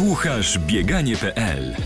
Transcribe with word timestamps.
Słuchasz 0.00 0.58
bieganie.pl 0.58 1.76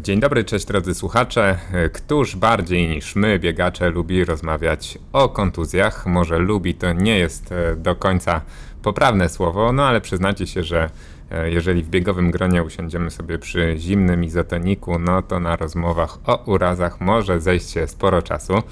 Dzień 0.00 0.20
dobry, 0.20 0.44
cześć 0.44 0.66
drodzy 0.66 0.94
słuchacze. 0.94 1.58
Któż 1.92 2.36
bardziej 2.36 2.88
niż 2.88 3.16
my, 3.16 3.38
biegacze, 3.38 3.90
lubi 3.90 4.24
rozmawiać 4.24 4.98
o 5.12 5.28
kontuzjach? 5.28 6.06
Może 6.06 6.38
lubi 6.38 6.74
to 6.74 6.92
nie 6.92 7.18
jest 7.18 7.52
e, 7.52 7.76
do 7.76 7.96
końca 7.96 8.40
poprawne 8.82 9.28
słowo, 9.28 9.72
no 9.72 9.86
ale 9.86 10.00
przyznacie 10.00 10.46
się, 10.46 10.62
że 10.62 10.90
e, 11.30 11.50
jeżeli 11.50 11.82
w 11.82 11.88
biegowym 11.88 12.30
gronie 12.30 12.62
usiądziemy 12.62 13.10
sobie 13.10 13.38
przy 13.38 13.74
zimnym 13.78 14.24
izotoniku, 14.24 14.98
no 14.98 15.22
to 15.22 15.40
na 15.40 15.56
rozmowach 15.56 16.18
o 16.26 16.44
urazach 16.46 17.00
może 17.00 17.40
zejść 17.40 17.70
się 17.70 17.86
sporo 17.86 18.22
czasu. 18.22 18.62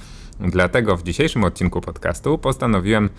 Dlatego 0.40 0.96
w 0.96 1.02
dzisiejszym 1.02 1.44
odcinku 1.44 1.80
podcastu 1.80 2.38
postanowiłem 2.38 3.10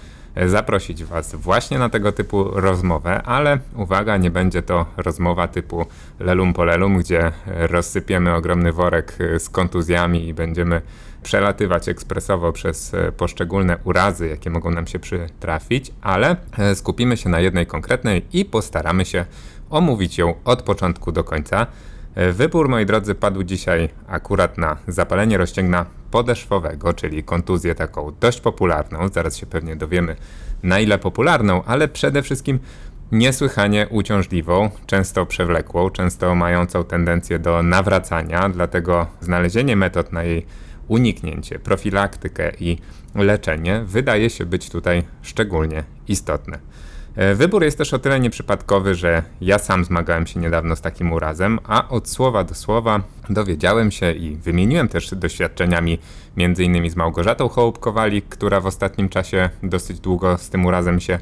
zaprosić 0.46 1.04
Was 1.04 1.36
właśnie 1.36 1.80
na 1.80 1.90
tego 1.90 2.12
typu 2.12 2.44
rozmowę, 2.44 3.23
ale 3.23 3.59
uwaga, 3.76 4.18
nie 4.18 4.32
będzie 4.32 4.62
to 4.62 4.86
rozmowa 4.98 5.48
typu 5.48 5.86
lelum 6.20 6.54
po 6.54 6.66
lelum, 6.66 6.98
gdzie 6.98 7.32
rozsypiemy 7.45 8.36
ogromny 8.36 8.72
worek 8.72 9.18
z 9.40 9.50
kontuzjami 9.50 10.28
i 10.28 10.34
będziemy 10.34 10.81
przelatywać 11.23 11.90
ekspresowo 11.90 12.52
przez 12.52 12.92
poszczególne 13.18 13.78
urazy, 13.84 14.28
jakie 14.28 14.50
mogą 14.50 14.72
nam 14.72 14.88
się 14.88 15.00
przytrafić, 15.00 15.92
ale 16.02 16.36
skupimy 16.76 17.17
się 17.17 17.30
na 17.30 17.40
jednej 17.40 17.66
konkretnej 17.66 18.26
i 18.34 18.45
postaramy 18.45 19.06
się 19.06 19.26
omówić 19.70 20.17
ją 20.17 20.34
od 20.45 20.62
początku 20.62 21.12
do 21.12 21.23
końca. 21.23 21.67
Wybór, 22.34 22.70
moi 22.70 22.85
drodzy, 22.85 23.16
padł 23.16 23.44
dzisiaj 23.44 23.89
akurat 24.07 24.58
na 24.58 24.77
zapalenie 24.88 25.38
rozcięgna 25.38 25.85
podeszwowego, 26.12 26.94
czyli 26.94 27.23
kontuzję 27.23 27.75
taką 27.75 28.12
dość 28.20 28.41
popularną. 28.41 29.08
Zaraz 29.08 29.38
się 29.38 29.45
pewnie 29.45 29.75
dowiemy, 29.75 30.16
na 30.63 30.80
ile 30.80 30.98
popularną, 30.98 31.63
ale 31.63 31.88
przede 31.88 32.22
wszystkim 32.22 32.59
niesłychanie 33.11 33.88
uciążliwą, 33.89 34.70
często 34.86 35.25
przewlekłą, 35.25 35.89
często 35.89 36.36
mającą 36.36 36.83
tendencję 36.83 37.39
do 37.39 37.64
nawracania, 37.64 38.49
dlatego 38.49 39.08
znalezienie 39.22 39.75
metod 39.75 40.11
na 40.11 40.23
jej 40.23 40.45
uniknięcie, 40.88 41.59
profilaktykę 41.59 42.52
i 42.59 42.77
leczenie 43.16 43.83
wydaje 43.86 44.30
się 44.30 44.45
być 44.45 44.70
tutaj 44.70 45.03
szczególnie 45.22 45.83
istotne. 46.08 46.59
E, 47.18 47.36
wybór 47.36 47.64
jest 47.64 47.78
też 47.78 47.94
o 47.94 48.00
tyle 48.00 48.20
nieprzypadkowy, 48.20 48.96
że 48.96 49.23
ja 49.42 49.60
sam 49.60 49.86
zmagałem 49.86 50.28
się 50.28 50.40
niedawno 50.40 50.76
z 50.76 50.82
takim 50.82 51.12
urazem, 51.12 51.60
a 51.64 51.90
od 51.90 52.10
słowa 52.10 52.44
do 52.44 52.56
słowa 52.56 53.02
dowiedziałem 53.30 53.92
się 53.92 54.12
i 54.12 54.36
wymieniłem 54.36 54.88
też 54.88 55.16
doświadczeniami 55.16 56.00
m.in. 56.38 56.90
z 56.90 56.95
Małgorzatą 56.95 57.50
Hołubkowalik, 57.50 58.26
która 58.30 58.62
w 58.62 58.66
ostatnim 58.66 59.10
czasie 59.10 59.50
dosyć 59.64 60.00
długo 60.00 60.38
z 60.38 60.50
tym 60.50 60.66
urazem 60.66 61.00
się 61.00 61.20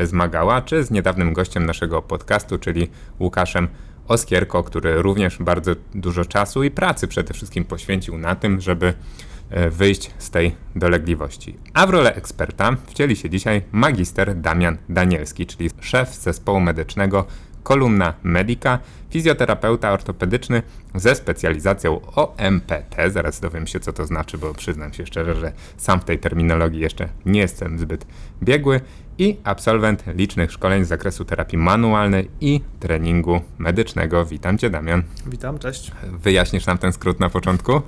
zmagała, 0.00 0.62
czy 0.62 0.84
z 0.84 0.90
niedawnym 0.90 1.32
gościem 1.32 1.66
naszego 1.66 2.02
podcastu, 2.02 2.58
czyli 2.58 2.88
Łukaszem 3.20 3.68
Oskierko, 4.08 4.62
który 4.62 5.02
również 5.02 5.38
bardzo 5.38 5.72
dużo 5.94 6.24
czasu 6.24 6.64
i 6.64 6.70
pracy 6.70 7.08
przede 7.08 7.34
wszystkim 7.34 7.64
poświęcił 7.64 8.18
na 8.18 8.34
tym, 8.34 8.60
żeby 8.60 8.86
E, 8.86 9.35
wyjść 9.70 10.10
z 10.18 10.30
tej 10.30 10.56
dolegliwości. 10.76 11.58
A 11.74 11.86
w 11.86 11.90
rolę 11.90 12.14
eksperta 12.14 12.76
wcieli 12.86 13.16
się 13.16 13.30
dzisiaj 13.30 13.62
magister 13.72 14.36
Damian 14.36 14.76
Danielski, 14.88 15.46
czyli 15.46 15.70
szef 15.80 16.14
zespołu 16.14 16.60
medycznego 16.60 17.26
kolumna 17.62 18.14
Medica, 18.22 18.78
fizjoterapeuta 19.10 19.92
ortopedyczny 19.92 20.62
ze 20.94 21.14
specjalizacją 21.14 22.00
OMPT. 22.14 22.96
Zaraz 23.10 23.40
dowiem 23.40 23.66
się, 23.66 23.80
co 23.80 23.92
to 23.92 24.06
znaczy, 24.06 24.38
bo 24.38 24.54
przyznam 24.54 24.92
się 24.92 25.06
szczerze, 25.06 25.34
że 25.34 25.52
sam 25.76 26.00
w 26.00 26.04
tej 26.04 26.18
terminologii 26.18 26.80
jeszcze 26.80 27.08
nie 27.26 27.40
jestem 27.40 27.78
zbyt 27.78 28.06
biegły. 28.42 28.80
I 29.18 29.36
absolwent 29.44 30.04
licznych 30.14 30.52
szkoleń 30.52 30.84
z 30.84 30.88
zakresu 30.88 31.24
terapii 31.24 31.58
manualnej 31.58 32.30
i 32.40 32.60
treningu 32.80 33.40
medycznego. 33.58 34.26
Witam 34.26 34.58
Cię, 34.58 34.70
Damian. 34.70 35.02
Witam, 35.26 35.58
cześć. 35.58 35.92
Wyjaśnisz 36.12 36.66
nam 36.66 36.78
ten 36.78 36.92
skrót 36.92 37.20
na 37.20 37.30
początku? 37.30 37.82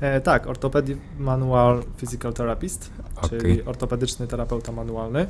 E, 0.00 0.20
tak, 0.20 0.46
ortopedic 0.46 0.98
manual 1.18 1.82
physical 1.96 2.32
therapist, 2.32 2.90
okay. 3.16 3.40
czyli 3.40 3.64
ortopedyczny 3.64 4.26
terapeuta 4.26 4.72
manualny, 4.72 5.26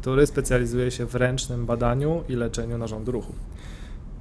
który 0.00 0.26
specjalizuje 0.26 0.90
się 0.90 1.06
w 1.06 1.14
ręcznym 1.14 1.66
badaniu 1.66 2.24
i 2.28 2.34
leczeniu 2.34 2.78
narządu 2.78 3.12
ruchu. 3.12 3.34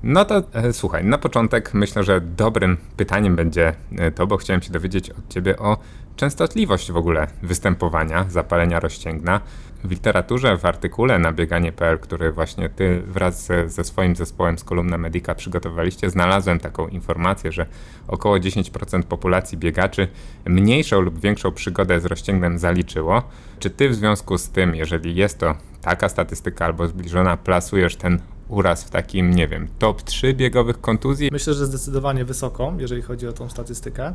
No 0.04 0.26
to 0.26 0.44
e, 0.54 0.74
słuchaj, 0.74 1.06
na 1.06 1.18
początek 1.18 1.74
myślę, 1.74 2.04
że 2.04 2.22
dobrym 2.22 2.78
pytaniem 2.98 3.36
będzie 3.36 3.74
e, 3.98 4.12
to, 4.12 4.28
bo 4.28 4.38
chciałem 4.38 4.62
się 4.62 4.72
dowiedzieć 4.72 5.10
od 5.10 5.28
Ciebie 5.30 5.58
o 5.58 5.78
częstotliwość 6.16 6.92
w 6.92 6.98
ogóle 6.98 7.28
występowania 7.44 8.26
zapalenia 8.30 8.80
rozcięgna. 8.80 9.42
W 9.84 9.92
literaturze, 9.92 10.58
w 10.58 10.66
artykule 10.66 11.20
na 11.20 11.32
bieganie.pl, 11.32 12.00
który 12.00 12.32
właśnie 12.32 12.70
Ty 12.70 13.02
wraz 13.08 13.46
ze, 13.46 13.70
ze 13.70 13.84
swoim 13.84 14.16
zespołem 14.16 14.58
z 14.58 14.64
kolumna 14.64 14.98
Medica 14.98 15.36
przygotowaliście, 15.36 16.10
znalazłem 16.10 16.60
taką 16.60 16.88
informację, 16.88 17.52
że 17.52 17.66
około 18.08 18.38
10% 18.38 19.04
populacji 19.04 19.58
biegaczy 19.58 20.08
mniejszą 20.46 21.02
lub 21.02 21.20
większą 21.20 21.52
przygodę 21.52 22.00
z 22.00 22.06
rozcięgnem 22.06 22.60
zaliczyło. 22.60 23.24
Czy 23.60 23.70
Ty 23.70 23.90
w 23.90 23.96
związku 23.96 24.38
z 24.38 24.50
tym, 24.50 24.76
jeżeli 24.76 25.16
jest 25.16 25.40
to 25.40 25.56
taka 25.82 26.10
statystyka 26.10 26.66
albo 26.66 26.88
zbliżona, 26.88 27.38
plasujesz 27.38 27.96
ten 27.96 28.20
uraz 28.48 28.84
w 28.84 28.90
takim, 28.90 29.32
nie 29.32 29.48
wiem, 29.48 29.68
top 29.80 30.02
3 30.02 30.34
biegowych 30.34 30.82
kontuzji? 30.82 31.30
Myślę, 31.32 31.54
że 31.54 31.66
zdecydowanie 31.66 32.26
wysoko, 32.26 32.74
jeżeli 32.78 33.02
chodzi 33.02 33.28
o 33.28 33.34
tą 33.34 33.50
statystykę. 33.50 34.14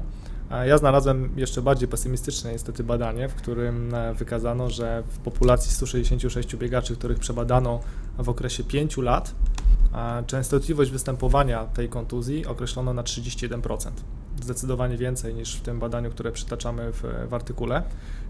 Ja 0.63 0.79
znalazłem 0.79 1.31
jeszcze 1.37 1.63
bardziej 1.63 1.89
pesymistyczne 1.89 2.53
niestety 2.53 2.85
badanie, 2.85 3.29
w 3.29 3.35
którym 3.35 3.95
e, 3.95 4.15
wykazano, 4.15 4.71
że 4.71 5.03
w 5.09 5.19
populacji 5.19 5.73
166 5.73 6.57
biegaczy, 6.57 6.97
których 6.97 7.19
przebadano 7.19 7.81
w 8.19 8.29
okresie 8.29 8.65
5 8.65 8.97
lat, 8.97 9.35
częstotliwość 10.27 10.91
występowania 10.91 11.65
tej 11.65 11.89
kontuzji 11.89 12.47
określono 12.47 12.95
na 12.95 13.03
31%. 13.03 13.91
Zdecydowanie 14.43 14.97
więcej 14.97 15.35
niż 15.35 15.57
w 15.57 15.61
tym 15.61 15.79
badaniu, 15.79 16.11
które 16.11 16.33
przytaczamy 16.33 16.93
w, 16.93 17.03
w 17.29 17.35
artykule. 17.35 17.83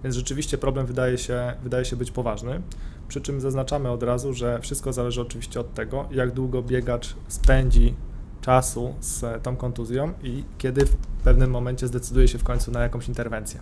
Więc 0.02 0.16
rzeczywiście 0.16 0.58
problem 0.58 0.86
wydaje 0.86 1.18
się, 1.18 1.52
wydaje 1.62 1.84
się 1.84 1.96
być 1.96 2.10
poważny. 2.10 2.62
Przy 3.08 3.20
czym 3.20 3.40
zaznaczamy 3.40 3.90
od 3.90 4.02
razu, 4.02 4.34
że 4.34 4.60
wszystko 4.60 4.92
zależy 4.92 5.20
oczywiście 5.20 5.60
od 5.60 5.74
tego, 5.74 6.08
jak 6.10 6.30
długo 6.30 6.62
biegacz 6.62 7.16
spędzi 7.28 7.94
czasu 8.44 8.94
z 9.00 9.42
tą 9.42 9.56
kontuzją 9.56 10.12
i 10.22 10.44
kiedy 10.58 10.86
w 10.86 10.96
pewnym 11.24 11.50
momencie 11.50 11.86
zdecyduje 11.86 12.28
się 12.28 12.38
w 12.38 12.44
końcu 12.44 12.70
na 12.70 12.80
jakąś 12.80 13.08
interwencję. 13.08 13.60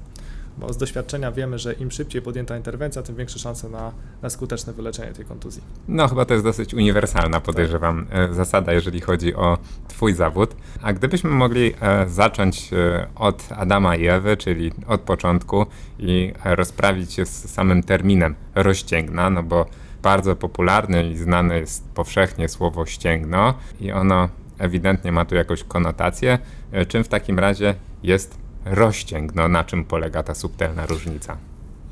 Bo 0.59 0.73
z 0.73 0.77
doświadczenia 0.77 1.33
wiemy, 1.33 1.59
że 1.59 1.73
im 1.73 1.91
szybciej 1.91 2.23
podjęta 2.23 2.57
interwencja, 2.57 3.03
tym 3.03 3.17
większe 3.17 3.39
szanse 3.39 3.69
na, 3.69 3.93
na 4.23 4.31
skuteczne 4.31 4.73
wyleczenie 4.73 5.13
tej 5.13 5.25
kontuzji. 5.25 5.63
No, 5.89 6.09
chyba 6.09 6.25
to 6.25 6.35
jest 6.35 6.45
dosyć 6.45 6.75
uniwersalna, 6.75 7.41
podejrzewam, 7.41 8.07
tak. 8.07 8.35
zasada, 8.35 8.73
jeżeli 8.73 9.01
chodzi 9.01 9.35
o 9.35 9.59
Twój 9.89 10.15
zawód. 10.15 10.57
A 10.83 10.93
gdybyśmy 10.93 11.31
mogli 11.31 11.75
e, 11.81 12.09
zacząć 12.09 12.73
e, 12.73 13.07
od 13.15 13.45
Adama 13.57 13.97
i 13.97 14.07
Ewy, 14.07 14.37
czyli 14.37 14.73
od 14.87 15.01
początku 15.01 15.67
i 15.99 16.33
rozprawić 16.45 17.13
się 17.13 17.27
z 17.27 17.51
samym 17.51 17.83
terminem 17.83 18.35
rozcięgna, 18.55 19.31
no 19.31 19.43
bo 19.43 19.67
bardzo 20.03 20.37
popularne 20.37 21.11
i 21.11 21.17
znane 21.17 21.59
jest 21.59 21.89
powszechnie 21.89 22.49
słowo 22.49 22.87
ścięgno 22.87 23.55
i 23.81 23.93
ono 23.93 24.29
ewidentnie 24.63 25.13
ma 25.13 25.25
tu 25.25 25.35
jakąś 25.35 25.65
konotację. 25.65 26.39
E, 26.73 26.87
czym 26.87 27.05
w 27.05 27.09
takim 27.09 27.39
razie 27.39 27.75
jest 28.03 28.39
rozcięgno? 28.65 29.49
Na 29.49 29.65
czym 29.65 29.85
polega 29.85 30.23
ta 30.23 30.35
subtelna 30.35 30.87
różnica? 30.87 31.37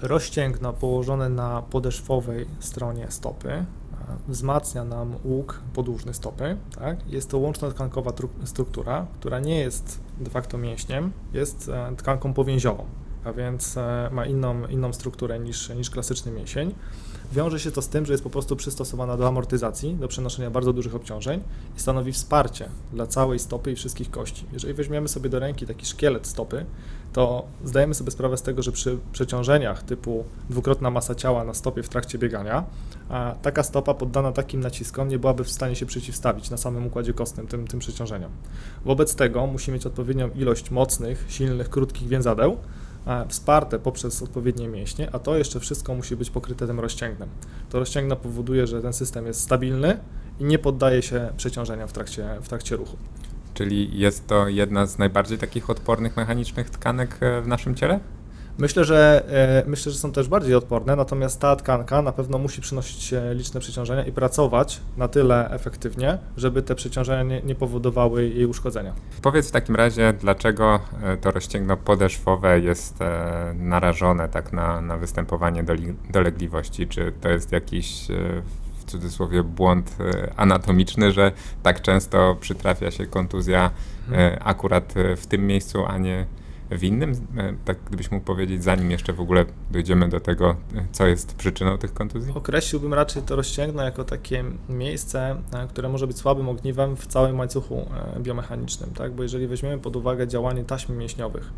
Rozcięgno 0.03 0.73
położone 0.73 1.29
na 1.29 1.63
podeszwowej 1.63 2.47
stronie 2.61 3.07
stopy 3.09 3.51
e, 3.51 3.65
wzmacnia 4.29 4.85
nam 4.85 5.15
łuk 5.25 5.61
podłużny 5.75 6.15
stopy. 6.15 6.57
Tak? 6.79 7.07
Jest 7.07 7.31
to 7.31 7.39
łączno-tkankowa 7.39 8.13
struktura, 8.45 9.07
która 9.21 9.41
nie 9.41 9.59
jest 9.59 10.01
de 10.21 10.31
facto 10.31 10.59
mięśniem, 10.59 11.13
jest 11.33 11.69
e, 11.69 11.97
tkanką 11.97 12.35
powięziową, 12.35 12.85
a 13.25 13.33
więc 13.33 13.79
ma 14.11 14.27
inną, 14.27 14.67
inną 14.67 14.93
strukturę 14.93 15.39
niż, 15.39 15.69
niż 15.69 15.91
klasyczny 15.91 16.33
mięsień. 16.33 16.75
Wiąże 17.33 17.61
się 17.61 17.71
to 17.71 17.83
z 17.83 17.89
tym, 17.89 18.07
że 18.07 18.13
jest 18.13 18.25
po 18.25 18.31
prostu 18.31 18.57
przystosowana 18.57 19.17
do 19.17 19.29
amortyzacji, 19.29 19.95
do 19.95 20.09
przenoszenia 20.09 20.51
bardzo 20.51 20.73
dużych 20.73 20.95
obciążeń 20.95 21.43
i 21.77 21.81
stanowi 21.81 22.13
wsparcie 22.13 22.69
dla 22.93 23.07
całej 23.07 23.39
stopy 23.39 23.73
i 23.73 23.77
wszystkich 23.77 24.11
kości. 24.11 24.47
Jeżeli 24.53 24.75
weźmiemy 24.75 25.09
sobie 25.09 25.31
do 25.31 25.39
ręki 25.39 25.67
taki 25.67 25.87
szkielet 25.87 26.27
stopy, 26.27 26.67
to 27.13 27.45
zdajemy 27.65 27.95
sobie 27.95 28.11
sprawę 28.11 28.37
z 28.37 28.43
tego, 28.43 28.63
że 28.63 28.73
przy 28.73 28.99
przeciążeniach 29.13 29.83
typu 29.83 30.25
dwukrotna 30.51 30.91
masa 30.91 31.15
ciała 31.15 31.45
na 31.45 31.55
stopie 31.55 31.83
w 31.83 31.89
trakcie 31.89 32.19
biegania, 32.19 32.65
taka 33.43 33.63
stopa 33.63 33.95
poddana 33.95 34.33
takim 34.33 34.61
naciskom 34.61 35.09
nie 35.09 35.19
byłaby 35.19 35.45
w 35.45 35.51
stanie 35.51 35.77
się 35.77 35.87
przeciwstawić 35.87 36.51
na 36.51 36.57
samym 36.57 36.87
układzie 36.87 37.13
kostnym 37.13 37.47
tym, 37.47 37.67
tym 37.67 37.81
przeciążeniom. 37.81 38.31
Wobec 38.85 39.15
tego 39.15 39.47
musi 39.47 39.73
mieć 39.73 39.87
odpowiednią 39.87 40.31
ilość 40.31 40.71
mocnych, 40.71 41.25
silnych, 41.29 41.71
krótkich 41.71 42.09
więzadeł, 42.09 42.57
wsparte 43.29 43.79
poprzez 43.79 44.23
odpowiednie 44.23 44.69
mięśnie, 44.69 45.09
a 45.13 45.19
to 45.19 45.37
jeszcze 45.39 45.61
wszystko 45.61 45.95
musi 45.95 46.17
być 46.17 46.31
pokryte 46.31 46.67
tym 46.67 46.81
rozcięgnem. 46.81 47.29
To 47.71 47.79
rozcięgno 47.79 48.17
powoduje, 48.17 48.67
że 48.67 48.83
ten 48.83 48.93
system 48.93 49.27
jest 49.27 49.41
stabilny 49.41 49.99
i 50.41 50.45
nie 50.45 50.59
poddaje 50.59 51.03
się 51.03 51.29
przeciążeniom 51.37 51.89
w 51.89 51.93
trakcie, 51.93 52.29
w 52.43 52.49
trakcie 52.49 52.77
ruchu. 52.77 52.97
Czyli 53.55 53.99
jest 53.99 54.27
to 54.27 54.49
jedna 54.49 54.87
z 54.87 54.99
najbardziej 54.99 55.39
takich 55.39 55.71
odpornych 55.71 56.17
mechanicznych 56.17 56.71
tkanek 56.71 57.17
e, 57.21 57.43
w 57.43 57.47
naszym 57.47 57.75
ciele? 57.75 58.01
Myślę, 58.59 58.85
że 58.85 59.25
e, 59.29 59.65
myślę, 59.67 59.93
że 59.93 59.99
są 59.99 60.13
też 60.13 60.29
bardziej 60.29 60.55
odporne, 60.55 60.97
natomiast 60.97 61.41
ta 61.41 61.57
tkanka 61.57 62.03
na 62.03 62.13
pewno 62.13 62.39
musi 62.39 62.61
przynosić 62.61 63.13
e, 63.13 63.35
liczne 63.35 63.61
przeciążenia 63.61 64.05
i 64.05 64.13
pracować 64.13 64.81
na 64.97 65.09
tyle 65.09 65.51
efektywnie, 65.51 66.19
żeby 66.37 66.63
te 66.63 66.75
przeciążenia 66.75 67.23
nie, 67.23 67.43
nie 67.43 67.55
powodowały 67.55 68.29
jej 68.29 68.47
uszkodzenia. 68.47 68.93
Powiedz 69.23 69.49
w 69.49 69.53
takim 69.53 69.77
razie, 69.77 70.13
dlaczego 70.21 70.81
e, 71.03 71.17
to 71.17 71.31
rozcięgno 71.31 71.77
podeszwowe 71.77 72.61
jest 72.61 72.99
narażone 73.55 74.29
tak 74.29 74.53
na, 74.53 74.81
na 74.81 74.97
występowanie 74.97 75.65
dolegliwości? 76.11 76.89
Czy 76.89 77.13
to 77.21 77.29
jest 77.29 77.53
jakiś 77.53 78.07
w 78.79 78.85
cudzysłowie 78.85 79.43
błąd 79.43 79.97
anatomiczny, 80.37 81.13
że 81.13 81.33
tak 81.63 81.83
często 81.83 82.37
przytrafia 82.41 82.91
się 82.91 83.07
kontuzja 83.07 83.71
hmm. 84.09 84.39
akurat 84.45 84.95
w 85.17 85.27
tym 85.27 85.47
miejscu, 85.47 85.87
a 85.87 85.99
nie 85.99 86.27
w 86.71 86.85
innym, 86.85 87.13
e, 87.37 87.55
tak 87.65 87.79
gdybyś 87.87 88.11
mógł 88.11 88.25
powiedzieć, 88.25 88.65
zanim 88.65 88.91
jeszcze 88.91 89.13
w 89.13 89.21
ogóle 89.21 89.45
dojdziemy 89.71 90.09
do 90.09 90.21
tego, 90.21 90.51
e, 90.51 90.87
co 90.93 91.07
jest 91.07 91.35
przyczyną 91.35 91.79
tych 91.79 91.95
kontuzji? 91.95 92.33
Określiłbym 92.35 92.95
raczej 92.95 93.23
to 93.23 93.37
rozcięgno 93.37 93.83
jako 93.83 94.05
takie 94.05 94.45
miejsce, 94.69 95.37
e, 95.53 95.67
które 95.69 95.89
może 95.89 96.07
być 96.07 96.19
słabym 96.19 96.49
ogniwem 96.49 96.97
w 96.97 97.07
całym 97.07 97.39
łańcuchu 97.39 97.87
biomechanicznym, 98.19 98.91
tak? 98.91 99.13
bo 99.13 99.23
jeżeli 99.23 99.47
weźmiemy 99.47 99.79
pod 99.79 99.97
uwagę 99.97 100.29
działanie 100.29 100.65
taśm 100.65 100.97
mięśniowych 100.97 101.53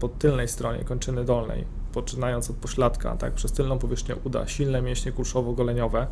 po 0.00 0.08
tylnej 0.08 0.48
stronie 0.48 0.84
kończyny 0.84 1.24
dolnej, 1.24 1.64
poczynając 1.92 2.50
od 2.50 2.56
pośladka, 2.56 3.16
tak, 3.16 3.32
przez 3.32 3.52
tylną 3.52 3.78
powierzchnię 3.78 4.16
uda, 4.24 4.46
silne 4.46 4.82
mięśnie 4.82 5.12
kulszowo-goleniowe, 5.12 6.06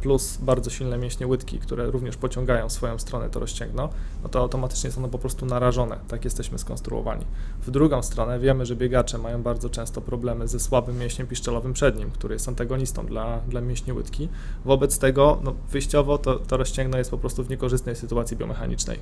plus 0.00 0.36
bardzo 0.36 0.70
silne 0.70 0.98
mięśnie 0.98 1.26
łydki, 1.26 1.58
które 1.58 1.90
również 1.90 2.16
pociągają 2.16 2.70
swoją 2.70 2.98
stronę 2.98 3.30
to 3.30 3.40
rozcięgno, 3.40 3.88
no 4.22 4.28
to 4.28 4.40
automatycznie 4.40 4.90
są 4.90 5.00
one 5.00 5.08
po 5.08 5.18
prostu 5.18 5.46
narażone. 5.46 5.98
Tak 6.08 6.24
jesteśmy 6.24 6.58
skonstruowani. 6.58 7.24
W 7.62 7.70
drugą 7.70 8.02
stronę 8.02 8.38
wiemy, 8.38 8.66
że 8.66 8.76
biegacze 8.76 9.18
mają 9.18 9.42
bardzo 9.42 9.70
często 9.70 10.00
problemy 10.00 10.48
ze 10.48 10.60
słabym 10.60 10.98
mięśniem 10.98 11.26
piszczelowym 11.26 11.72
przednim, 11.72 12.10
który 12.10 12.34
jest 12.34 12.48
antagonistą 12.48 13.06
dla, 13.06 13.40
dla 13.48 13.60
mięśni 13.60 13.92
łydki. 13.92 14.28
Wobec 14.64 14.98
tego 14.98 15.38
no, 15.44 15.54
wyjściowo 15.70 16.18
to, 16.18 16.34
to 16.38 16.56
rozcięgno 16.56 16.98
jest 16.98 17.10
po 17.10 17.18
prostu 17.18 17.44
w 17.44 17.50
niekorzystnej 17.50 17.96
sytuacji 17.96 18.36
biomechanicznej. 18.36 18.98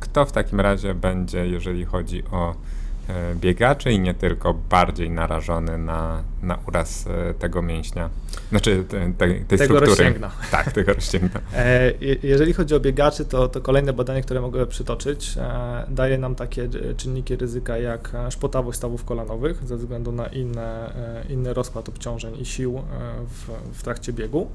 Kto 0.00 0.24
w 0.24 0.32
takim 0.32 0.60
razie 0.60 0.94
będzie, 0.94 1.46
jeżeli 1.46 1.84
chodzi 1.84 2.22
o 2.30 2.54
biegaczy 3.34 3.92
i 3.92 4.00
nie 4.00 4.14
tylko 4.14 4.54
bardziej 4.54 5.10
narażony 5.10 5.78
na, 5.78 6.22
na 6.42 6.58
uraz 6.68 7.06
e, 7.06 7.34
tego 7.34 7.62
mięśnia, 7.62 8.10
znaczy 8.50 8.84
te, 8.88 9.12
te, 9.12 9.28
tej 9.28 9.44
tego 9.44 9.64
struktury. 9.64 9.86
Rozścięgna. 9.86 10.30
Tak, 10.50 10.72
tego 10.72 10.92
rozcięgna. 10.92 11.40
E, 11.54 11.92
jeżeli 12.22 12.52
chodzi 12.52 12.74
o 12.74 12.80
biegaczy, 12.80 13.24
to, 13.24 13.48
to 13.48 13.60
kolejne 13.60 13.92
badanie, 13.92 14.22
które 14.22 14.40
mogę 14.40 14.66
przytoczyć, 14.66 15.34
daje 15.88 16.18
nam 16.18 16.34
takie 16.34 16.68
czynniki 16.96 17.36
ryzyka 17.36 17.78
jak 17.78 18.12
szpotawość 18.30 18.78
stawów 18.78 19.04
kolanowych 19.04 19.66
ze 19.66 19.76
względu 19.76 20.12
na 20.12 20.26
inne, 20.26 20.92
inny 21.28 21.54
rozkład 21.54 21.88
obciążeń 21.88 22.40
i 22.40 22.44
sił 22.44 22.82
w, 23.26 23.50
w 23.78 23.82
trakcie 23.82 24.12
biegu. 24.12 24.50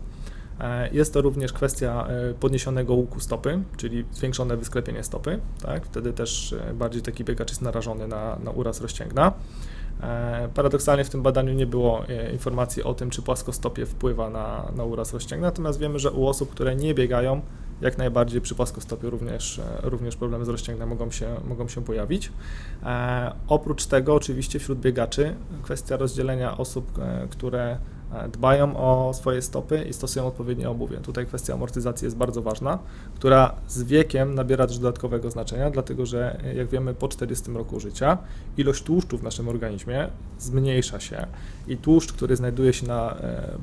E, 0.59 0.89
jest 0.91 1.13
to 1.13 1.21
również 1.21 1.53
kwestia 1.53 2.07
e, 2.07 2.33
podniesionego 2.33 2.93
łuku 2.93 3.19
stopy, 3.19 3.59
czyli 3.77 4.05
zwiększone 4.11 4.57
wysklepienie 4.57 5.03
stopy. 5.03 5.39
Tak? 5.61 5.85
Wtedy 5.85 6.13
też 6.13 6.53
e, 6.53 6.73
bardziej 6.73 7.01
taki 7.01 7.23
biegacz 7.23 7.49
jest 7.49 7.61
narażony 7.61 8.07
na, 8.07 8.37
na 8.43 8.51
uraz 8.51 8.81
rozcięgna. 8.81 9.33
Paradoksalnie 10.53 11.03
w 11.03 11.09
tym 11.09 11.23
badaniu 11.23 11.53
nie 11.53 11.65
było 11.65 12.03
informacji 12.33 12.83
o 12.83 12.93
tym, 12.93 13.09
czy 13.09 13.21
płaskostopie 13.21 13.85
wpływa 13.85 14.29
na, 14.29 14.71
na 14.75 14.83
uraz 14.83 15.13
rozcięgna, 15.13 15.47
natomiast 15.47 15.79
wiemy, 15.79 15.99
że 15.99 16.11
u 16.11 16.27
osób, 16.27 16.51
które 16.51 16.75
nie 16.75 16.93
biegają, 16.93 17.41
jak 17.81 17.97
najbardziej 17.97 18.41
przy 18.41 18.55
płaskostopiu 18.55 19.09
również, 19.09 19.61
również 19.83 20.15
problemy 20.15 20.45
z 20.45 20.49
rozcięgnem 20.49 20.89
mogą 20.89 21.11
się, 21.11 21.35
mogą 21.47 21.67
się 21.67 21.83
pojawić. 21.83 22.31
E, 22.83 23.31
oprócz 23.47 23.85
tego 23.85 24.15
oczywiście 24.15 24.59
wśród 24.59 24.79
biegaczy 24.79 25.35
kwestia 25.63 25.97
rozdzielenia 25.97 26.57
osób, 26.57 26.99
które 27.29 27.77
dbają 28.31 28.77
o 28.77 29.13
swoje 29.13 29.41
stopy 29.41 29.85
i 29.89 29.93
stosują 29.93 30.25
odpowiednie 30.27 30.69
obuwie. 30.69 30.97
Tutaj 30.97 31.25
kwestia 31.25 31.53
amortyzacji 31.53 32.05
jest 32.05 32.17
bardzo 32.17 32.41
ważna, 32.41 32.79
która 33.15 33.55
z 33.67 33.83
wiekiem 33.83 34.35
nabiera 34.35 34.67
też 34.67 34.77
dodatkowego 34.77 35.31
znaczenia, 35.31 35.69
dlatego 35.69 36.05
że 36.05 36.41
jak 36.55 36.67
wiemy 36.67 36.93
po 36.93 37.07
40 37.07 37.51
roku 37.51 37.79
życia 37.79 38.17
ilość 38.57 38.83
tłuszczu 38.83 39.17
w 39.17 39.23
naszym 39.23 39.47
organizmie 39.47 40.07
zmniejsza 40.39 40.99
się 40.99 41.27
i 41.67 41.77
tłuszcz, 41.77 42.13
który 42.13 42.35
znajduje 42.35 42.73
się 42.73 42.87
na 42.87 43.17
e, 43.17 43.57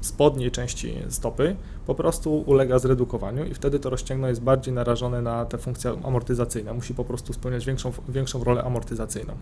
spodniej 0.00 0.50
części 0.50 0.94
stopy 1.08 1.56
po 1.86 1.94
prostu 1.94 2.44
ulega 2.46 2.78
zredukowaniu 2.78 3.44
i 3.44 3.54
wtedy 3.54 3.78
to 3.78 3.90
rozcięgno 3.90 4.28
jest 4.28 4.42
bardziej 4.42 4.74
narażone 4.74 5.22
na 5.22 5.44
te 5.44 5.58
funkcje 5.58 5.90
amortyzacyjne. 6.04 6.72
Musi 6.74 6.94
po 6.94 7.04
prostu 7.04 7.32
spełniać 7.32 7.66
większą, 7.66 7.92
większą 8.08 8.44
rolę 8.44 8.62
amortyzacyjną. 8.62 9.34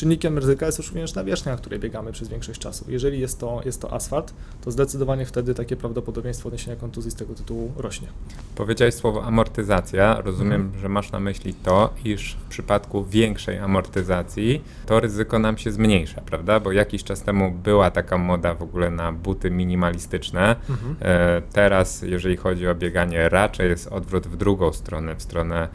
Czynnikiem 0.00 0.38
ryzyka 0.38 0.66
jest 0.66 0.78
również 0.78 1.14
nawierzchnia, 1.14 1.52
na 1.52 1.58
której 1.58 1.78
biegamy 1.78 2.12
przez 2.12 2.28
większość 2.28 2.60
czasu. 2.60 2.84
Jeżeli 2.88 3.20
jest 3.20 3.40
to, 3.40 3.60
jest 3.64 3.80
to 3.80 3.92
asfalt, 3.92 4.34
to 4.60 4.70
zdecydowanie 4.70 5.26
wtedy 5.26 5.54
takie 5.54 5.76
prawdopodobieństwo 5.76 6.48
odniesienia 6.48 6.76
kontuzji 6.76 7.10
z 7.10 7.14
tego 7.14 7.34
tytułu 7.34 7.72
rośnie. 7.76 8.08
Powiedziałeś 8.54 8.94
słowo 8.94 9.24
amortyzacja. 9.24 10.20
Rozumiem, 10.20 10.60
mhm. 10.60 10.80
że 10.80 10.88
masz 10.88 11.12
na 11.12 11.20
myśli 11.20 11.54
to, 11.54 11.94
iż 12.04 12.36
w 12.46 12.48
przypadku 12.48 13.04
większej 13.04 13.58
amortyzacji 13.58 14.64
to 14.86 15.00
ryzyko 15.00 15.38
nam 15.38 15.58
się 15.58 15.72
zmniejsza, 15.72 16.20
prawda? 16.20 16.60
Bo 16.60 16.72
jakiś 16.72 17.04
czas 17.04 17.22
temu 17.22 17.50
była 17.50 17.90
taka 17.90 18.18
moda 18.18 18.54
w 18.54 18.62
ogóle 18.62 18.90
na 18.90 19.12
buty 19.12 19.50
minimalistyczne. 19.50 20.56
Mhm. 20.70 20.96
E, 21.00 21.42
teraz, 21.52 22.02
jeżeli 22.02 22.36
chodzi 22.36 22.68
o 22.68 22.74
bieganie, 22.74 23.28
raczej 23.28 23.70
jest 23.70 23.88
odwrót 23.88 24.26
w 24.26 24.36
drugą 24.36 24.72
stronę, 24.72 25.16
w 25.16 25.22
stronę 25.22 25.68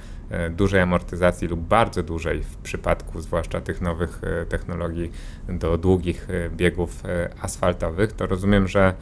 dużej 0.49 0.81
amortyzacji 0.81 1.47
lub 1.47 1.59
bardzo 1.59 2.03
dużej 2.03 2.43
w 2.43 2.57
przypadku 2.57 3.21
zwłaszcza 3.21 3.61
tych 3.61 3.81
nowych 3.81 4.21
e, 4.23 4.45
technologii 4.45 5.11
do 5.49 5.77
długich 5.77 6.27
e, 6.29 6.49
biegów 6.49 7.03
asfaltowych, 7.41 8.13
to 8.13 8.27
rozumiem, 8.27 8.67
że 8.67 8.93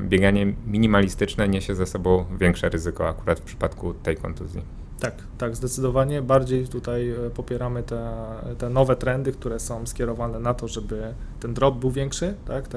bieganie 0.00 0.54
minimalistyczne 0.66 1.48
niesie 1.48 1.74
ze 1.74 1.86
sobą 1.86 2.24
większe 2.40 2.68
ryzyko 2.68 3.08
akurat 3.08 3.40
w 3.40 3.42
przypadku 3.42 3.94
tej 3.94 4.16
kontuzji. 4.16 4.62
Tak, 5.00 5.14
tak, 5.38 5.56
zdecydowanie. 5.56 6.22
Bardziej 6.22 6.68
tutaj 6.68 7.14
popieramy 7.34 7.82
te, 7.82 8.14
te 8.58 8.70
nowe 8.70 8.96
trendy, 8.96 9.32
które 9.32 9.60
są 9.60 9.86
skierowane 9.86 10.40
na 10.40 10.54
to, 10.54 10.68
żeby 10.68 11.14
ten 11.40 11.54
drop 11.54 11.78
był 11.78 11.90
większy, 11.90 12.34
tak? 12.46 12.68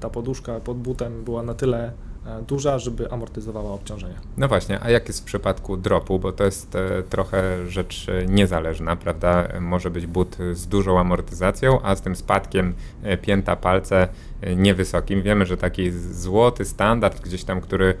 ta, 0.00 0.10
poduszka 0.10 0.60
pod 0.60 0.78
butem 0.78 1.24
była 1.24 1.42
na 1.42 1.54
tyle 1.54 1.92
E, 2.09 2.09
duża, 2.48 2.78
żeby 2.78 3.12
amortyzowała 3.12 3.72
obciążenie. 3.72 4.14
No 4.36 4.48
właśnie, 4.48 4.78
a 4.82 4.90
jak 4.90 5.08
jest 5.08 5.20
w 5.20 5.24
przypadku 5.24 5.76
dropu, 5.76 6.18
bo 6.18 6.32
to 6.32 6.44
jest 6.44 6.74
e, 6.74 7.02
trochę 7.02 7.68
rzecz 7.68 8.06
e, 8.08 8.26
niezależna, 8.26 8.96
prawda? 8.96 9.48
Może 9.60 9.90
być 9.90 10.06
but 10.06 10.36
z 10.52 10.66
dużą 10.66 11.00
amortyzacją, 11.00 11.82
a 11.82 11.96
z 11.96 12.02
tym 12.02 12.16
spadkiem 12.16 12.74
pięta 13.22 13.56
palce 13.56 14.08
niewysokim. 14.56 15.22
Wiemy, 15.22 15.46
że 15.46 15.56
taki 15.56 15.90
złoty 15.90 16.64
standard 16.64 17.20
gdzieś 17.20 17.44
tam, 17.44 17.60
który 17.60 17.94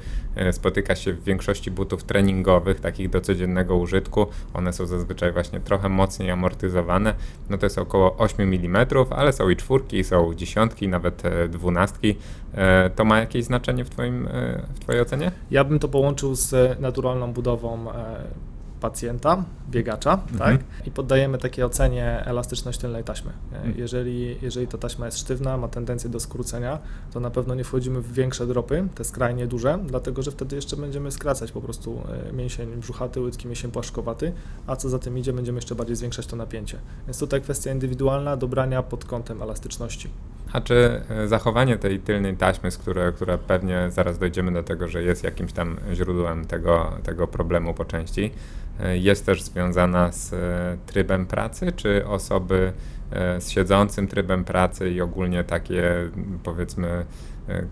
spotyka 0.52 0.96
się 0.96 1.12
w 1.12 1.24
większości 1.24 1.70
butów 1.70 2.04
treningowych, 2.04 2.80
takich 2.80 3.10
do 3.10 3.20
codziennego 3.20 3.76
użytku, 3.76 4.26
one 4.54 4.72
są 4.72 4.86
zazwyczaj 4.86 5.32
właśnie 5.32 5.60
trochę 5.60 5.88
mocniej 5.88 6.30
amortyzowane, 6.30 7.14
no 7.50 7.58
to 7.58 7.66
jest 7.66 7.78
około 7.78 8.16
8 8.16 8.54
mm, 8.54 8.86
ale 9.10 9.32
są 9.32 9.48
i 9.48 9.56
czwórki, 9.56 10.04
są 10.04 10.34
dziesiątki, 10.34 10.88
nawet 10.88 11.22
dwunastki. 11.48 12.16
To 12.96 13.04
ma 13.04 13.18
jakieś 13.18 13.44
znaczenie 13.44 13.84
w 13.84 13.90
Twoim 13.90 14.09
twoim, 14.10 14.28
e, 14.28 14.62
w 14.74 14.78
Twojej 14.78 15.02
ocenie? 15.02 15.32
Ja 15.50 15.64
bym 15.64 15.78
to 15.78 15.88
połączył 15.88 16.34
z 16.34 16.80
naturalną 16.80 17.32
budową 17.32 17.92
e, 17.92 17.94
pacjenta, 18.80 19.44
biegacza, 19.70 20.12
mhm. 20.32 20.38
tak? 20.38 20.86
I 20.86 20.90
poddajemy 20.90 21.38
takiej 21.38 21.64
ocenie 21.64 22.22
elastyczność 22.26 22.78
tylnej 22.78 23.04
taśmy. 23.04 23.30
E, 23.52 23.56
mhm. 23.56 23.78
Jeżeli, 23.78 24.36
jeżeli 24.42 24.66
ta 24.66 24.78
taśma 24.78 25.06
jest 25.06 25.18
sztywna, 25.18 25.56
ma 25.56 25.68
tendencję 25.68 26.10
do 26.10 26.20
skrócenia, 26.20 26.78
to 27.12 27.20
na 27.20 27.30
pewno 27.30 27.54
nie 27.54 27.64
wchodzimy 27.64 28.00
w 28.00 28.12
większe 28.12 28.46
dropy, 28.46 28.88
te 28.94 29.04
skrajnie 29.04 29.46
duże, 29.46 29.78
dlatego 29.86 30.22
że 30.22 30.30
wtedy 30.30 30.56
jeszcze 30.56 30.76
będziemy 30.76 31.10
skracać 31.10 31.52
po 31.52 31.60
prostu 31.60 32.02
mięsień 32.32 32.76
brzuchaty, 32.76 33.20
łydki, 33.20 33.48
mięsień 33.48 33.70
płaszkowaty, 33.70 34.32
a 34.66 34.76
co 34.76 34.88
za 34.88 34.98
tym 34.98 35.18
idzie, 35.18 35.32
będziemy 35.32 35.58
jeszcze 35.58 35.74
bardziej 35.74 35.96
zwiększać 35.96 36.26
to 36.26 36.36
napięcie. 36.36 36.78
Więc 37.06 37.18
tutaj 37.18 37.40
kwestia 37.40 37.72
indywidualna 37.72 38.36
dobrania 38.36 38.82
pod 38.82 39.04
kątem 39.04 39.42
elastyczności. 39.42 40.08
A 40.52 40.60
czy 40.60 41.02
e, 41.10 41.28
zachowanie 41.28 41.76
tej 41.76 41.98
tylnej 42.00 42.36
taśmy, 42.36 42.70
z 42.70 42.78
które, 42.78 43.12
która 43.12 43.38
pewnie 43.38 43.90
zaraz 43.90 44.18
dojdziemy 44.18 44.52
do 44.52 44.62
tego, 44.62 44.88
że 44.88 45.02
jest 45.02 45.24
jakimś 45.24 45.52
tam 45.52 45.76
źródłem 45.94 46.44
tego, 46.44 46.92
tego 47.02 47.26
problemu 47.28 47.74
po 47.74 47.84
części, 47.84 48.30
e, 48.80 48.98
jest 48.98 49.26
też 49.26 49.42
związana 49.42 50.12
z 50.12 50.32
e, 50.32 50.36
trybem 50.86 51.26
pracy, 51.26 51.72
czy 51.72 52.06
osoby 52.06 52.72
z 53.38 53.50
siedzącym 53.50 54.08
trybem 54.08 54.44
pracy 54.44 54.90
i 54.90 55.00
ogólnie 55.00 55.44
takie 55.44 56.10
powiedzmy 56.42 57.04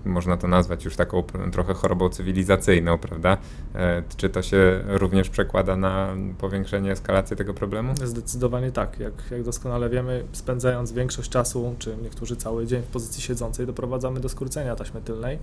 można 0.05 0.37
to 0.37 0.49
nazwać 0.49 0.85
już 0.85 0.97
taką 0.97 1.23
trochę 1.53 1.75
chorobą 1.75 2.09
cywilizacyjną, 2.09 2.99
prawda? 2.99 3.39
E, 3.75 4.03
czy 4.17 4.29
to 4.29 4.43
się 4.43 4.81
również 4.87 5.31
przekłada 5.31 5.77
na 5.77 6.15
powiększenie 6.39 6.93
eskalacji 6.93 7.37
tego 7.37 7.55
problemu? 7.55 7.95
Zdecydowanie 8.05 8.73
tak. 8.73 9.01
Jak, 9.01 9.13
jak 9.31 9.43
doskonale 9.43 9.91
wiemy, 9.91 10.25
spędzając 10.33 10.93
większość 10.93 11.31
czasu, 11.31 11.75
czy 11.79 11.97
niektórzy 12.03 12.37
cały 12.37 12.67
dzień 12.67 12.83
w 12.83 12.87
pozycji 12.87 13.23
siedzącej, 13.23 13.67
doprowadzamy 13.67 14.21
do 14.21 14.29
skrócenia 14.29 14.77
taśmy 14.77 15.01
tylnej 15.01 15.39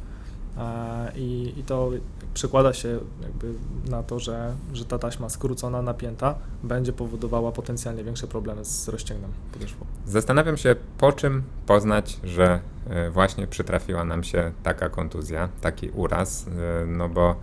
i, 1.16 1.54
i 1.58 1.64
to 1.64 1.92
przekłada 2.34 2.74
się 2.74 3.00
jakby 3.22 3.54
na 3.90 4.04
to, 4.04 4.20
że, 4.20 4.54
że 4.74 4.86
ta 4.86 5.00
taśma 5.00 5.30
skrócona, 5.30 5.82
napięta 5.82 6.36
będzie 6.64 6.94
powodowała 6.94 7.52
potencjalnie 7.52 8.04
większe 8.04 8.28
problemy 8.28 8.66
z 8.66 8.88
rozcięgnem 8.88 9.32
podeszwowym. 9.54 9.88
Zastanawiam 10.06 10.58
się, 10.58 10.76
po 10.98 11.12
czym 11.12 11.44
poznać, 11.66 12.20
że 12.24 12.60
e, 12.90 13.10
właśnie 13.10 13.48
przytrafiła 13.48 14.04
nam 14.04 14.24
się 14.24 14.52
taka 14.64 14.90
kontuzja, 14.90 15.50
taki 15.62 15.90
uraz, 15.90 16.48
e, 16.48 16.86
no 16.86 17.10
bo 17.10 17.36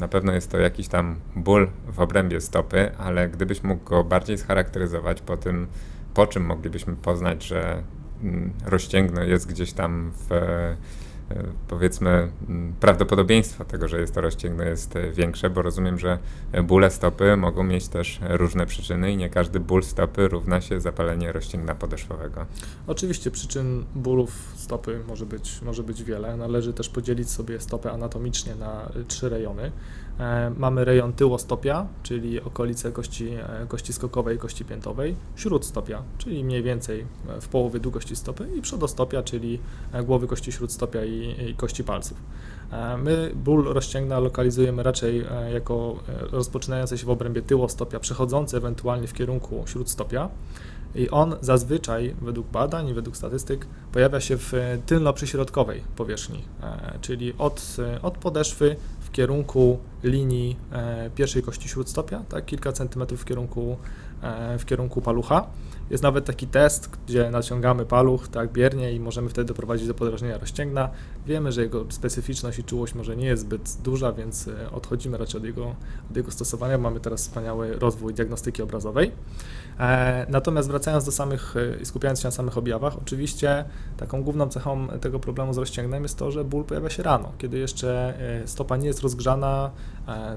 na 0.00 0.08
pewno 0.08 0.32
jest 0.32 0.50
to 0.50 0.58
jakiś 0.58 0.88
tam 0.88 1.16
ból 1.36 1.68
w 1.92 2.00
obrębie 2.00 2.40
stopy, 2.40 2.90
ale 2.98 3.28
gdybyś 3.28 3.62
mógł 3.62 3.84
go 3.84 4.04
bardziej 4.04 4.38
scharakteryzować 4.38 5.20
po 5.20 5.36
tym, 5.36 5.66
po 6.14 6.26
czym 6.26 6.46
moglibyśmy 6.46 6.96
poznać, 6.96 7.44
że 7.44 7.82
mm, 8.22 8.52
rozcięgno 8.64 9.22
jest 9.22 9.46
gdzieś 9.46 9.72
tam 9.72 10.12
w 10.28 10.32
E, 10.32 10.76
powiedzmy 11.68 12.28
prawdopodobieństwo 12.80 13.64
tego, 13.64 13.88
że 13.88 14.00
jest 14.00 14.14
to 14.14 14.20
rozcięgno 14.20 14.64
jest 14.64 14.96
e, 14.96 15.10
większe, 15.10 15.50
bo 15.50 15.62
rozumiem, 15.62 15.98
że 15.98 16.18
bóle 16.64 16.90
stopy 16.90 17.36
mogą 17.36 17.62
mieć 17.62 17.88
też 17.88 18.20
różne 18.28 18.66
przyczyny 18.66 19.12
i 19.12 19.16
nie 19.16 19.30
każdy 19.30 19.60
ból 19.60 19.82
stopy 19.82 20.28
równa 20.28 20.60
się 20.60 20.80
zapalenie 20.80 21.32
rozcięgna 21.32 21.74
podeszwowego. 21.74 22.46
Oczywiście 22.86 23.30
przyczyn 23.30 23.84
bólów 23.94 24.52
stopy 24.56 25.00
może 25.08 25.26
być, 25.26 25.62
może 25.62 25.82
być 25.82 26.04
wiele. 26.04 26.36
Należy 26.36 26.72
też 26.72 26.88
podzielić 26.88 27.30
sobie 27.30 27.60
stopę 27.60 27.92
anatomicznie 27.92 28.54
na 28.54 28.90
trzy 29.08 29.28
rejony. 29.28 29.72
E, 30.20 30.50
mamy 30.56 30.84
rejon 30.84 31.12
tyłostopia, 31.12 31.86
czyli 32.02 32.40
okolice 32.40 32.92
kości, 32.92 33.28
e, 33.28 33.66
kości 33.68 33.92
skokowej 33.92 34.38
kości 34.38 34.64
piętowej, 34.64 35.16
śródstopia, 35.36 36.02
czyli 36.18 36.44
mniej 36.44 36.62
więcej 36.62 37.06
e, 37.28 37.40
w 37.40 37.48
połowie 37.48 37.80
długości 37.80 38.16
stopy 38.16 38.48
i 38.56 38.62
przodostopia, 38.62 39.22
czyli 39.22 39.58
głowy 40.04 40.26
kości 40.26 40.52
śródstopia 40.52 41.04
i, 41.04 41.34
i 41.50 41.54
kości 41.54 41.84
palców. 41.84 42.16
My 42.98 43.32
ból 43.34 43.64
rozcięgna 43.64 44.18
lokalizujemy 44.18 44.82
raczej 44.82 45.24
jako 45.52 45.96
rozpoczynający 46.32 46.98
się 46.98 47.06
w 47.06 47.10
obrębie 47.10 47.42
tyłostopia, 47.42 48.00
przechodzący 48.00 48.56
ewentualnie 48.56 49.06
w 49.06 49.12
kierunku 49.12 49.64
śródstopia. 49.66 50.28
I 50.94 51.10
on 51.10 51.36
zazwyczaj, 51.40 52.14
według 52.22 52.46
badań 52.46 52.88
i 52.88 52.94
według 52.94 53.16
statystyk, 53.16 53.66
pojawia 53.92 54.20
się 54.20 54.36
w 54.36 54.52
tylno-przyśrodkowej 54.86 55.82
powierzchni, 55.96 56.44
czyli 57.00 57.34
od, 57.38 57.76
od 58.02 58.18
podeszwy 58.18 58.76
kierunku 59.16 59.78
linii 60.02 60.56
e, 60.72 61.10
pierwszej 61.10 61.42
kości 61.42 61.68
śródstopia, 61.68 62.22
tak, 62.28 62.44
kilka 62.44 62.72
centymetrów 62.72 63.20
w 63.20 63.24
kierunku, 63.24 63.76
e, 64.22 64.58
w 64.58 64.64
kierunku 64.64 65.02
palucha. 65.02 65.46
Jest 65.90 66.02
nawet 66.02 66.24
taki 66.24 66.46
test, 66.46 66.90
gdzie 67.06 67.30
naciągamy 67.30 67.84
paluch 67.84 68.28
tak 68.28 68.52
biernie 68.52 68.92
i 68.92 69.00
możemy 69.00 69.28
wtedy 69.28 69.48
doprowadzić 69.48 69.86
do 69.86 69.94
podrażnienia 69.94 70.38
rozcięgna. 70.38 70.88
Wiemy, 71.26 71.52
że 71.52 71.62
jego 71.62 71.86
specyficzność 71.88 72.58
i 72.58 72.64
czułość 72.64 72.94
może 72.94 73.16
nie 73.16 73.26
jest 73.26 73.42
zbyt 73.42 73.76
duża, 73.82 74.12
więc 74.12 74.48
e, 74.48 74.70
odchodzimy 74.70 75.18
raczej 75.18 75.40
od 75.40 75.44
jego, 75.44 75.74
od 76.10 76.16
jego 76.16 76.30
stosowania. 76.30 76.78
Mamy 76.78 77.00
teraz 77.00 77.20
wspaniały 77.20 77.78
rozwój 77.78 78.14
diagnostyki 78.14 78.62
obrazowej. 78.62 79.12
E, 79.78 80.26
natomiast 80.28 80.68
wracając 80.68 81.04
do 81.04 81.12
samych 81.12 81.54
e, 81.56 81.82
i 81.82 81.86
skupiając 81.86 82.20
się 82.20 82.28
na 82.28 82.32
samych 82.32 82.58
objawach, 82.58 82.98
oczywiście 82.98 83.64
taką 83.96 84.22
główną 84.22 84.48
cechą 84.48 84.88
tego 85.00 85.20
problemu 85.20 85.52
z 85.52 85.58
rozcięgnem 85.58 86.02
jest 86.02 86.18
to, 86.18 86.30
że 86.30 86.44
ból 86.44 86.64
pojawia 86.64 86.90
się 86.90 87.02
rano, 87.02 87.32
kiedy 87.38 87.58
jeszcze 87.58 88.14
stopa 88.46 88.76
nie 88.76 88.86
jest 88.86 89.00
rozgrzana, 89.00 89.70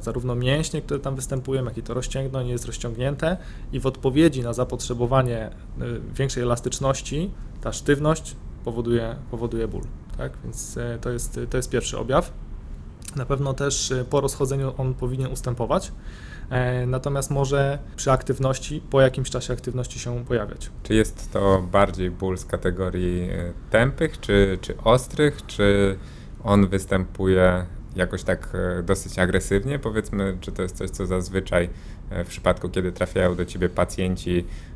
zarówno 0.01 0.35
mięśnie, 0.35 0.81
które 0.81 0.99
tam 0.99 1.15
występują, 1.15 1.65
jak 1.65 1.77
i 1.77 1.83
to 1.83 1.93
rozcięgno 1.93 2.43
nie 2.43 2.51
jest 2.51 2.65
rozciągnięte 2.65 3.37
i 3.71 3.79
w 3.79 3.85
odpowiedzi 3.85 4.41
na 4.41 4.53
zapotrzebowanie 4.53 5.49
większej 6.15 6.43
elastyczności, 6.43 7.31
ta 7.61 7.73
sztywność 7.73 8.35
powoduje, 8.63 9.15
powoduje 9.31 9.67
ból. 9.67 9.83
Tak? 10.19 10.31
Więc 10.43 10.77
y, 10.77 10.97
to 11.01 11.09
jest, 11.09 11.39
to 11.49 11.57
jest 11.57 11.69
pierwszy 11.69 11.97
objaw. 11.97 12.33
Na 13.15 13.25
pewno 13.25 13.53
też 13.53 13.91
y, 13.91 14.05
po 14.09 14.21
rozchodzeniu 14.21 14.73
on 14.77 14.93
powinien 14.93 15.31
ustępować, 15.31 15.91
e, 16.49 16.85
natomiast 16.85 17.31
może 17.31 17.79
przy 17.95 18.11
aktywności, 18.11 18.81
po 18.89 19.01
jakimś 19.01 19.29
czasie 19.29 19.53
aktywności 19.53 19.99
się 19.99 20.25
pojawiać. 20.25 20.71
Czy 20.83 20.93
jest 20.93 21.31
to 21.33 21.67
bardziej 21.71 22.11
ból 22.11 22.37
z 22.37 22.45
kategorii 22.45 23.29
tępych, 23.69 24.19
czy, 24.19 24.57
czy 24.61 24.77
ostrych, 24.77 25.45
czy 25.47 25.97
on 26.43 26.67
występuje 26.67 27.65
jakoś 27.95 28.23
tak 28.23 28.49
e, 28.53 28.83
dosyć 28.83 29.19
agresywnie? 29.19 29.79
Powiedzmy, 29.79 30.37
czy 30.41 30.51
to 30.51 30.61
jest 30.61 30.77
coś, 30.77 30.89
co 30.89 31.05
zazwyczaj 31.05 31.69
e, 32.09 32.23
w 32.23 32.27
przypadku, 32.27 32.69
kiedy 32.69 32.91
trafiają 32.91 33.35
do 33.35 33.45
ciebie 33.45 33.69
pacjenci 33.69 34.45
E, 34.45 34.68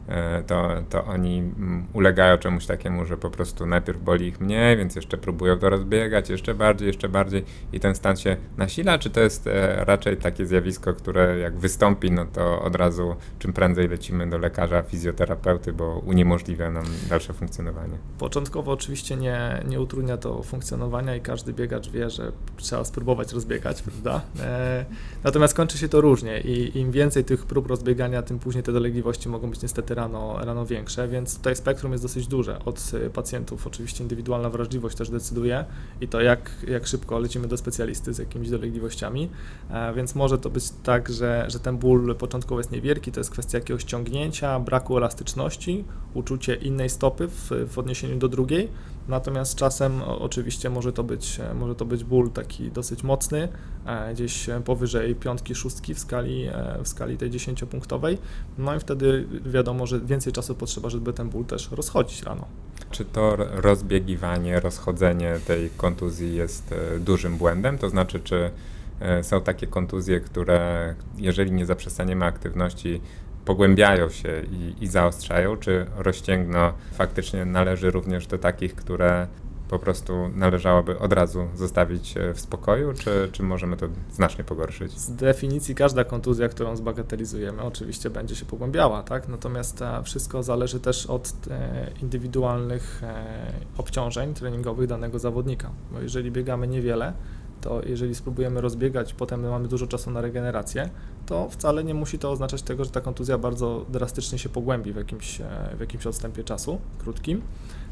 to, 0.48 0.70
to 0.90 1.06
oni 1.06 1.40
mm, 1.40 1.88
ulegają 1.94 2.38
czemuś 2.38 2.66
takiemu, 2.66 3.06
że 3.06 3.18
po 3.18 3.30
prostu 3.30 3.66
najpierw 3.66 4.04
boli 4.04 4.28
ich 4.28 4.42
mniej, 4.42 4.78
więc 4.78 4.96
jeszcze 4.96 5.18
próbują 5.18 5.60
to 5.60 5.70
rozbiegać 5.70 6.30
jeszcze 6.30 6.54
bardziej, 6.54 6.88
jeszcze 6.88 7.10
bardziej 7.10 7.46
i 7.74 7.80
ten 7.80 7.96
stan 7.96 8.18
się 8.18 8.38
nasila, 8.58 8.98
czy 8.98 9.10
to 9.10 9.20
jest 9.20 9.48
e, 9.48 9.86
raczej 9.86 10.18
takie 10.18 10.46
zjawisko, 10.46 10.94
które 10.94 11.40
jak 11.40 11.58
wystąpi, 11.58 12.12
no 12.12 12.26
to 12.26 12.62
od 12.62 12.76
razu 12.76 13.16
czym 13.40 13.54
prędzej 13.54 13.88
lecimy 13.88 14.30
do 14.30 14.38
lekarza, 14.38 14.84
fizjoterapeuty, 14.84 15.74
bo 15.74 16.02
uniemożliwia 16.06 16.72
nam 16.72 16.86
dalsze 17.10 17.34
funkcjonowanie? 17.34 17.98
Początkowo 18.20 18.72
oczywiście 18.72 19.16
nie, 19.16 19.64
nie 19.68 19.82
utrudnia 19.82 20.18
to 20.18 20.44
funkcjonowania 20.44 21.16
i 21.16 21.22
każdy 21.22 21.54
biegacz 21.54 21.90
wie, 21.90 22.10
że 22.10 22.32
trzeba 22.58 22.86
spróbować 22.86 23.34
rozbiegać, 23.34 23.82
prawda? 23.82 24.22
E, 24.40 24.86
natomiast 25.24 25.54
kończy 25.54 25.78
się 25.78 25.90
to 25.90 26.02
różnie 26.02 26.42
i 26.42 26.78
im 26.80 26.92
więcej 26.92 27.24
tych 27.24 27.46
prób 27.46 27.68
rozbiegania, 27.68 28.22
tym 28.22 28.40
później 28.40 28.64
te 28.64 28.72
dolegliwości 28.72 29.30
mogą 29.30 29.50
być 29.50 29.62
niestety 29.62 29.93
rano, 29.96 30.38
rano 30.46 30.66
większe, 30.66 31.08
więc 31.08 31.38
tutaj 31.38 31.56
spektrum 31.56 31.92
jest 31.92 32.04
dosyć 32.04 32.28
duże. 32.28 32.60
Od 32.66 32.92
y, 32.94 33.10
pacjentów 33.10 33.68
oczywiście 33.68 34.04
indywidualna 34.04 34.50
wrażliwość 34.50 34.98
też 34.98 35.10
decyduje 35.10 35.66
i 36.02 36.08
to 36.08 36.22
jak, 36.22 36.52
jak 36.68 36.88
szybko 36.88 37.20
lecimy 37.20 37.48
do 37.48 37.58
specjalisty 37.58 38.14
z 38.14 38.18
jakimiś 38.18 38.50
dolegliwościami, 38.50 39.30
e, 39.70 39.94
więc 39.94 40.16
może 40.16 40.38
to 40.38 40.50
być 40.50 40.64
tak, 40.84 41.10
że, 41.10 41.46
że 41.50 41.60
ten 41.60 41.78
ból 41.78 42.16
początkowo 42.16 42.60
jest 42.60 42.72
niewielki, 42.72 43.12
to 43.12 43.20
jest 43.20 43.32
kwestia 43.32 43.58
jakiegoś 43.58 43.84
ciągnięcia, 43.84 44.60
braku 44.60 44.98
elastyczności, 44.98 45.84
uczucie 46.14 46.56
innej 46.56 46.90
stopy 46.90 47.28
w, 47.28 47.52
w 47.68 47.78
odniesieniu 47.78 48.18
do 48.18 48.28
drugiej, 48.28 48.70
natomiast 49.08 49.56
czasem 49.56 50.02
oczywiście 50.02 50.70
może 50.70 50.94
to 50.94 51.04
być, 51.04 51.40
e, 51.40 51.54
może 51.54 51.76
to 51.76 51.86
być 51.86 52.04
ból 52.04 52.32
taki 52.32 52.72
dosyć 52.72 53.04
mocny, 53.04 53.48
e, 53.86 54.14
gdzieś 54.14 54.50
powyżej 54.66 55.16
piątki, 55.16 55.56
szóstki 55.56 55.94
w 55.94 56.00
skali, 56.00 56.50
w 56.84 56.88
skali 56.88 57.18
tej 57.18 57.30
dziesięciopunktowej, 57.30 58.18
no 58.58 58.76
i 58.76 58.80
wtedy 58.80 59.28
wiadomo, 59.46 59.84
może 59.84 60.00
więcej 60.00 60.34
czasu 60.34 60.56
potrzeba, 60.56 60.90
żeby 60.90 61.14
ten 61.14 61.30
ból 61.30 61.46
też 61.46 61.72
rozchodzić 61.72 62.24
rano. 62.24 62.48
Czy 62.92 63.06
to 63.06 63.36
rozbiegiwanie, 63.38 64.60
rozchodzenie 64.60 65.40
tej 65.48 65.70
kontuzji 65.70 66.36
jest 66.36 66.72
e, 66.72 67.00
dużym 67.00 67.38
błędem? 67.38 67.78
To 67.78 67.90
znaczy, 67.90 68.20
czy 68.20 68.52
e, 69.00 69.24
są 69.24 69.42
takie 69.42 69.68
kontuzje, 69.68 70.20
które 70.20 70.96
jeżeli 71.18 71.52
nie 71.52 71.66
zaprzestaniemy 71.66 72.26
aktywności, 72.26 73.02
pogłębiają 73.46 74.10
się 74.10 74.42
i, 74.52 74.84
i 74.84 74.88
zaostrzają, 74.88 75.58
czy 75.58 75.86
rozcięgno 75.98 76.74
faktycznie 76.94 77.46
należy 77.46 77.92
również 77.92 78.28
do 78.28 78.38
takich, 78.38 78.76
które 78.76 79.28
po 79.74 79.80
prostu 79.80 80.30
należałoby 80.36 81.00
od 81.00 81.14
razu 81.14 81.48
zostawić 81.56 82.18
e, 82.18 82.34
w 82.34 82.40
spokoju, 82.40 82.94
czy, 82.94 83.30
czy 83.32 83.44
możemy 83.44 83.78
to 83.78 83.88
znacznie 84.12 84.44
pogorszyć? 84.44 84.92
Z 85.00 85.12
definicji 85.12 85.76
każda 85.76 86.04
kontuzja, 86.04 86.50
którą 86.50 86.76
zbagatelizujemy, 86.76 87.62
oczywiście 87.62 88.10
będzie 88.10 88.36
się 88.36 88.46
pogłębiała, 88.46 89.04
tak? 89.04 89.28
Natomiast 89.28 89.82
e, 89.82 90.04
wszystko 90.04 90.44
zależy 90.44 90.80
też 90.80 91.06
od 91.06 91.34
e, 91.50 91.92
indywidualnych 92.02 93.02
obciążeń 93.78 94.34
treningowych 94.34 94.88
danego 94.88 95.20
zawodnika. 95.20 95.72
Bo 95.92 96.02
jeżeli 96.02 96.32
biegamy 96.32 96.68
niewiele, 96.68 97.14
to 97.62 97.82
jeżeli 97.86 98.16
spróbujemy 98.16 98.62
rozbiegać, 98.62 99.14
potem 99.14 99.50
mamy 99.50 99.68
dużo 99.68 99.88
czasu 99.88 100.12
na 100.12 100.22
regenerację, 100.22 100.90
to 101.25 101.50
wcale 101.50 101.84
nie 101.84 101.94
musi 101.94 102.20
to 102.20 102.32
oznaczać 102.32 102.62
tego, 102.62 102.86
że 102.86 102.92
ta 102.92 103.01
kontuzja 103.01 103.38
bardzo 103.38 103.86
drastycznie 103.89 104.39
się 104.39 104.50
pogłębi 104.50 104.94
w 104.94 104.96
jakimś, 104.96 105.42
w 105.77 105.80
jakimś 105.80 106.08
odstępie 106.08 106.44
czasu 106.44 106.80
krótkim. 107.00 107.42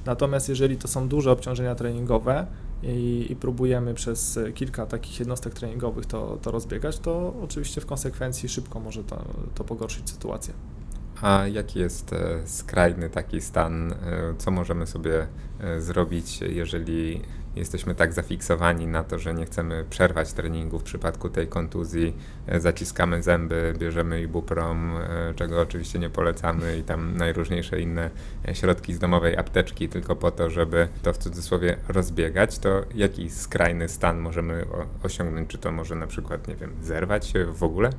Natomiast 0.05 0.49
jeżeli 0.49 0.77
to 0.77 0.87
są 0.87 1.07
duże 1.07 1.31
obciążenia 1.31 1.75
treningowe 1.75 2.47
i, 2.83 3.27
i 3.29 3.35
próbujemy 3.35 3.93
przez 3.93 4.39
kilka 4.55 4.85
takich 4.85 5.19
jednostek 5.19 5.53
treningowych 5.53 6.05
to, 6.05 6.37
to 6.41 6.51
rozbiegać, 6.51 6.99
to 6.99 7.33
oczywiście 7.43 7.81
w 7.81 7.85
konsekwencji 7.85 8.49
szybko 8.49 8.79
może 8.79 9.03
to, 9.03 9.25
to 9.55 9.63
pogorszyć 9.63 10.09
sytuację. 10.09 10.53
A 11.21 11.47
jaki 11.47 11.79
jest 11.79 12.13
e, 12.13 12.47
skrajny 12.47 13.09
taki 13.09 13.41
stan? 13.41 13.91
E, 13.91 13.95
co 14.37 14.51
możemy 14.51 14.87
sobie 14.87 15.27
e, 15.59 15.81
zrobić, 15.81 16.41
jeżeli 16.41 17.21
jesteśmy 17.55 17.95
tak 17.95 18.13
zafiksowani 18.13 18.87
na 18.87 19.03
to, 19.03 19.19
że 19.19 19.33
nie 19.33 19.45
chcemy 19.45 19.85
przerwać 19.89 20.33
treningu 20.33 20.79
w 20.79 20.83
przypadku 20.83 21.29
tej 21.29 21.47
kontuzji, 21.47 22.13
zaciskamy 22.57 23.23
zęby, 23.23 23.73
bierzemy 23.77 24.21
ibuprom, 24.21 24.93
czego 25.35 25.61
oczywiście 25.61 25.99
nie 25.99 26.09
polecamy 26.09 26.77
i 26.77 26.83
tam 26.83 27.17
najróżniejsze 27.17 27.81
inne 27.81 28.09
środki 28.53 28.93
z 28.93 28.99
domowej 28.99 29.37
apteczki 29.37 29.89
tylko 29.89 30.15
po 30.15 30.31
to, 30.31 30.49
żeby 30.49 30.87
to 31.01 31.13
w 31.13 31.17
cudzysłowie 31.17 31.77
rozbiegać, 31.87 32.59
to 32.59 32.81
jaki 32.95 33.29
skrajny 33.29 33.89
stan 33.89 34.19
możemy 34.19 34.65
osiągnąć? 35.03 35.49
Czy 35.49 35.57
to 35.57 35.71
może 35.71 35.95
na 35.95 36.07
przykład, 36.07 36.47
nie 36.47 36.55
wiem, 36.55 36.71
zerwać 36.81 37.27
się 37.27 37.45
w 37.45 37.63
ogóle? 37.63 37.89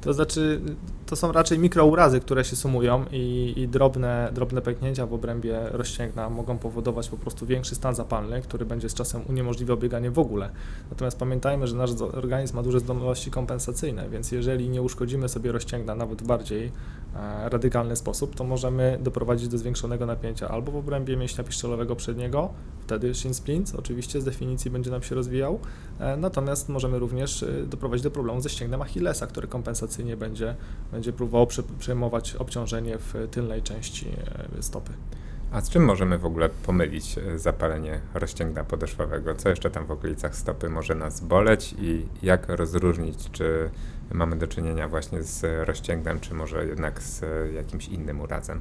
To 0.00 0.12
znaczy, 0.12 0.60
to 1.06 1.16
są 1.16 1.32
raczej 1.32 1.58
mikrourazy, 1.58 2.20
które 2.20 2.44
się 2.44 2.56
sumują 2.56 3.04
i, 3.12 3.54
i, 3.56 3.68
drobne, 3.68 4.30
drobne 4.34 4.62
pęknięcia 4.62 5.06
w 5.06 5.14
obrębie 5.14 5.60
rozcięgna 5.70 6.30
mogą 6.30 6.58
powodować 6.58 7.08
po 7.08 7.16
prostu 7.16 7.46
większy 7.46 7.74
stan 7.74 7.94
zapalny, 7.94 8.42
który 8.42 8.64
będzie 8.64 8.88
z 8.88 8.94
czasem 8.94 9.22
uniemożliwiał 9.28 9.76
bieganie 9.76 10.10
w 10.10 10.18
ogóle. 10.18 10.50
Natomiast 10.90 11.18
pamiętajmy, 11.18 11.66
że 11.66 11.76
nasz 11.76 11.90
organizm 12.12 12.56
ma 12.56 12.62
duże 12.62 12.80
zdolności 12.80 13.30
kompensacyjne, 13.30 13.91
więc 14.10 14.32
jeżeli 14.32 14.68
nie 14.68 14.82
uszkodzimy 14.82 15.28
sobie 15.28 15.52
rozcięgna 15.52 15.94
nawet 15.94 16.22
w 16.22 16.26
bardziej 16.26 16.72
e, 17.14 17.48
radykalny 17.48 17.96
sposób, 17.96 18.34
to 18.34 18.44
możemy 18.44 18.98
doprowadzić 19.02 19.48
do 19.48 19.58
zwiększonego 19.58 20.06
napięcia 20.06 20.48
albo 20.48 20.72
w 20.72 20.76
obrębie 20.76 21.16
mięśnia 21.16 21.44
piszczelowego 21.44 21.96
przedniego, 21.96 22.50
wtedy 22.80 23.14
shin 23.14 23.34
splint 23.34 23.72
oczywiście 23.78 24.20
z 24.20 24.24
definicji 24.24 24.70
będzie 24.70 24.90
nam 24.90 25.02
się 25.02 25.14
rozwijał, 25.14 25.58
e, 25.98 26.16
natomiast 26.16 26.68
możemy 26.68 26.98
również 26.98 27.42
e, 27.42 27.66
doprowadzić 27.66 28.04
do 28.04 28.10
problemu 28.10 28.40
ze 28.40 28.48
ścięgnem 28.48 28.82
Achillesa, 28.82 29.26
który 29.26 29.48
kompensacyjnie 29.48 30.16
będzie, 30.16 30.56
będzie 30.92 31.12
próbował 31.12 31.46
przejmować 31.78 32.36
obciążenie 32.36 32.98
w 32.98 33.28
tylnej 33.30 33.62
części 33.62 34.06
stopy. 34.60 34.92
A 35.52 35.60
z 35.60 35.70
czym 35.70 35.84
możemy 35.84 36.18
w 36.18 36.24
ogóle 36.24 36.48
pomylić 36.48 37.18
e, 37.18 37.38
zapalenie 37.38 38.00
rozcięgna 38.14 38.64
podeszwowego? 38.64 39.34
Co 39.34 39.48
jeszcze 39.48 39.70
tam 39.70 39.86
w 39.86 39.90
okolicach 39.90 40.36
stopy 40.36 40.68
może 40.68 40.94
nas 40.94 41.20
boleć 41.20 41.74
i 41.78 42.06
jak 42.22 42.48
rozróżnić, 42.48 43.30
czy 43.30 43.70
mamy 44.10 44.36
do 44.36 44.46
czynienia 44.46 44.88
właśnie 44.88 45.22
z 45.22 45.68
rozcięgnem, 45.68 46.20
czy 46.20 46.34
może 46.34 46.66
jednak 46.66 47.02
z 47.02 47.24
jakimś 47.54 47.88
innym 47.88 48.20
urazem? 48.20 48.60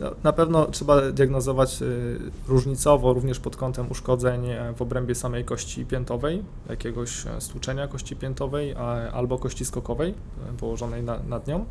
No, 0.00 0.10
na 0.22 0.32
pewno 0.32 0.66
trzeba 0.66 1.12
diagnozować 1.12 1.82
y, 1.82 2.18
różnicowo 2.48 3.12
również 3.12 3.40
pod 3.40 3.56
kątem 3.56 3.90
uszkodzeń 3.90 4.46
e, 4.46 4.74
w 4.76 4.82
obrębie 4.82 5.14
samej 5.14 5.44
kości 5.44 5.86
piętowej, 5.86 6.42
jakiegoś 6.68 7.26
e, 7.26 7.40
stłuczenia 7.40 7.88
kości 7.88 8.16
piętowej 8.16 8.74
albo 9.12 9.38
kości 9.38 9.64
skokowej 9.64 10.14
e, 10.50 10.56
położonej 10.56 11.02
na, 11.02 11.18
nad 11.18 11.46
nią. 11.46 11.64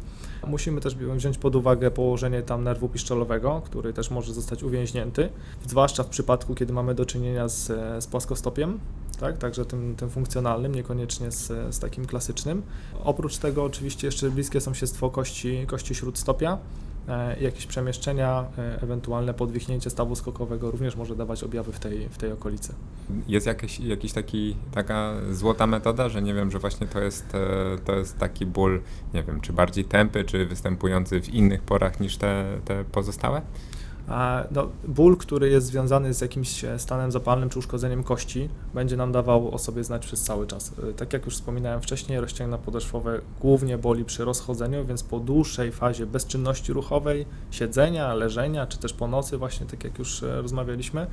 Musimy 0.47 0.81
też 0.81 0.95
wziąć 0.95 1.37
pod 1.37 1.55
uwagę 1.55 1.91
położenie 1.91 2.41
tam 2.41 2.63
nerwu 2.63 2.89
piszczelowego, 2.89 3.61
który 3.65 3.93
też 3.93 4.11
może 4.11 4.33
zostać 4.33 4.63
uwięźnięty, 4.63 5.29
zwłaszcza 5.67 6.03
w 6.03 6.07
przypadku, 6.07 6.55
kiedy 6.55 6.73
mamy 6.73 6.95
do 6.95 7.05
czynienia 7.05 7.47
z, 7.47 7.67
z 8.03 8.07
płaskostopiem, 8.07 8.79
tak? 9.21 9.37
także 9.37 9.65
tym, 9.65 9.95
tym 9.95 10.09
funkcjonalnym, 10.09 10.75
niekoniecznie 10.75 11.31
z, 11.31 11.75
z 11.75 11.79
takim 11.79 12.05
klasycznym. 12.05 12.61
Oprócz 13.03 13.37
tego 13.37 13.63
oczywiście 13.63 14.07
jeszcze 14.07 14.29
bliskie 14.29 14.61
sąsiedztwo 14.61 15.09
kości, 15.09 15.65
kości 15.67 15.95
śródstopia, 15.95 16.57
E, 17.07 17.39
jakieś 17.39 17.65
przemieszczenia, 17.65 18.45
e, 18.57 18.81
ewentualne 18.81 19.33
podwichnięcie 19.33 19.89
stawu 19.89 20.15
skokowego 20.15 20.71
również 20.71 20.95
może 20.95 21.15
dawać 21.15 21.43
objawy 21.43 21.71
w 21.71 21.79
tej, 21.79 22.09
w 22.09 22.17
tej 22.17 22.31
okolicy. 22.31 22.73
Jest 23.27 23.47
jakiś, 23.47 23.79
jakiś 23.79 24.13
taki, 24.13 24.55
taka 24.71 25.13
złota 25.31 25.67
metoda, 25.67 26.09
że 26.09 26.21
nie 26.21 26.33
wiem, 26.33 26.51
że 26.51 26.59
właśnie 26.59 26.87
to 26.87 26.99
jest, 26.99 27.35
e, 27.35 27.77
to 27.85 27.95
jest 27.95 28.17
taki 28.17 28.45
ból, 28.45 28.81
nie 29.13 29.23
wiem, 29.23 29.41
czy 29.41 29.53
bardziej 29.53 29.85
tępy, 29.85 30.23
czy 30.23 30.45
występujący 30.45 31.21
w 31.21 31.29
innych 31.29 31.61
porach 31.61 31.99
niż 31.99 32.17
te, 32.17 32.45
te 32.65 32.83
pozostałe? 32.83 33.41
No, 34.51 34.67
ból, 34.87 35.17
który 35.17 35.49
jest 35.49 35.67
związany 35.67 36.13
z 36.13 36.21
jakimś 36.21 36.65
stanem 36.77 37.11
zapalnym 37.11 37.49
czy 37.49 37.59
uszkodzeniem 37.59 38.03
kości, 38.03 38.49
będzie 38.73 38.97
nam 38.97 39.11
dawał 39.11 39.51
o 39.55 39.57
sobie 39.57 39.83
znać 39.83 40.05
przez 40.05 40.21
cały 40.23 40.47
czas. 40.47 40.73
E, 40.89 40.93
tak 40.93 41.13
jak 41.13 41.25
już 41.25 41.35
wspominałem 41.35 41.81
wcześniej, 41.81 42.19
rozcięgna 42.19 42.57
podeszwowe 42.57 43.21
głównie 43.39 43.77
boli 43.77 44.05
przy 44.05 44.25
rozchodzeniu, 44.25 44.85
więc 44.85 45.03
po 45.03 45.19
dłuższej 45.19 45.71
fazie 45.71 46.05
bezczynności 46.05 46.73
ruchowej, 46.73 47.25
siedzenia, 47.51 48.13
leżenia, 48.13 48.67
czy 48.67 48.77
też 48.77 48.93
po 48.93 49.07
nocy, 49.07 49.37
właśnie 49.37 49.65
tak 49.65 49.83
jak 49.83 49.99
już 49.99 50.23
e, 50.23 50.41
rozmawialiśmy, 50.41 51.01
e, 51.01 51.07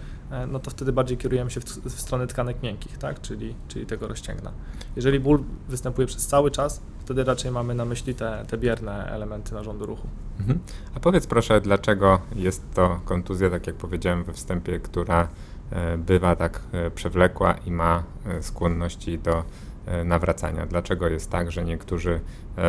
no 0.49 0.59
to 0.59 0.71
wtedy 0.71 0.93
bardziej 0.93 1.19
kierujemy 1.19 1.51
się 1.51 1.61
w, 1.61 1.65
w 1.65 2.01
stronę 2.01 2.27
tkanek 2.27 2.63
miękkich, 2.63 2.99
tak? 2.99 3.21
czyli, 3.21 3.55
czyli 3.69 3.87
tego 3.87 4.09
rozcięgna. 4.09 4.53
Jeżeli 4.97 5.21
ból 5.21 5.45
występuje 5.69 6.07
przez 6.07 6.27
cały 6.27 6.51
czas, 6.51 6.83
wtedy 7.01 7.25
raczej 7.25 7.51
mamy 7.51 7.75
na 7.75 7.85
myśli 7.85 8.15
te, 8.15 8.45
te 8.49 8.59
bierne 8.59 9.11
elementy 9.11 9.55
narządu 9.55 9.87
ruchu. 9.87 10.09
Mhm. 10.41 10.59
A 10.95 11.01
powiedz 11.01 11.27
proszę, 11.27 11.61
dlaczego 11.61 12.21
jest 12.35 12.75
to 12.75 13.01
kontuzja, 13.05 13.51
tak 13.51 13.67
jak 13.67 13.77
powiedziałem 13.77 14.25
we 14.25 14.33
wstępie, 14.33 14.81
która 14.81 15.29
e, 15.71 15.99
bywa 15.99 16.37
tak 16.37 16.61
e, 16.73 16.91
przewlekła 16.91 17.55
i 17.67 17.71
ma 17.71 18.03
e, 18.27 18.43
skłonności 18.43 19.19
do 19.19 19.45
nawracania. 20.05 20.67
Dlaczego 20.67 21.09
jest 21.09 21.31
tak, 21.31 21.53
że 21.53 21.65
niektórzy 21.65 22.21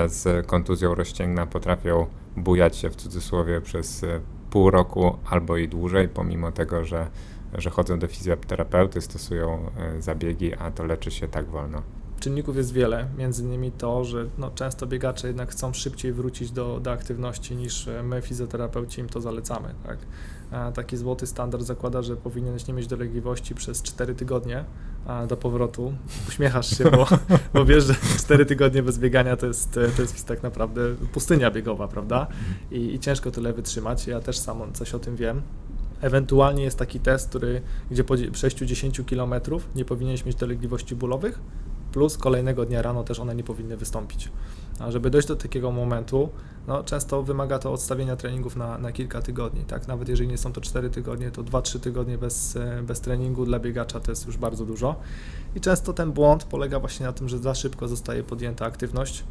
z 0.07 0.47
kontuzją 0.47 0.95
rozcięgna 0.95 1.45
potrafią 1.45 2.05
bujać 2.37 2.77
się 2.77 2.89
w 2.89 2.95
cudzysłowie 2.95 3.61
przez 3.61 4.05
pół 4.49 4.71
roku 4.71 5.17
albo 5.29 5.57
i 5.57 5.67
dłużej, 5.67 6.07
pomimo 6.07 6.51
tego, 6.51 6.85
że, 6.85 7.07
że 7.57 7.69
chodzą 7.69 7.99
do 7.99 8.07
fizjoterapeuty, 8.07 9.01
stosują 9.01 9.71
zabiegi, 9.99 10.53
a 10.53 10.71
to 10.71 10.85
leczy 10.85 11.11
się 11.11 11.27
tak 11.27 11.45
wolno? 11.45 11.81
Czynników 12.19 12.57
jest 12.57 12.73
wiele, 12.73 13.07
między 13.17 13.43
innymi 13.43 13.71
to, 13.71 14.03
że 14.03 14.25
no, 14.37 14.51
często 14.55 14.87
biegacze 14.87 15.27
jednak 15.27 15.51
chcą 15.51 15.73
szybciej 15.73 16.13
wrócić 16.13 16.51
do, 16.51 16.79
do 16.79 16.91
aktywności 16.91 17.55
niż 17.55 17.89
my, 18.03 18.21
fizjoterapeuci, 18.21 19.01
im 19.01 19.09
to 19.09 19.21
zalecamy. 19.21 19.73
Tak? 19.85 19.97
Taki 20.73 20.97
złoty 20.97 21.27
standard 21.27 21.63
zakłada, 21.63 22.01
że 22.01 22.15
powinieneś 22.15 22.67
nie 22.67 22.73
mieć 22.73 22.87
dolegliwości 22.87 23.55
przez 23.55 23.81
4 23.81 24.15
tygodnie 24.15 24.65
do 25.27 25.37
powrotu. 25.37 25.93
Uśmiechasz 26.27 26.77
się, 26.77 26.83
bo, 26.83 27.07
bo 27.53 27.65
wiesz, 27.65 27.83
że 27.83 27.93
4 28.19 28.45
tygodnie 28.45 28.83
bez 28.83 28.99
biegania 28.99 29.37
to 29.37 29.45
jest, 29.45 29.79
to 29.95 30.01
jest 30.01 30.27
tak 30.27 30.43
naprawdę 30.43 30.81
pustynia 31.13 31.51
biegowa, 31.51 31.87
prawda? 31.87 32.27
I, 32.71 32.93
I 32.93 32.99
ciężko 32.99 33.31
tyle 33.31 33.53
wytrzymać. 33.53 34.07
Ja 34.07 34.19
też 34.19 34.37
sam 34.37 34.73
coś 34.73 34.93
o 34.93 34.99
tym 34.99 35.15
wiem. 35.15 35.41
Ewentualnie 36.01 36.63
jest 36.63 36.79
taki 36.79 36.99
test, 36.99 37.29
który, 37.29 37.61
gdzie 37.91 38.03
po 38.03 38.15
przejściu 38.31 38.65
10 38.65 39.01
km 39.09 39.33
nie 39.75 39.85
powinieneś 39.85 40.25
mieć 40.25 40.35
dolegliwości 40.35 40.95
bólowych, 40.95 41.39
plus 41.91 42.17
kolejnego 42.17 42.65
dnia 42.65 42.81
rano 42.81 43.03
też 43.03 43.19
one 43.19 43.35
nie 43.35 43.43
powinny 43.43 43.77
wystąpić. 43.77 44.31
A 44.79 44.91
żeby 44.91 45.09
dojść 45.09 45.27
do 45.27 45.35
takiego 45.35 45.71
momentu, 45.71 46.29
no, 46.67 46.83
często 46.83 47.23
wymaga 47.23 47.59
to 47.59 47.73
odstawienia 47.73 48.15
treningów 48.15 48.55
na, 48.55 48.77
na 48.77 48.91
kilka 48.91 49.21
tygodni. 49.21 49.65
Tak? 49.65 49.87
Nawet 49.87 50.09
jeżeli 50.09 50.29
nie 50.29 50.37
są 50.37 50.53
to 50.53 50.61
4 50.61 50.89
tygodnie, 50.89 51.31
to 51.31 51.43
2-3 51.43 51.79
tygodnie 51.79 52.17
bez, 52.17 52.55
e, 52.55 52.83
bez 52.83 53.01
treningu 53.01 53.45
dla 53.45 53.59
biegacza 53.59 53.99
to 53.99 54.11
jest 54.11 54.25
już 54.25 54.37
bardzo 54.37 54.65
dużo. 54.65 54.95
I 55.55 55.61
często 55.61 55.93
ten 55.93 56.11
błąd 56.11 56.43
polega 56.43 56.79
właśnie 56.79 57.05
na 57.05 57.13
tym, 57.13 57.29
że 57.29 57.39
za 57.39 57.55
szybko 57.55 57.87
zostaje 57.87 58.23
podjęta 58.23 58.65
aktywność 58.65 59.23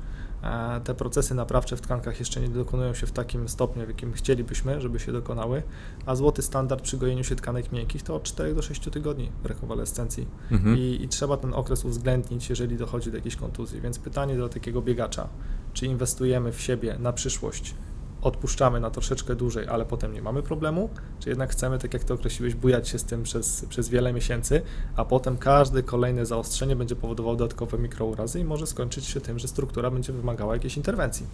te 0.84 0.94
procesy 0.94 1.34
naprawcze 1.34 1.76
w 1.76 1.80
tkankach 1.80 2.18
jeszcze 2.18 2.40
nie 2.40 2.48
dokonują 2.48 2.94
się 2.94 3.06
w 3.06 3.12
takim 3.12 3.48
stopniu, 3.48 3.84
w 3.84 3.88
jakim 3.88 4.12
chcielibyśmy, 4.12 4.80
żeby 4.80 5.00
się 5.00 5.12
dokonały, 5.12 5.62
a 6.06 6.16
złoty 6.16 6.42
standard 6.42 6.82
przy 6.82 6.96
gojeniu 6.96 7.24
się 7.24 7.36
tkanek 7.36 7.72
miękkich 7.72 8.02
to 8.02 8.14
od 8.14 8.22
4 8.22 8.54
do 8.54 8.62
6 8.62 8.80
tygodni 8.80 9.32
rekonwalescencji 9.44 10.26
mhm. 10.50 10.78
I, 10.78 10.98
I, 11.02 11.08
trzeba 11.08 11.36
ten 11.36 11.54
okres 11.54 11.84
uwzględnić, 11.84 12.50
jeżeli 12.50 12.76
dochodzi 12.76 13.10
do 13.10 13.16
jakiejś 13.16 13.36
kontuzji. 13.36 13.80
Więc 13.80 13.98
pytanie 13.98 14.36
do 14.36 14.48
takiego 14.48 14.82
biegacza, 14.82 15.28
czy 15.72 15.86
inwestujemy 15.86 16.52
w 16.52 16.60
siebie 16.60 16.96
na 16.98 17.12
przyszłość 17.12 17.74
odpuszczamy 18.22 18.80
na 18.80 18.90
troszeczkę 18.90 19.34
dłużej, 19.34 19.68
ale 19.68 19.84
potem 19.84 20.12
nie 20.12 20.22
mamy 20.22 20.42
problemu, 20.42 20.90
czy 21.20 21.28
jednak 21.28 21.50
chcemy, 21.50 21.78
tak 21.78 21.94
jak 21.94 22.04
to 22.04 22.14
określiłeś, 22.14 22.54
bujać 22.54 22.88
się 22.88 22.98
z 22.98 23.04
tym 23.04 23.22
przez, 23.22 23.66
przez 23.68 23.88
wiele 23.88 24.12
miesięcy, 24.12 24.62
a 24.96 25.04
potem 25.04 25.36
każde 25.36 25.82
kolejne 25.82 26.26
zaostrzenie 26.26 26.76
będzie 26.76 26.96
powodowało 26.96 27.36
dodatkowe 27.36 27.78
mikrourazy 27.78 28.40
i 28.40 28.44
może 28.44 28.66
skończyć 28.66 29.04
się 29.04 29.20
tym, 29.20 29.38
że 29.38 29.48
struktura 29.48 29.90
będzie 29.90 30.12
wymagała 30.12 30.54
jakiejś 30.54 30.76
interwencji. 30.76 31.26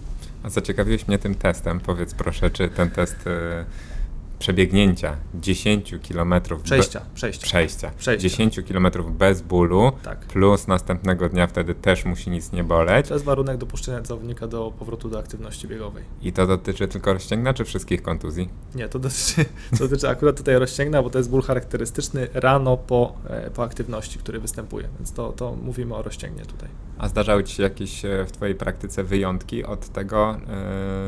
A 0.42 0.50
zaciekawiłeś 0.50 1.08
mnie 1.08 1.18
tym 1.18 1.34
testem. 1.34 1.80
Powiedz 1.80 2.14
proszę, 2.14 2.50
czy 2.50 2.68
ten 2.68 2.90
test... 2.90 3.16
Yy 3.26 3.94
przebiegnięcia 4.38 5.16
10 5.34 5.94
km 6.08 6.34
przejścia, 6.62 7.00
przejścia, 7.14 7.46
przejścia, 7.46 7.90
przejścia. 7.98 8.28
10 8.28 8.60
km 8.68 8.88
bez 9.10 9.42
bólu, 9.42 9.92
tak. 10.02 10.18
plus 10.18 10.66
następnego 10.68 11.28
dnia 11.28 11.46
wtedy 11.46 11.74
też 11.74 12.04
musi 12.04 12.30
nic 12.30 12.52
nie 12.52 12.64
boleć. 12.64 13.08
To 13.08 13.14
jest 13.14 13.26
warunek 13.26 13.56
dopuszczenia 13.56 14.04
zawodnika 14.04 14.46
do 14.46 14.72
powrotu 14.78 15.08
do 15.08 15.18
aktywności 15.18 15.68
biegowej. 15.68 16.04
I 16.22 16.32
to 16.32 16.46
dotyczy 16.46 16.88
tylko 16.88 17.12
rozcięgna, 17.12 17.54
czy 17.54 17.64
wszystkich 17.64 18.02
kontuzji? 18.02 18.48
Nie, 18.74 18.88
to 18.88 18.98
dotyczy, 18.98 19.44
to 19.70 19.88
dotyczy 19.88 20.08
akurat 20.08 20.36
tutaj 20.36 20.58
rozcięgna, 20.58 21.02
bo 21.02 21.10
to 21.10 21.18
jest 21.18 21.30
ból 21.30 21.42
charakterystyczny 21.42 22.28
rano 22.34 22.76
po, 22.76 23.12
e, 23.28 23.50
po 23.50 23.62
aktywności, 23.62 24.18
który 24.18 24.40
występuje, 24.40 24.88
więc 24.98 25.12
to, 25.12 25.32
to 25.32 25.56
mówimy 25.62 25.94
o 25.94 26.02
rozcięgnie 26.02 26.46
tutaj. 26.46 26.68
A 26.98 27.08
zdarzały 27.08 27.44
Ci 27.44 27.54
się 27.56 27.62
jakieś 27.62 28.04
e, 28.04 28.24
w 28.24 28.32
Twojej 28.32 28.54
praktyce 28.54 29.04
wyjątki 29.04 29.64
od 29.64 29.88
tego 29.88 30.36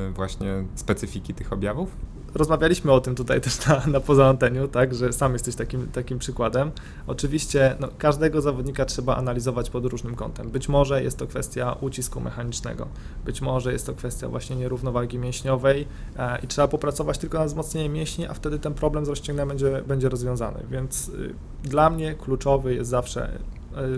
yy, 0.07 0.13
właśnie 0.13 0.65
specyfiki 0.75 1.35
tych 1.35 1.53
objawów? 1.53 1.91
Rozmawialiśmy 2.37 2.93
o 2.93 3.01
tym 3.01 3.15
tutaj 3.15 3.41
też 3.41 3.67
na, 3.67 3.87
na 3.87 4.01
poza 4.01 4.27
anteniu, 4.27 4.69
tak, 4.69 4.95
że 4.95 5.13
sam 5.13 5.33
jesteś 5.33 5.55
takim, 5.55 5.87
takim 5.87 6.19
przykładem. 6.19 6.71
Oczywiście 7.07 7.77
no, 7.81 7.89
każdego 7.99 8.41
zawodnika 8.41 8.85
trzeba 8.85 9.17
analizować 9.17 9.71
pod 9.71 9.85
różnym 9.85 10.15
kątem. 10.15 10.51
Być 10.51 10.69
może 10.69 11.03
jest 11.03 11.19
to 11.19 11.27
kwestia 11.27 11.77
ucisku 11.81 12.21
mechanicznego, 12.21 12.89
być 13.25 13.41
może 13.41 13.73
jest 13.73 13.87
to 13.87 13.93
kwestia 13.93 14.29
właśnie 14.29 14.57
nierównowagi 14.57 15.19
mięśniowej 15.19 15.87
e, 16.17 16.39
i 16.43 16.47
trzeba 16.47 16.69
popracować 16.69 17.19
tylko 17.19 17.39
nad 17.39 17.49
wzmocnieniem 17.49 17.93
mięśni, 17.93 18.27
a 18.27 18.35
wtedy 18.35 18.59
ten 18.59 18.75
problem 18.75 19.07
z 19.07 19.09
rozciągnięciem 19.09 19.49
będzie, 19.49 19.83
będzie 19.87 20.09
rozwiązany. 20.09 20.63
Więc 20.71 21.09
y, 21.09 21.35
dla 21.63 21.91
mnie 21.91 22.15
kluczowy 22.15 22.75
jest 22.75 22.91
zawsze 22.91 23.39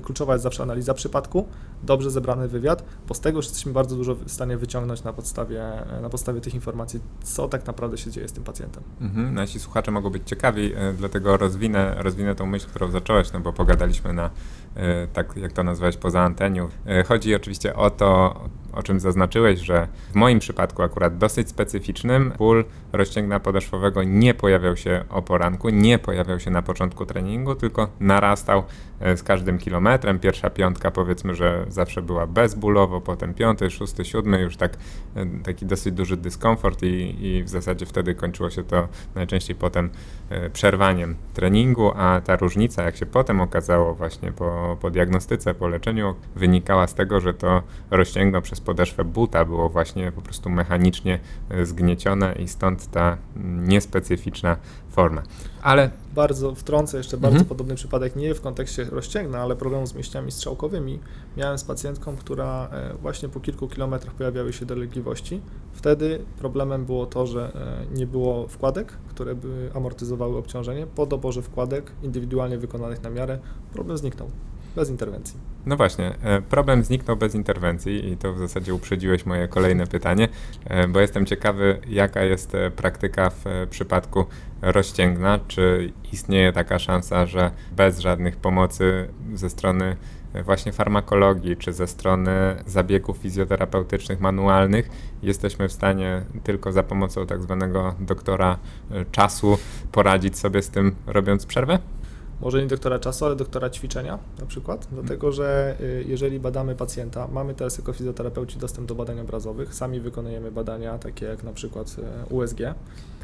kluczowa 0.03 0.33
jest 0.33 0.43
zawsze 0.43 0.63
analiza 0.63 0.95
przypadku, 0.95 1.49
dobrze 1.83 2.11
zebrany 2.11 2.49
wywiad, 2.49 2.85
bo 3.09 3.15
z 3.15 3.21
tego 3.21 3.39
jesteśmy 3.39 3.73
bardzo 3.73 3.97
dużo 3.97 4.15
w 4.15 4.31
stanie 4.31 4.57
wyciągnąć 4.57 5.05
na 5.05 5.13
podstawie, 5.13 5.63
e, 5.63 6.01
na 6.01 6.09
podstawie 6.11 6.41
tych 6.41 6.55
informacji, 6.55 7.01
co 7.23 7.49
tak 7.49 7.67
naprawdę 7.67 7.99
się 7.99 8.11
dzieje 8.11 8.29
z 8.29 8.33
tym 8.33 8.45
pacjentem. 8.45 8.83
Mhm, 9.01 9.35
nasi 9.35 9.61
słuchacze 9.61 9.91
mogą 9.91 10.11
być 10.11 10.23
ciekawi, 10.29 10.75
e, 10.75 10.93
dlatego 10.93 11.37
rozwinę, 11.37 11.95
rozwinę 11.99 12.35
tą 12.35 12.47
myśl, 12.47 12.67
którą 12.67 12.91
zacząłeś, 12.91 13.33
no 13.33 13.41
bo 13.41 13.53
pogadaliśmy 13.53 14.13
na, 14.13 14.31
tak 15.13 15.37
jak 15.37 15.53
to 15.53 15.63
nazwałeś, 15.63 15.97
poza 15.97 16.21
anteniu. 16.21 16.69
Chodzi 17.09 17.35
oczywiście 17.35 17.77
o 17.77 17.91
to, 17.91 18.41
o 18.73 18.83
czym 18.83 19.01
zaznaczyłeś, 19.01 19.61
że 19.61 19.89
w 20.13 20.15
moim 20.15 20.39
przypadku 20.39 20.83
akurat 20.83 21.19
dosyć 21.19 21.49
specyficznym 21.49 22.33
ból 22.39 22.65
rozcięgna 22.93 23.41
podeszwowego 23.41 24.03
nie 24.03 24.35
pojawiał 24.35 24.77
się 24.77 25.05
o 25.11 25.23
poranku, 25.23 25.69
nie 25.69 25.99
pojawiał 25.99 26.41
się 26.41 26.51
na 26.51 26.63
początku 26.63 27.07
treningu, 27.07 27.55
tylko 27.55 27.89
narastał 28.01 28.63
e, 29.01 29.17
z 29.17 29.23
każdym 29.23 29.59
kilometrem. 29.59 30.19
Pierwsza 30.19 30.51
piątka 30.51 30.91
powiedzmy, 30.91 31.35
że 31.35 31.67
zawsze 31.69 32.03
była 32.03 32.27
bezbólowo, 32.27 33.01
potem 33.01 33.35
piąty, 33.35 33.71
szósty, 33.71 34.05
siódmy 34.05 34.41
już 34.41 34.57
tak, 34.57 34.77
e, 35.17 35.27
taki 35.45 35.67
dosyć 35.67 35.95
duży 35.95 36.17
dyskomfort 36.17 36.83
i, 36.83 37.27
i 37.27 37.43
w 37.43 37.49
zasadzie 37.49 37.87
wtedy 37.87 38.15
kończyło 38.15 38.51
się 38.51 38.65
to 38.65 38.89
najczęściej 39.15 39.57
potem 39.57 39.91
e, 40.31 40.51
przerwaniem 40.51 41.17
treningu, 41.35 41.93
a 41.97 42.21
ta 42.21 42.37
różnica, 42.37 42.83
jak 42.83 42.97
się 42.97 43.07
potem 43.07 43.41
okazało 43.41 43.95
właśnie 43.95 44.33
po, 44.33 44.77
po 44.81 44.91
diagnostyce, 44.91 45.55
po 45.55 45.69
leczeniu, 45.69 46.15
wynikała 46.37 46.87
z 46.87 46.95
tego, 46.95 47.21
że 47.21 47.35
to 47.35 47.63
rozcięgno 47.91 48.43
przez 48.43 48.61
podeszwę 48.69 49.05
buta 49.05 49.45
było 49.45 49.69
właśnie 49.69 50.13
po 50.13 50.23
prostu 50.23 50.51
mechanicznie 50.51 51.21
zgniecione 51.63 52.33
i 52.33 52.49
stąd 52.49 52.91
ta 52.91 53.19
niespecyficzna 53.67 54.57
forma. 54.91 55.23
Ale 55.63 55.91
bardzo 56.15 56.55
wtrącę 56.55 56.99
jeszcze 56.99 57.17
bardzo 57.17 57.39
mhm. 57.39 57.49
podobny 57.49 57.75
przypadek, 57.75 58.17
nie 58.17 58.35
w 58.35 58.41
kontekście 58.41 58.85
rozcięgna, 58.85 59.39
ale 59.39 59.57
problemu 59.57 59.87
z 59.87 59.95
mięśniami 59.95 60.33
strzałkowymi. 60.33 60.99
Miałem 61.37 61.59
z 61.59 61.65
pacjentką, 61.65 62.17
która 62.17 62.69
e, 62.73 62.95
właśnie 63.03 63.29
po 63.29 63.41
kilku 63.41 63.69
kilometrach 63.69 64.15
pojawiały 64.15 64.53
się 64.53 64.67
dolegliwości. 64.67 65.41
Wtedy 65.73 66.21
problemem 66.39 66.85
było 66.85 67.07
to, 67.07 67.27
że 67.27 67.53
e, 67.93 67.97
nie 67.99 68.07
było 68.07 68.49
wkładek, 68.49 68.93
które 69.09 69.35
by 69.35 69.71
amortyzowały 69.75 70.37
obciążenie. 70.39 70.87
Po 70.87 71.07
doborze 71.07 71.43
wkładek 71.43 71.93
indywidualnie 72.03 72.59
wykonanych 72.59 73.03
na 73.03 73.11
miarę 73.11 73.39
problem 73.73 73.99
zniknął 73.99 74.31
bez 74.77 74.91
interwencji. 74.91 75.41
No 75.67 75.77
właśnie, 75.77 76.15
e, 76.23 76.43
problem 76.43 76.85
zniknął 76.85 77.17
bez 77.17 77.35
interwencji 77.35 78.13
i 78.13 78.17
to 78.17 78.33
w 78.33 78.39
zasadzie 78.39 78.75
uprzedziłeś 78.75 79.27
moje 79.27 79.49
kolejne 79.49 79.87
pytanie, 79.87 80.29
e, 80.65 80.89
bo 80.89 81.01
jestem 81.01 81.27
ciekawy, 81.27 81.79
jaka 81.89 82.23
jest 82.23 82.55
e, 82.55 82.71
praktyka 82.71 83.31
w 83.31 83.45
przypadku 83.71 84.25
rozcięgna. 84.63 85.39
Czy 85.49 85.93
istnieje 86.13 86.53
taka 86.53 86.79
szansa, 86.79 87.27
że 87.27 87.51
bez 87.77 87.99
żadnych 87.99 88.37
pomocy 88.37 89.09
ze 89.35 89.51
strony 89.51 89.97
właśnie 90.45 90.73
farmakologii, 90.73 91.57
czy 91.57 91.73
ze 91.73 91.87
strony 91.87 92.31
zabiegów 92.67 93.17
fizjoterapeutycznych 93.17 94.21
manualnych, 94.21 94.91
jesteśmy 95.23 95.69
w 95.69 95.73
stanie 95.73 96.23
tylko 96.45 96.73
za 96.73 96.83
pomocą 96.83 97.27
tak 97.27 97.43
zwanego 97.43 97.95
doktora 98.01 98.59
czasu 99.13 99.59
poradzić 99.93 100.39
sobie 100.39 100.63
z 100.63 100.71
tym, 100.71 100.95
robiąc 101.07 101.47
przerwę? 101.47 101.79
Może 102.41 102.63
nie 102.63 102.67
doktora 102.67 102.99
czasu, 102.99 103.25
ale 103.25 103.37
doktora 103.37 103.71
ćwiczenia 103.71 104.19
na 104.41 104.47
przykład, 104.47 104.85
mhm. 104.85 105.03
dlatego 105.03 105.33
że 105.33 105.77
y, 105.81 106.05
jeżeli 106.09 106.41
badamy 106.41 106.75
pacjenta, 106.75 107.29
mamy 107.33 107.55
teraz 107.55 107.79
jako 107.79 107.93
fizjoterapeuci 107.93 108.59
dostęp 108.59 108.89
do 108.89 108.95
badań 108.95 109.21
obrazowych, 109.21 109.75
sami 109.75 110.01
wykonujemy 110.01 110.53
badania 110.53 110.99
takie 110.99 111.27
jak 111.27 111.43
na 111.43 111.53
przykład 111.53 111.97
y, 112.31 112.35
USG, 112.35 112.59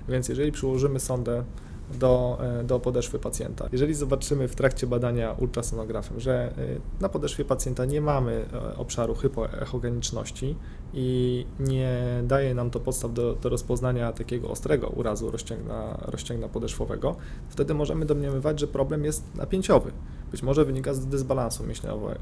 więc 0.09 0.29
jeżeli 0.29 0.53
przyłożymy 0.53 1.01
sondę 1.01 1.45
do, 1.93 2.39
e, 2.61 2.65
do 2.65 2.81
podeszwy 2.81 3.19
pacjenta. 3.19 3.69
Jeżeli 3.73 3.95
zobaczymy 3.95 4.49
w 4.49 4.55
trakcie 4.55 4.87
badania 4.87 5.33
ultrasonografem, 5.33 6.21
że 6.21 6.35
e, 6.35 6.53
na 7.01 7.09
podeszwie 7.09 7.45
pacjenta 7.45 7.85
nie 7.85 8.01
mamy 8.01 8.47
e, 8.53 8.77
obszaru 8.77 9.15
hypoechogeniczności 9.15 10.57
i 10.95 11.47
nie 11.61 12.23
daje 12.25 12.55
nam 12.55 12.71
to 12.71 12.81
podstaw 12.81 13.13
do, 13.13 13.35
do 13.35 13.49
rozpoznania 13.49 14.13
takiego 14.13 14.49
ostrego 14.49 14.89
urazu 14.89 15.31
rozcięgna, 15.31 15.99
rozcięgna 16.03 16.49
podeszwowego, 16.49 17.17
wtedy 17.49 17.75
możemy 17.75 18.07
domniemywać, 18.07 18.61
że 18.61 18.67
problem 18.67 19.05
jest 19.05 19.35
napięciowy. 19.35 19.93
Być 20.31 20.43
może 20.43 20.65
wynika 20.65 20.95
z 20.95 21.07
dysbalansu 21.07 21.65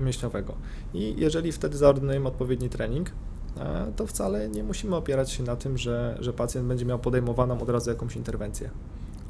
mięśniowego. 0.01 0.55
I 0.95 1.15
jeżeli 1.19 1.53
wtedy 1.53 1.77
zaordynujemy 1.77 2.29
odpowiedni 2.29 2.69
trening, 2.69 3.11
to 3.97 4.07
wcale 4.07 4.49
nie 4.49 4.65
musimy 4.65 4.97
opierać 4.97 5.31
się 5.31 5.43
na 5.43 5.57
tym, 5.57 5.79
że, 5.79 6.17
że 6.21 6.33
pacjent 6.33 6.67
będzie 6.69 6.85
miał 6.85 6.99
podejmowaną 6.99 7.61
od 7.61 7.69
razu 7.69 7.91
jakąś 7.91 8.17
interwencję. 8.17 8.71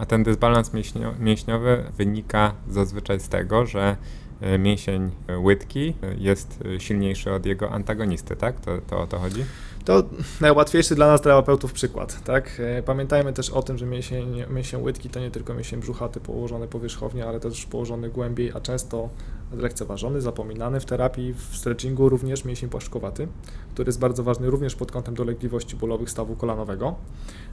A 0.03 0.07
ten 0.07 0.23
dysbalans 0.23 0.73
mięśnio, 0.73 1.15
mięśniowy 1.19 1.85
wynika 1.97 2.55
zazwyczaj 2.69 3.21
z 3.21 3.29
tego, 3.29 3.67
że 3.67 3.97
e, 4.41 4.59
mięsień 4.59 5.11
łydki 5.39 5.95
jest 6.19 6.59
silniejszy 6.79 7.33
od 7.33 7.47
jego 7.47 7.71
antagonisty, 7.71 8.37
tak? 8.37 8.61
To, 8.61 8.79
to 8.87 9.01
o 9.01 9.07
to 9.07 9.19
chodzi? 9.19 9.45
To 9.85 10.03
najłatwiejszy 10.41 10.95
dla 10.95 11.07
nas 11.07 11.21
terapeuntów 11.21 11.73
przykład, 11.73 12.25
tak? 12.25 12.61
E, 12.61 12.83
pamiętajmy 12.83 13.33
też 13.33 13.51
o 13.51 13.63
tym, 13.63 13.79
że 13.79 13.87
mięsień, 13.87 14.45
mięsień 14.51 14.83
łydki 14.83 15.09
to 15.09 15.21
nie 15.21 15.31
tylko 15.31 15.55
mięsień 15.55 15.81
brzuchaty 15.81 16.21
położony 16.21 16.69
powierzchownie, 16.69 17.27
ale 17.27 17.41
też 17.41 17.67
położony 17.67 18.09
głębiej, 18.09 18.53
a 18.55 18.61
często 18.61 19.09
lekceważony, 19.57 20.21
zapominany 20.21 20.81
w 20.81 20.85
terapii, 20.85 21.35
w 21.35 21.57
stretchingu 21.57 22.09
również 22.09 22.45
mięsień 22.45 22.71
płaszczkowaty, 22.71 23.29
który 23.75 23.89
jest 23.89 23.99
bardzo 23.99 24.23
ważny 24.23 24.51
również 24.51 24.75
pod 24.75 24.93
kątem 24.93 25.15
dolegliwości 25.15 25.77
bólowych 25.77 26.11
stawu 26.11 26.37
kolanowego, 26.37 26.95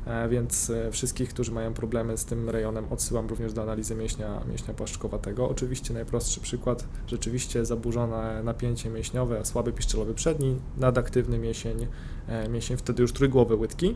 e, 0.05 0.29
więc 0.29 0.69
e, 0.69 0.91
wszystkich, 0.91 1.29
którzy 1.29 1.51
mają 1.51 1.73
problemy 1.73 2.17
z 2.17 2.25
tym 2.25 2.49
rejonem 2.49 2.85
odsyłam 2.89 3.27
również 3.27 3.53
do 3.53 3.62
analizy 3.62 3.95
mięśnia, 3.95 4.41
mięśnia 4.49 4.73
płaszczkowatego. 4.73 5.49
Oczywiście 5.49 5.93
najprostszy 5.93 6.39
przykład, 6.39 6.88
rzeczywiście 7.07 7.65
zaburzone 7.65 8.43
napięcie 8.43 8.89
mięśniowe, 8.89 9.45
słaby 9.45 9.73
piszczelowy 9.73 10.13
przedni, 10.13 10.55
nadaktywny 10.77 11.39
mięsień, 11.39 11.88
e, 12.27 12.49
mięsień 12.49 12.77
wtedy 12.77 13.01
już 13.01 13.13
trójgłowy 13.13 13.55
łydki, 13.55 13.95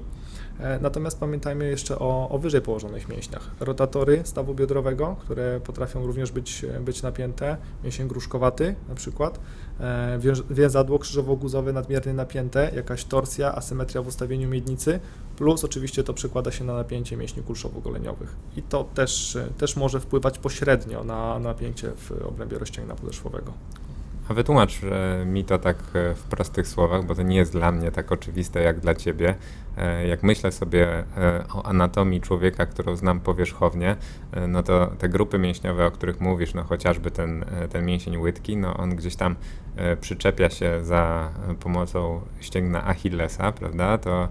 natomiast 0.82 1.20
pamiętajmy 1.20 1.70
jeszcze 1.70 2.00
o, 2.00 2.30
o 2.30 2.38
wyżej 2.38 2.62
położonych 2.62 3.10
mięśniach. 3.10 3.52
Rotatory 3.60 4.22
stawu 4.24 4.56
biodrowego, 4.56 5.16
które 5.20 5.60
potrafią 5.60 6.06
również 6.06 6.32
być, 6.32 6.66
być 6.82 7.02
napięte, 7.02 7.58
mięsień 7.84 8.08
gruszkowaty 8.08 8.76
na 8.90 8.96
przykład, 8.96 9.40
e, 9.80 10.20
więzadło 10.50 11.00
krzyżowo-guzowe 11.00 11.74
nadmiernie 11.74 12.14
napięte, 12.14 12.72
jakaś 12.76 13.06
torsja, 13.06 13.56
asymetria 13.56 14.02
w 14.02 14.08
ustawieniu 14.08 14.50
miednicy, 14.50 15.00
plus 15.38 15.64
oczywiście 15.64 16.04
to 16.04 16.14
przekłada 16.14 16.52
się 16.52 16.64
na 16.64 16.74
napięcie 16.74 17.18
mięśni 17.18 17.44
kulszowo-goleniowych. 17.44 18.36
I 18.58 18.62
to 18.64 18.84
też, 18.84 19.38
też 19.58 19.76
może 19.76 20.00
wpływać 20.00 20.40
pośrednio 20.40 21.04
na 21.04 21.40
napięcie 21.40 21.92
w 21.96 22.12
obrębie 22.12 22.60
rozcięgna 22.60 22.96
podeszwowego. 22.96 23.54
A 24.30 24.34
wytłumacz 24.34 24.80
mi 25.26 25.44
to 25.44 25.60
tak 25.60 25.78
e, 25.94 26.16
w 26.16 26.24
prostych 26.24 26.68
słowach, 26.68 27.06
bo 27.06 27.16
to 27.16 27.24
nie 27.24 27.36
jest 27.36 27.52
dla 27.52 27.72
mnie 27.72 27.92
tak 27.92 28.12
oczywiste 28.12 28.62
jak 28.62 28.80
dla 28.80 28.96
ciebie. 28.96 29.36
E, 29.78 30.08
jak 30.08 30.24
myślę 30.24 30.52
sobie 30.52 30.88
e, 31.18 31.46
o 31.54 31.66
anatomii 31.66 32.22
człowieka, 32.22 32.66
którą 32.66 32.96
znam 32.96 33.20
powierzchownie, 33.20 33.96
no 34.48 34.64
to 34.64 34.92
te 34.98 35.10
grupy 35.10 35.40
mięśniowe, 35.40 35.86
o 35.86 35.92
których 35.92 36.22
mówisz, 36.22 36.54
no 36.54 36.64
chociażby 36.64 37.12
ten, 37.12 37.46
ten 37.70 37.86
mięsień 37.86 38.18
łydki, 38.18 38.58
no 38.58 38.78
on 38.78 38.96
gdzieś 38.96 39.16
tam 39.16 39.36
przyczepia 40.02 40.50
się 40.50 40.84
za 40.84 41.30
pomocą 41.60 42.22
ścięgna 42.40 42.88
Achillesa, 42.88 43.52
prawda? 43.52 43.98
To 43.98 44.30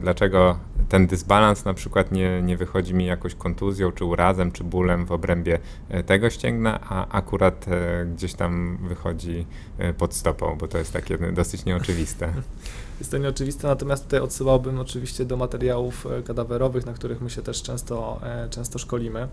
dlaczego 0.00 0.58
ten 0.88 1.06
dysbalans 1.06 1.64
na 1.64 1.74
przykład 1.74 2.12
nie, 2.12 2.42
nie 2.42 2.56
wychodzi 2.56 2.94
mi 2.94 3.06
jakoś 3.06 3.34
kontuzją, 3.34 3.92
czy 3.92 4.04
urazem, 4.04 4.52
czy 4.52 4.64
bólem 4.64 5.06
w 5.06 5.12
obrębie 5.12 5.58
tego 6.06 6.30
ścięgna, 6.30 6.80
a 6.88 7.08
akurat 7.08 7.66
gdzieś 8.14 8.34
tam 8.34 8.78
wychodzi 8.88 9.08
chodzi 9.08 9.46
e, 9.78 9.94
pod 9.94 10.14
stopą, 10.14 10.56
bo 10.58 10.68
to 10.68 10.78
jest 10.78 10.92
takie 10.92 11.18
dosyć 11.18 11.64
nieoczywiste. 11.64 12.32
Jest 13.00 13.10
to 13.10 13.18
nieoczywiste, 13.18 13.68
natomiast 13.68 14.04
tutaj 14.04 14.20
odsyłałbym 14.20 14.78
oczywiście 14.78 15.24
do 15.24 15.36
materiałów 15.36 16.06
e, 16.06 16.22
kadawerowych, 16.22 16.86
na 16.86 16.92
których 16.92 17.20
my 17.20 17.30
się 17.30 17.42
też 17.42 17.62
często, 17.62 18.20
e, 18.22 18.48
często 18.48 18.78
szkolimy. 18.78 19.28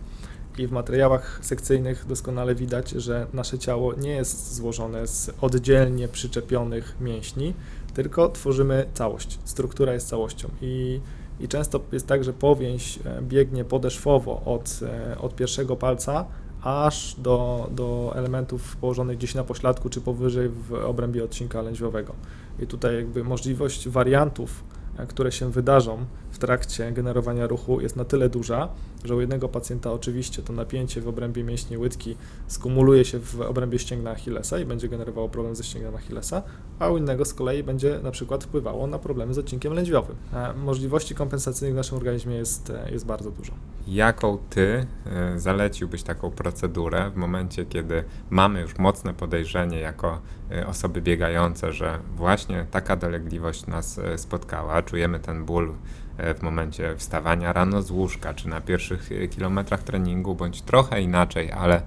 I 0.58 0.67
w 0.67 0.71
materiałach 0.71 1.39
sekcyjnych 1.41 2.05
doskonale 2.08 2.55
widać, 2.55 2.89
że 2.89 3.27
nasze 3.34 3.60
ciało 3.60 3.93
nie 3.93 4.12
jest 4.12 4.53
złożone 4.53 5.08
z 5.08 5.31
oddzielnie 5.41 6.08
przyczepionych 6.08 6.95
mięśni, 7.01 7.53
tylko 7.95 8.29
tworzymy 8.29 8.86
całość. 8.93 9.39
Struktura 9.43 9.93
jest 9.93 10.08
całością. 10.08 10.49
I 10.62 10.99
i 11.39 11.47
często 11.47 11.79
jest 11.91 12.08
tak, 12.08 12.23
że 12.23 12.34
powięź 12.34 12.99
biegnie 13.21 13.65
podeszwowo 13.65 14.41
od, 14.45 14.79
od 15.19 15.36
pierwszego 15.36 15.75
palca 15.75 16.25
aż 16.62 17.15
do, 17.17 17.69
do 17.71 18.13
elementów 18.15 18.75
położonych 18.75 19.17
gdzieś 19.17 19.36
na 19.36 19.43
pośladku 19.43 19.89
czy 19.89 20.01
powyżej 20.01 20.49
w 20.49 20.73
obrębie 20.73 21.23
odcinka 21.23 21.62
lędźwiowego. 21.62 22.13
I 22.60 22.67
tutaj 22.67 22.95
jakby 22.95 23.23
możliwość 23.23 23.89
wariantów, 23.89 24.63
e, 24.97 25.08
które 25.08 25.31
się 25.31 25.51
wydarzą 25.51 26.05
w 26.36 26.39
trakcie 26.39 26.91
generowania 26.91 27.48
ruchu 27.48 27.82
jest 27.82 27.95
na 27.95 28.06
tyle 28.06 28.30
duża, 28.30 28.69
że 29.04 29.15
u 29.15 29.21
jednego 29.21 29.50
pacjenta 29.50 29.91
oczywiście 29.91 30.41
to 30.41 30.54
napięcie 30.54 31.02
w 31.02 31.08
obrębie 31.08 31.43
mięśni 31.43 31.78
łydki 31.78 32.15
skumuluje 32.48 33.06
się 33.06 33.19
w 33.19 33.41
obrębie 33.41 33.80
ścięgna 33.80 34.12
Achillesa 34.12 34.60
i 34.60 34.65
będzie 34.65 34.89
generowało 34.89 35.30
problem 35.30 35.56
ze 35.56 35.63
ścięgnem 35.63 35.95
Achillesa, 35.95 36.43
a 36.80 36.89
u 36.89 36.98
innego 36.98 37.26
z 37.26 37.34
kolei 37.34 37.63
będzie 37.63 38.00
na 38.04 38.12
przykład 38.12 38.43
wpływało 38.43 38.88
na 38.88 39.00
problemy 39.00 39.34
z 39.34 39.38
odcinkiem 39.38 39.74
lędźwiowym. 39.74 40.15
E, 40.34 40.54
możliwości 40.54 41.15
kompensacyjnych 41.15 41.74
w 41.74 41.78
naszym 41.78 41.98
organizmie 41.98 42.36
jest, 42.36 42.69
e, 42.69 42.91
jest 42.91 43.06
bardzo 43.06 43.32
dużo. 43.32 43.54
Jaką 43.88 44.38
ty 44.50 44.86
e, 45.06 45.39
zaleciłbyś 45.39 46.04
taką 46.04 46.32
procedurę 46.32 47.12
w 47.12 47.15
momencie, 47.15 47.65
kiedy 47.65 48.04
mamy 48.30 48.62
już 48.62 48.78
mocne 48.78 49.13
podejrzenie 49.13 49.80
jako 49.80 50.21
osoby 50.67 51.02
biegające, 51.02 51.74
że 51.74 52.00
właśnie 52.15 52.65
taka 52.71 52.95
dolegliwość 52.95 53.67
nas 53.67 54.00
spotkała, 54.15 54.82
czujemy 54.82 55.19
ten 55.19 55.45
ból 55.45 55.74
w 56.17 56.41
momencie 56.41 56.95
wstawania 56.97 57.54
rano 57.54 57.82
z 57.82 57.91
łóżka, 57.91 58.34
czy 58.34 58.49
na 58.49 58.62
pierwszych 58.62 59.12
e, 59.12 59.28
kilometrach 59.28 59.84
treningu, 59.84 60.36
bądź 60.36 60.62
trochę 60.62 61.01
inaczej, 61.01 61.51
ale 61.51 61.82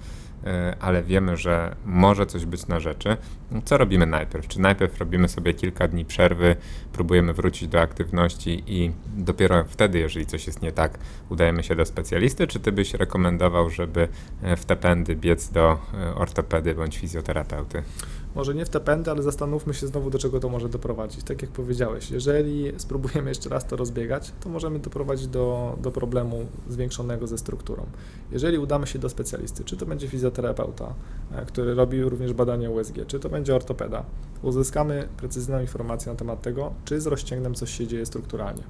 ale 0.80 1.02
wiemy, 1.02 1.36
że 1.36 1.76
może 1.84 2.26
coś 2.26 2.44
być 2.44 2.66
na 2.66 2.80
rzeczy. 2.80 3.16
Co 3.64 3.78
robimy 3.78 4.06
najpierw? 4.06 4.48
Czy 4.48 4.60
najpierw 4.60 4.98
robimy 4.98 5.28
sobie 5.28 5.54
kilka 5.54 5.88
dni 5.88 6.04
przerwy, 6.04 6.56
próbujemy 6.92 7.32
wrócić 7.32 7.68
do 7.68 7.80
aktywności 7.80 8.62
i 8.66 8.92
dopiero 9.16 9.64
wtedy, 9.64 9.98
jeżeli 9.98 10.26
coś 10.26 10.46
jest 10.46 10.62
nie 10.62 10.72
tak, 10.72 10.98
udajemy 11.28 11.62
się 11.62 11.74
do 11.74 11.84
specjalisty? 11.84 12.46
Czy 12.46 12.60
ty 12.60 12.72
byś 12.72 12.94
rekomendował, 12.94 13.70
żeby 13.70 14.08
w 14.56 14.64
te 14.64 14.76
pędy 14.76 15.16
biec 15.16 15.50
do 15.50 15.78
ortopedy 16.14 16.74
bądź 16.74 16.98
fizjoterapeuty? 16.98 17.82
Może 18.34 18.54
nie 18.54 18.64
w 18.64 18.68
te 18.68 18.80
pędy, 18.80 19.10
ale 19.10 19.22
zastanówmy 19.22 19.74
się 19.74 19.86
znowu, 19.86 20.10
do 20.10 20.18
czego 20.18 20.40
to 20.40 20.48
może 20.48 20.68
doprowadzić. 20.68 21.24
Tak 21.24 21.42
jak 21.42 21.50
powiedziałeś, 21.50 22.10
jeżeli 22.10 22.72
spróbujemy 22.76 23.28
jeszcze 23.30 23.48
raz 23.48 23.66
to 23.66 23.76
rozbiegać, 23.76 24.32
to 24.40 24.48
możemy 24.48 24.78
doprowadzić 24.78 25.26
do, 25.26 25.76
do 25.82 25.90
problemu 25.90 26.46
zwiększonego 26.68 27.26
ze 27.26 27.38
strukturą. 27.38 27.86
Jeżeli 28.32 28.58
udamy 28.58 28.86
się 28.86 28.98
do 28.98 29.08
specjalisty, 29.08 29.64
czy 29.64 29.76
to 29.76 29.86
będzie 29.86 30.08
fizjoterapeuta, 30.08 30.94
e, 31.32 31.46
który 31.46 31.74
robi 31.74 32.02
również 32.02 32.32
badania 32.32 32.70
USG, 32.70 32.94
czy 33.06 33.20
to 33.20 33.28
będzie 33.28 33.56
ortopeda, 33.56 34.04
uzyskamy 34.42 35.08
precyzyjną 35.16 35.60
informację 35.60 36.12
na 36.12 36.18
temat 36.18 36.42
tego, 36.42 36.72
czy 36.84 37.00
z 37.00 37.06
rozcięgnem 37.06 37.54
coś 37.54 37.70
się 37.70 37.86
dzieje 37.86 38.06
strukturalnie. 38.06 38.62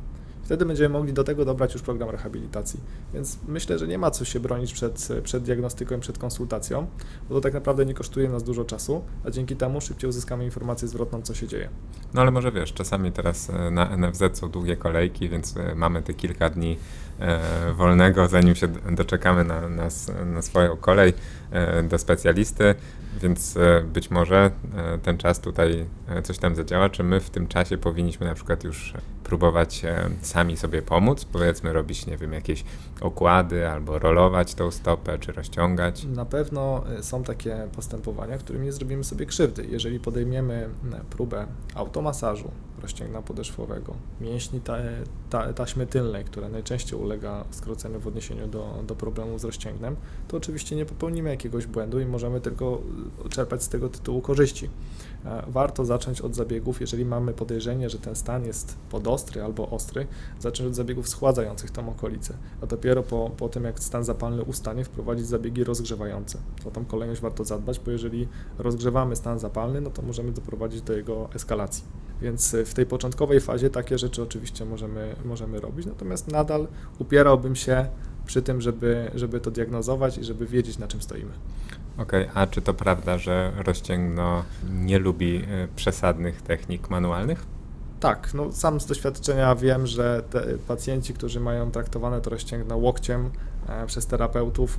Wtedy 0.48 0.66
będziemy 0.66 0.88
mogli 0.88 1.12
do 1.12 1.24
tego 1.24 1.44
dobrać 1.44 1.74
już 1.74 1.82
program 1.82 2.10
rehabilitacji. 2.10 2.80
Więc 3.14 3.38
myślę, 3.48 3.78
że 3.78 3.88
nie 3.88 3.98
ma 3.98 4.10
co 4.10 4.24
się 4.24 4.40
bronić 4.40 4.72
przed, 4.72 5.08
przed 5.22 5.42
diagnostyką 5.42 6.00
przed 6.00 6.18
konsultacją, 6.18 6.86
bo 7.28 7.34
to 7.34 7.40
tak 7.40 7.54
naprawdę 7.54 7.86
nie 7.86 7.94
kosztuje 7.94 8.28
nas 8.28 8.42
dużo 8.42 8.64
czasu, 8.64 9.02
a 9.24 9.30
dzięki 9.30 9.56
temu 9.56 9.80
szybciej 9.80 10.08
uzyskamy 10.10 10.44
informację 10.44 10.88
zwrotną, 10.88 11.22
co 11.22 11.34
się 11.34 11.48
dzieje. 11.48 11.68
No 12.14 12.20
ale 12.20 12.30
może 12.30 12.52
wiesz, 12.52 12.72
czasami 12.72 13.12
teraz 13.12 13.50
e, 13.50 13.70
na 13.70 13.96
NFZ 13.96 14.22
są 14.32 14.50
długie 14.50 14.76
kolejki, 14.76 15.28
więc 15.28 15.56
e, 15.56 15.74
mamy 15.74 16.02
te 16.02 16.14
kilka 16.14 16.50
dni 16.50 16.78
wolnego, 17.74 18.28
zanim 18.28 18.54
się 18.54 18.68
doczekamy 18.68 19.44
na, 19.44 19.68
na, 19.68 19.88
na 20.26 20.42
swoją 20.42 20.76
kolej 20.76 21.12
do 21.88 21.98
specjalisty, 21.98 22.74
więc 23.22 23.58
być 23.84 24.10
może 24.10 24.50
ten 25.02 25.18
czas 25.18 25.40
tutaj 25.40 25.86
coś 26.22 26.38
tam 26.38 26.56
zadziała, 26.56 26.88
czy 26.88 27.02
my 27.02 27.20
w 27.20 27.30
tym 27.30 27.46
czasie 27.46 27.78
powinniśmy 27.78 28.26
na 28.26 28.34
przykład 28.34 28.64
już 28.64 28.94
próbować 29.24 29.82
sami 30.22 30.56
sobie 30.56 30.82
pomóc, 30.82 31.24
powiedzmy 31.24 31.72
robić, 31.72 32.06
nie 32.06 32.16
wiem, 32.16 32.32
jakieś 32.32 32.64
okłady 33.00 33.68
albo 33.68 33.98
rolować 33.98 34.54
tą 34.54 34.70
stopę, 34.70 35.18
czy 35.18 35.32
rozciągać? 35.32 36.04
Na 36.04 36.24
pewno 36.24 36.84
są 37.00 37.22
takie 37.22 37.68
postępowania, 37.76 38.38
którymi 38.38 38.64
nie 38.64 38.72
zrobimy 38.72 39.04
sobie 39.04 39.26
krzywdy. 39.26 39.66
Jeżeli 39.70 40.00
podejmiemy 40.00 40.68
próbę 41.10 41.46
automasażu, 41.74 42.50
rozcięgna 42.82 43.22
podeszwowego, 43.22 43.94
mięśni 44.20 44.60
ta, 44.60 44.76
ta, 45.30 45.52
taśmy 45.52 45.86
tylnej, 45.86 46.24
która 46.24 46.48
najczęściej 46.48 46.98
ulega 47.08 47.44
skróceniu 47.50 48.00
w 48.00 48.06
odniesieniu 48.06 48.46
do, 48.46 48.84
do 48.86 48.94
problemu 48.94 49.38
z 49.38 49.44
rozcięgnem, 49.44 49.96
to 50.28 50.36
oczywiście 50.36 50.76
nie 50.76 50.86
popełnimy 50.86 51.30
jakiegoś 51.30 51.66
błędu 51.66 52.00
i 52.00 52.06
możemy 52.06 52.40
tylko 52.40 52.82
czerpać 53.30 53.62
z 53.62 53.68
tego 53.68 53.88
tytułu 53.88 54.20
korzyści. 54.20 54.70
E, 55.24 55.42
warto 55.48 55.84
zacząć 55.84 56.20
od 56.20 56.34
zabiegów, 56.34 56.80
jeżeli 56.80 57.04
mamy 57.04 57.32
podejrzenie, 57.32 57.90
że 57.90 57.98
ten 57.98 58.16
stan 58.16 58.44
jest 58.44 58.76
podostry 58.90 59.42
albo 59.42 59.70
ostry, 59.70 60.06
zacząć 60.40 60.68
od 60.68 60.74
zabiegów 60.74 61.08
schładzających 61.08 61.70
tą 61.70 61.88
okolicę, 61.88 62.34
a 62.62 62.66
dopiero 62.66 63.02
po, 63.02 63.30
po 63.36 63.48
tym, 63.48 63.64
jak 63.64 63.80
stan 63.80 64.04
zapalny 64.04 64.42
ustanie, 64.42 64.84
wprowadzić 64.84 65.26
zabiegi 65.26 65.64
rozgrzewające. 65.64 66.38
O 66.64 66.70
tą 66.70 66.84
kolejność 66.84 67.20
warto 67.20 67.44
zadbać, 67.44 67.80
bo 67.80 67.90
jeżeli 67.90 68.28
rozgrzewamy 68.58 69.16
stan 69.16 69.38
zapalny, 69.38 69.80
no 69.80 69.90
to 69.90 70.02
możemy 70.02 70.32
doprowadzić 70.32 70.82
do 70.82 70.92
jego 70.92 71.28
eskalacji. 71.34 71.84
Więc 72.22 72.56
w 72.64 72.74
tej 72.74 72.86
początkowej 72.86 73.40
fazie 73.40 73.70
takie 73.70 73.98
rzeczy 73.98 74.22
oczywiście 74.22 74.64
możemy, 74.64 75.16
możemy 75.24 75.60
robić, 75.60 75.86
natomiast 75.86 76.28
nadal 76.28 76.68
upierałbym 76.98 77.56
się 77.56 77.86
przy 78.26 78.42
tym, 78.42 78.60
żeby, 78.60 79.10
żeby 79.14 79.40
to 79.40 79.50
diagnozować 79.50 80.18
i 80.18 80.24
żeby 80.24 80.46
wiedzieć, 80.46 80.78
na 80.78 80.88
czym 80.88 81.02
stoimy. 81.02 81.32
Okej, 81.98 82.28
okay, 82.28 82.42
a 82.42 82.46
czy 82.46 82.62
to 82.62 82.74
prawda, 82.74 83.18
że 83.18 83.52
rozcięgno 83.56 84.44
nie 84.70 84.98
lubi 84.98 85.36
y, 85.36 85.68
przesadnych 85.76 86.42
technik 86.42 86.90
manualnych? 86.90 87.46
Tak, 88.00 88.34
no 88.34 88.52
sam 88.52 88.80
z 88.80 88.86
doświadczenia 88.86 89.54
wiem, 89.54 89.86
że 89.86 90.22
pacjenci, 90.68 91.14
którzy 91.14 91.40
mają 91.40 91.70
traktowane 91.70 92.20
to 92.20 92.30
rozcięgno 92.30 92.76
łokciem 92.76 93.30
e, 93.68 93.86
przez 93.86 94.06
terapeutów 94.06 94.78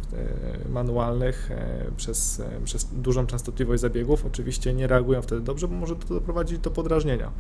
e, 0.65 0.69
manualnych, 0.69 1.51
e, 1.51 1.91
przez, 1.97 2.41
przez 2.63 2.85
dużą 2.85 3.25
częstotliwość 3.25 3.81
zabiegów, 3.81 4.25
oczywiście 4.25 4.73
nie 4.73 4.87
reagują 4.87 5.21
wtedy 5.21 5.41
dobrze, 5.41 5.67
bo 5.67 5.75
może 5.75 5.95
to 5.95 6.13
doprowadzić 6.13 6.59
do 6.59 6.71
podrażnienia. 6.71 7.31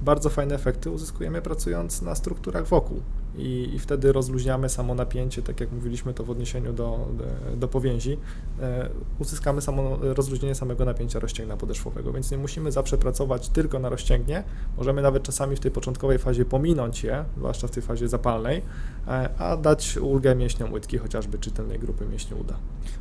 Bardzo 0.00 0.30
fajne 0.30 0.54
efekty 0.54 0.90
uzyskujemy 0.90 1.42
pracując 1.42 2.02
na 2.02 2.14
strukturach 2.14 2.66
wokół 2.66 3.02
i, 3.38 3.70
i 3.74 3.78
wtedy 3.78 4.12
rozluźniamy 4.12 4.68
samo 4.68 4.94
napięcie, 4.94 5.42
tak 5.42 5.60
jak 5.60 5.72
mówiliśmy 5.72 6.14
to 6.14 6.24
w 6.24 6.30
odniesieniu 6.30 6.72
do, 6.72 7.08
do, 7.56 7.68
powięzi, 7.68 8.18
e, 8.60 8.88
uzyskamy 9.18 9.60
samo 9.60 9.98
rozluźnienie 10.00 10.54
samego 10.54 10.84
napięcia 10.84 11.18
rozcięgna 11.18 11.56
podeszwowego, 11.56 12.12
więc 12.12 12.30
nie 12.30 12.38
musimy 12.38 12.72
zawsze 12.72 12.98
pracować 12.98 13.48
tylko 13.48 13.78
na 13.78 13.88
rozcięgnie, 13.88 14.44
możemy 14.76 15.02
nawet 15.02 15.22
czasami 15.22 15.56
w 15.56 15.60
tej 15.60 15.70
początkowej 15.70 16.18
fazie 16.18 16.44
pominąć 16.44 17.04
je, 17.04 17.24
zwłaszcza 17.36 17.68
w 17.68 17.70
tej 17.70 17.82
fazie 17.82 18.08
zapalnej, 18.08 18.62
e, 19.08 19.28
a 19.38 19.56
dać 19.56 19.96
ulgę 19.96 20.34
mięśniom 20.34 20.72
łydki, 20.72 20.98
chociażby 20.98 21.38
czy 21.38 21.50
tylnej 21.50 21.78
grupy 21.78 22.06
mięśni 22.06 22.36
uda. 22.40 22.54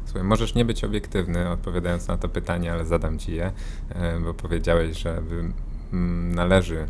Słuchaj, 0.06 0.24
możesz 0.24 0.56
nie 0.56 0.65
być 0.65 0.84
obiektywny 0.84 1.50
odpowiadając 1.50 2.08
na 2.08 2.17
to 2.17 2.30
pytanie, 2.30 2.74
ale 2.74 2.86
zadam 2.86 3.19
Ci 3.19 3.36
je, 3.36 3.52
e, 3.89 4.19
bo 4.19 4.34
powiedziałeś, 4.34 4.98
że 4.98 5.22
mm, 5.93 6.36
należy 6.36 6.88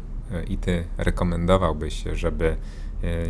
i 0.47 0.57
Ty 0.57 0.85
rekomendowałbyś, 0.97 2.03
żeby 2.13 2.57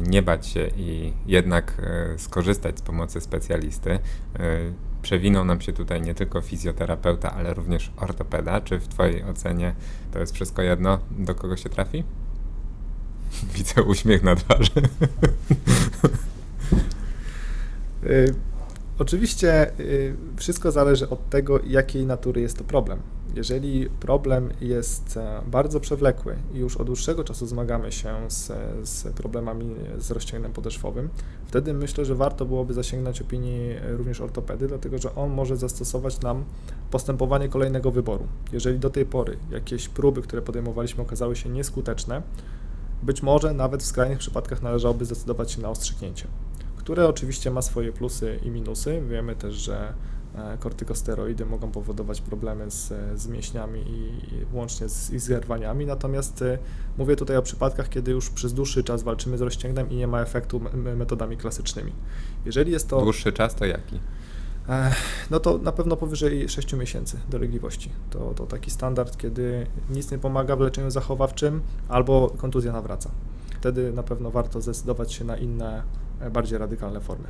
nie 0.08 0.22
bać 0.22 0.48
się 0.48 0.68
i 0.78 1.14
jednak 1.26 1.74
e, 1.80 2.20
skorzystać 2.20 2.80
z 2.80 2.82
pomocy 2.82 3.22
specjalisty. 3.22 3.92
E, 3.92 4.00
przewinął 5.02 5.46
nam 5.46 5.62
się 5.62 5.74
tutaj 5.74 6.02
nie 6.02 6.16
tylko 6.16 6.42
fizjoterapeuta, 6.42 7.34
ale 7.34 7.54
również 7.54 7.92
ortopeda. 7.98 8.62
Czy 8.62 8.80
w 8.80 8.88
Twojej 8.88 9.24
ocenie 9.24 9.74
to 10.12 10.20
jest 10.20 10.34
wszystko 10.34 10.62
jedno, 10.62 11.00
do 11.12 11.36
kogo 11.36 11.58
się 11.58 11.70
trafi? 11.70 12.04
Widzę 13.56 13.84
uśmiech 13.84 14.24
na 14.24 14.36
twarzy. 14.36 14.72
Oczywiście 19.00 19.72
wszystko 20.38 20.72
zależy 20.72 21.10
od 21.10 21.30
tego, 21.30 21.60
jakiej 21.68 22.06
natury 22.06 22.42
jest 22.42 22.58
to 22.58 22.64
problem. 22.64 23.00
Jeżeli 23.34 23.90
problem 23.90 24.50
jest 24.62 25.18
e, 25.18 25.42
bardzo 25.48 25.80
przewlekły 25.80 26.36
i 26.54 26.58
już 26.58 26.78
od 26.78 26.88
dłuższego 26.88 27.24
czasu 27.24 27.48
zmagamy 27.48 27.92
się 27.92 28.16
z, 28.28 28.52
z 28.90 29.04
problemami 29.04 29.76
z 29.98 30.12
rozcięgnem 30.12 30.54
podeszwowym, 30.54 31.10
wtedy 31.48 31.74
myślę, 31.74 32.06
że 32.06 32.16
warto 32.16 32.46
byłoby 32.46 32.74
zasięgnąć 32.74 33.22
opinii 33.22 33.76
również 33.90 34.22
ortopedy, 34.22 34.68
dlatego 34.68 34.98
że 34.98 35.16
on 35.16 35.32
może 35.32 35.58
zastosować 35.58 36.22
nam 36.22 36.44
postępowanie 36.92 37.50
kolejnego 37.50 37.92
wyboru. 37.92 38.28
Jeżeli 38.52 38.80
do 38.80 38.90
tej 38.90 39.06
pory 39.06 39.38
jakieś 39.52 39.90
próby, 39.90 40.22
które 40.22 40.42
podejmowaliśmy, 40.42 41.04
okazały 41.04 41.36
się 41.36 41.50
nieskuteczne, 41.50 42.22
być 43.04 43.24
może 43.24 43.54
nawet 43.54 43.84
w 43.84 43.86
skrajnych 43.86 44.20
przypadkach 44.20 44.62
należałoby 44.62 45.06
zdecydować 45.06 45.52
się 45.52 45.62
na 45.62 45.70
ostrzyknięcie, 45.70 46.28
które 46.76 47.08
oczywiście 47.08 47.52
ma 47.52 47.62
swoje 47.62 47.92
plusy 47.92 48.40
i 48.44 48.50
minusy. 48.50 49.02
Wiemy 49.10 49.36
też, 49.36 49.56
że 49.56 49.94
kortykosteroidy 50.60 51.46
mogą 51.46 51.72
powodować 51.72 52.22
problemy 52.22 52.72
z, 52.72 52.94
z 53.22 53.28
mięśniami 53.28 53.80
i, 53.80 54.22
łącznie 54.54 54.90
z, 54.90 55.12
i 55.12 55.20
zerwaniami, 55.20 55.86
natomiast 55.86 56.42
y, 56.42 56.58
mówię 56.98 57.16
tutaj 57.16 57.38
o 57.38 57.42
przypadkach, 57.42 57.90
kiedy 57.90 58.12
już 58.12 58.30
przez 58.30 58.54
dłuższy 58.54 58.84
czas 58.84 59.04
walczymy 59.04 59.38
z 59.38 59.42
rozcięgnem 59.42 59.90
i 59.90 59.96
nie 59.96 60.08
ma 60.08 60.22
efektu 60.22 60.62
metodami 60.74 61.38
klasycznymi. 61.38 61.94
Jeżeli 62.46 62.72
jest 62.72 62.88
to... 62.88 63.02
Dłuższy 63.02 63.34
czas 63.34 63.56
to 63.56 63.66
jaki? 63.66 64.00
E, 64.70 64.92
no 65.32 65.40
to 65.40 65.58
na 65.58 65.72
pewno 65.72 65.98
powyżej 65.98 66.50
6 66.50 66.74
miesięcy 66.74 67.20
dolegliwości. 67.30 67.90
To, 68.10 68.34
to 68.36 68.46
taki 68.46 68.72
standard, 68.72 69.18
kiedy 69.18 69.68
nic 69.90 70.12
nie 70.12 70.18
pomaga 70.18 70.56
w 70.56 70.60
leczeniu 70.60 70.92
zachowawczym 70.92 71.62
albo 71.90 72.30
kontuzja 72.38 72.72
nawraca. 72.72 73.12
Wtedy 73.60 73.94
na 73.94 74.04
pewno 74.04 74.32
warto 74.32 74.62
zdecydować 74.62 75.14
się 75.14 75.26
na 75.26 75.38
inne, 75.38 75.84
bardziej 76.32 76.58
radykalne 76.58 77.02
formy. 77.02 77.28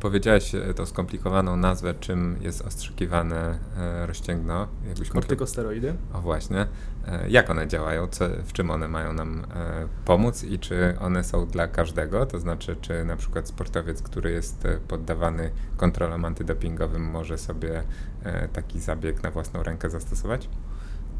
Powiedziałeś 0.00 0.54
e, 0.54 0.74
tą 0.74 0.86
skomplikowaną 0.86 1.56
nazwę, 1.56 1.94
czym 1.94 2.36
jest 2.40 2.62
ostrzykiwane 2.62 3.58
e, 3.76 4.06
rozcięgno. 4.06 4.68
Kortykosteroidy. 5.08 5.94
O 6.12 6.20
właśnie. 6.20 6.66
E, 7.06 7.28
jak 7.28 7.50
one 7.50 7.68
działają? 7.68 8.06
Co, 8.06 8.24
w 8.44 8.52
czym 8.52 8.70
one 8.70 8.88
mają 8.88 9.12
nam 9.12 9.46
pomóc 10.04 10.44
i 10.44 10.58
czy 10.58 10.96
one 11.00 11.24
są 11.24 11.46
dla 11.46 11.68
każdego? 11.68 12.26
To 12.26 12.38
znaczy, 12.38 12.76
czy 12.80 13.04
na 13.04 13.16
przykład 13.16 13.48
sportowiec, 13.48 14.02
który 14.02 14.32
jest 14.32 14.68
poddawany 14.88 15.50
kontrolom 15.76 16.24
antydopingowym 16.24 17.02
może 17.02 17.38
sobie 17.38 17.82
taki 18.52 18.80
zabieg 18.80 19.22
na 19.22 19.30
własną 19.30 19.62
rękę 19.62 19.90
zastosować? 19.90 20.48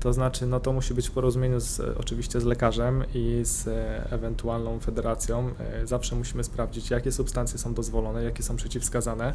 To 0.01 0.13
znaczy, 0.13 0.47
no 0.47 0.61
to 0.61 0.73
musi 0.73 0.95
być 0.95 1.09
w 1.09 1.11
porozumieniu 1.11 1.61
z, 1.61 1.81
oczywiście 1.81 2.41
z 2.41 2.45
lekarzem 2.45 3.05
i 3.15 3.41
z 3.43 3.69
e, 3.69 4.11
ewentualną 4.11 4.81
federacją. 4.81 5.51
E, 5.59 5.87
zawsze 5.87 6.17
musimy 6.17 6.45
sprawdzić, 6.45 6.91
jakie 6.91 7.13
substancje 7.13 7.59
są 7.59 7.75
dozwolone, 7.75 8.25
jakie 8.25 8.43
są 8.43 8.57
przeciwwskazane. 8.57 9.35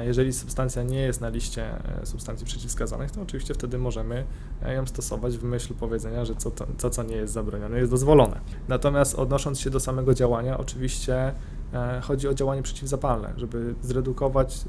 Jeżeli 0.00 0.32
substancja 0.32 0.82
nie 0.82 1.00
jest 1.00 1.20
na 1.20 1.28
liście 1.28 1.64
e, 2.02 2.06
substancji 2.06 2.46
przeciwwskazanych, 2.46 3.10
to 3.10 3.22
oczywiście 3.22 3.54
wtedy 3.54 3.78
możemy 3.78 4.24
ją 4.66 4.86
stosować 4.86 5.36
w 5.38 5.44
myśl 5.44 5.74
powiedzenia, 5.74 6.24
że 6.24 6.34
co, 6.34 6.50
to, 6.50 6.90
co 6.90 7.02
nie 7.02 7.16
jest 7.16 7.32
zabronione, 7.32 7.78
jest 7.78 7.90
dozwolone. 7.90 8.40
Natomiast 8.68 9.14
odnosząc 9.14 9.60
się 9.60 9.70
do 9.70 9.80
samego 9.80 10.14
działania, 10.14 10.58
oczywiście 10.58 11.32
chodzi 12.02 12.28
o 12.28 12.34
działanie 12.34 12.62
przeciwzapalne, 12.62 13.32
żeby 13.36 13.74
zredukować, 13.82 14.64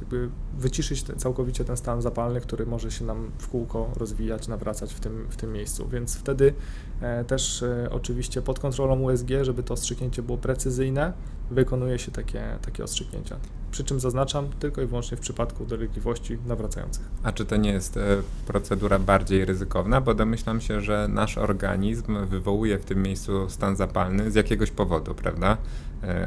wyciszyć 0.57 1.03
całkowicie 1.17 1.65
ten 1.65 1.77
stan 1.77 2.01
zapalny, 2.01 2.41
który 2.41 2.65
może 2.65 2.91
się 2.91 3.05
nam 3.05 3.31
w 3.37 3.47
kółko 3.47 3.89
rozwijać, 3.95 4.47
nawracać 4.47 4.93
w 4.93 4.99
tym, 4.99 5.27
w 5.29 5.35
tym 5.35 5.51
miejscu. 5.53 5.87
Więc 5.87 6.15
wtedy 6.15 6.53
e, 7.01 7.25
też 7.25 7.63
e, 7.63 7.89
oczywiście 7.91 8.41
pod 8.41 8.59
kontrolą 8.59 8.99
USG, 9.01 9.27
żeby 9.41 9.63
to 9.63 9.73
ostrzyknięcie 9.73 10.21
było 10.21 10.37
precyzyjne, 10.37 11.13
wykonuje 11.53 11.99
się 11.99 12.11
takie, 12.11 12.43
takie 12.61 12.83
ostrzyknięcia. 12.83 13.35
Przy 13.71 13.83
czym 13.83 13.99
zaznaczam 13.99 14.49
tylko 14.59 14.81
i 14.81 14.85
wyłącznie 14.85 15.17
w 15.17 15.19
przypadku 15.19 15.65
dolegliwości 15.65 16.37
nawracających. 16.47 17.03
A 17.23 17.31
czy 17.31 17.45
to 17.45 17.55
nie 17.55 17.71
jest 17.71 17.99
procedura 18.47 18.99
bardziej 18.99 19.45
ryzykowna? 19.45 20.01
Bo 20.01 20.13
domyślam 20.13 20.61
się, 20.61 20.81
że 20.81 21.07
nasz 21.07 21.37
organizm 21.37 22.25
wywołuje 22.25 22.79
w 22.79 22.85
tym 22.85 23.01
miejscu 23.01 23.49
stan 23.49 23.75
zapalny 23.75 24.31
z 24.31 24.35
jakiegoś 24.35 24.71
powodu, 24.71 25.15
prawda? 25.15 25.57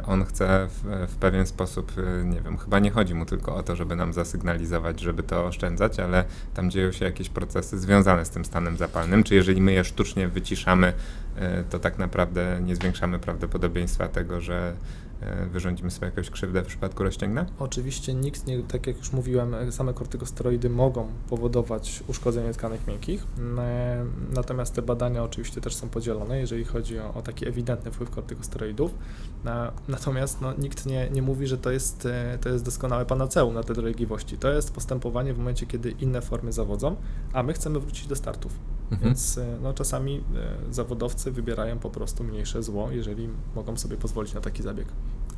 On 0.07 0.25
chce 0.25 0.69
w, 0.69 1.07
w, 1.12 1.17
pewien 1.17 1.47
sposób, 1.47 1.93
y, 1.99 2.25
nie 2.25 2.41
wiem, 2.41 2.59
chyba 2.59 2.79
nie 2.79 2.91
chodzi 2.91 3.15
mu 3.15 3.27
tylko 3.27 3.57
o 3.57 3.62
to, 3.62 3.77
żeby 3.77 3.97
nam 3.97 4.12
zasygnalizować, 4.12 5.01
żeby 5.01 5.23
to 5.23 5.47
oszczędzać, 5.47 6.01
ale 6.01 6.25
tam 6.55 6.71
dzieją 6.71 6.93
się 6.93 7.05
jakieś 7.05 7.29
procesy 7.29 7.79
związane 7.79 8.25
z 8.25 8.31
tym 8.31 8.45
stanem 8.45 8.77
zapalnym. 8.77 9.25
Czy 9.25 9.35
jeżeli 9.35 9.62
my 9.62 9.73
je 9.73 9.85
sztucznie 9.85 10.29
wyciszamy, 10.29 10.93
to 11.71 11.79
tak 11.79 11.99
naprawdę 11.99 12.61
nie 12.65 12.77
zwiększamy 12.77 13.19
prawdopodobieństwa 13.19 14.09
tego, 14.09 14.41
że 14.41 14.77
E, 15.16 15.16
wyrządzimy 15.53 15.91
sobie 15.91 16.07
jakąś 16.07 16.31
krzywdę 16.31 16.63
w 16.63 16.67
przypadku 16.67 17.03
rozciągna? 17.03 17.47
Oczywiście 17.59 18.15
nikt 18.15 18.47
nie, 18.47 18.63
tak 18.63 18.87
jak 18.87 18.97
już 18.99 19.13
mówiłem, 19.13 19.55
same 19.71 19.95
kortykosteroidy 19.95 20.71
mogą 20.71 21.09
powodować 21.29 22.03
uszkodzenie 22.07 22.53
tkanek 22.53 22.87
miękkich, 22.87 23.27
e, 23.59 24.05
natomiast 24.35 24.75
te 24.75 24.83
badania 24.83 25.25
oczywiście 25.25 25.61
też 25.61 25.77
są 25.77 25.89
podzielone, 25.89 26.39
jeżeli 26.39 26.65
chodzi 26.65 26.99
o, 26.99 27.15
o 27.15 27.23
taki 27.23 27.49
ewidentny 27.49 27.91
wpływ 27.91 28.11
kortykosteroidów, 28.11 28.95
e, 29.47 29.73
natomiast 29.89 30.41
no, 30.41 30.55
nikt 30.59 30.87
nie, 30.87 31.11
nie 31.11 31.23
mówi, 31.23 31.47
że 31.47 31.59
to 31.59 31.71
jest, 31.71 32.09
to 32.41 32.49
jest 32.49 32.65
doskonałe 32.65 33.07
panaceum 33.07 33.55
na 33.55 33.63
te 33.63 33.75
dolegliwości. 33.75 34.39
To 34.39 34.51
jest 34.51 34.73
postępowanie 34.73 35.35
w 35.35 35.39
momencie, 35.39 35.67
kiedy 35.67 35.91
inne 35.91 36.21
formy 36.21 36.53
zawodzą, 36.53 36.97
a 37.33 37.43
my 37.43 37.53
chcemy 37.53 37.81
wrócić 37.81 38.07
do 38.07 38.17
startów. 38.17 38.59
Mhm. 38.91 39.01
Więc 39.03 39.41
no, 39.63 39.73
czasami 39.73 40.25
zawodowcy 40.71 41.33
wybierają 41.33 41.79
po 41.79 41.91
prostu 41.91 42.25
mniejsze 42.25 42.63
zło, 42.63 42.91
jeżeli 42.91 43.29
mogą 43.55 43.77
sobie 43.77 43.97
pozwolić 43.97 44.35
na 44.35 44.41
taki 44.41 44.63
zabieg. 44.63 44.89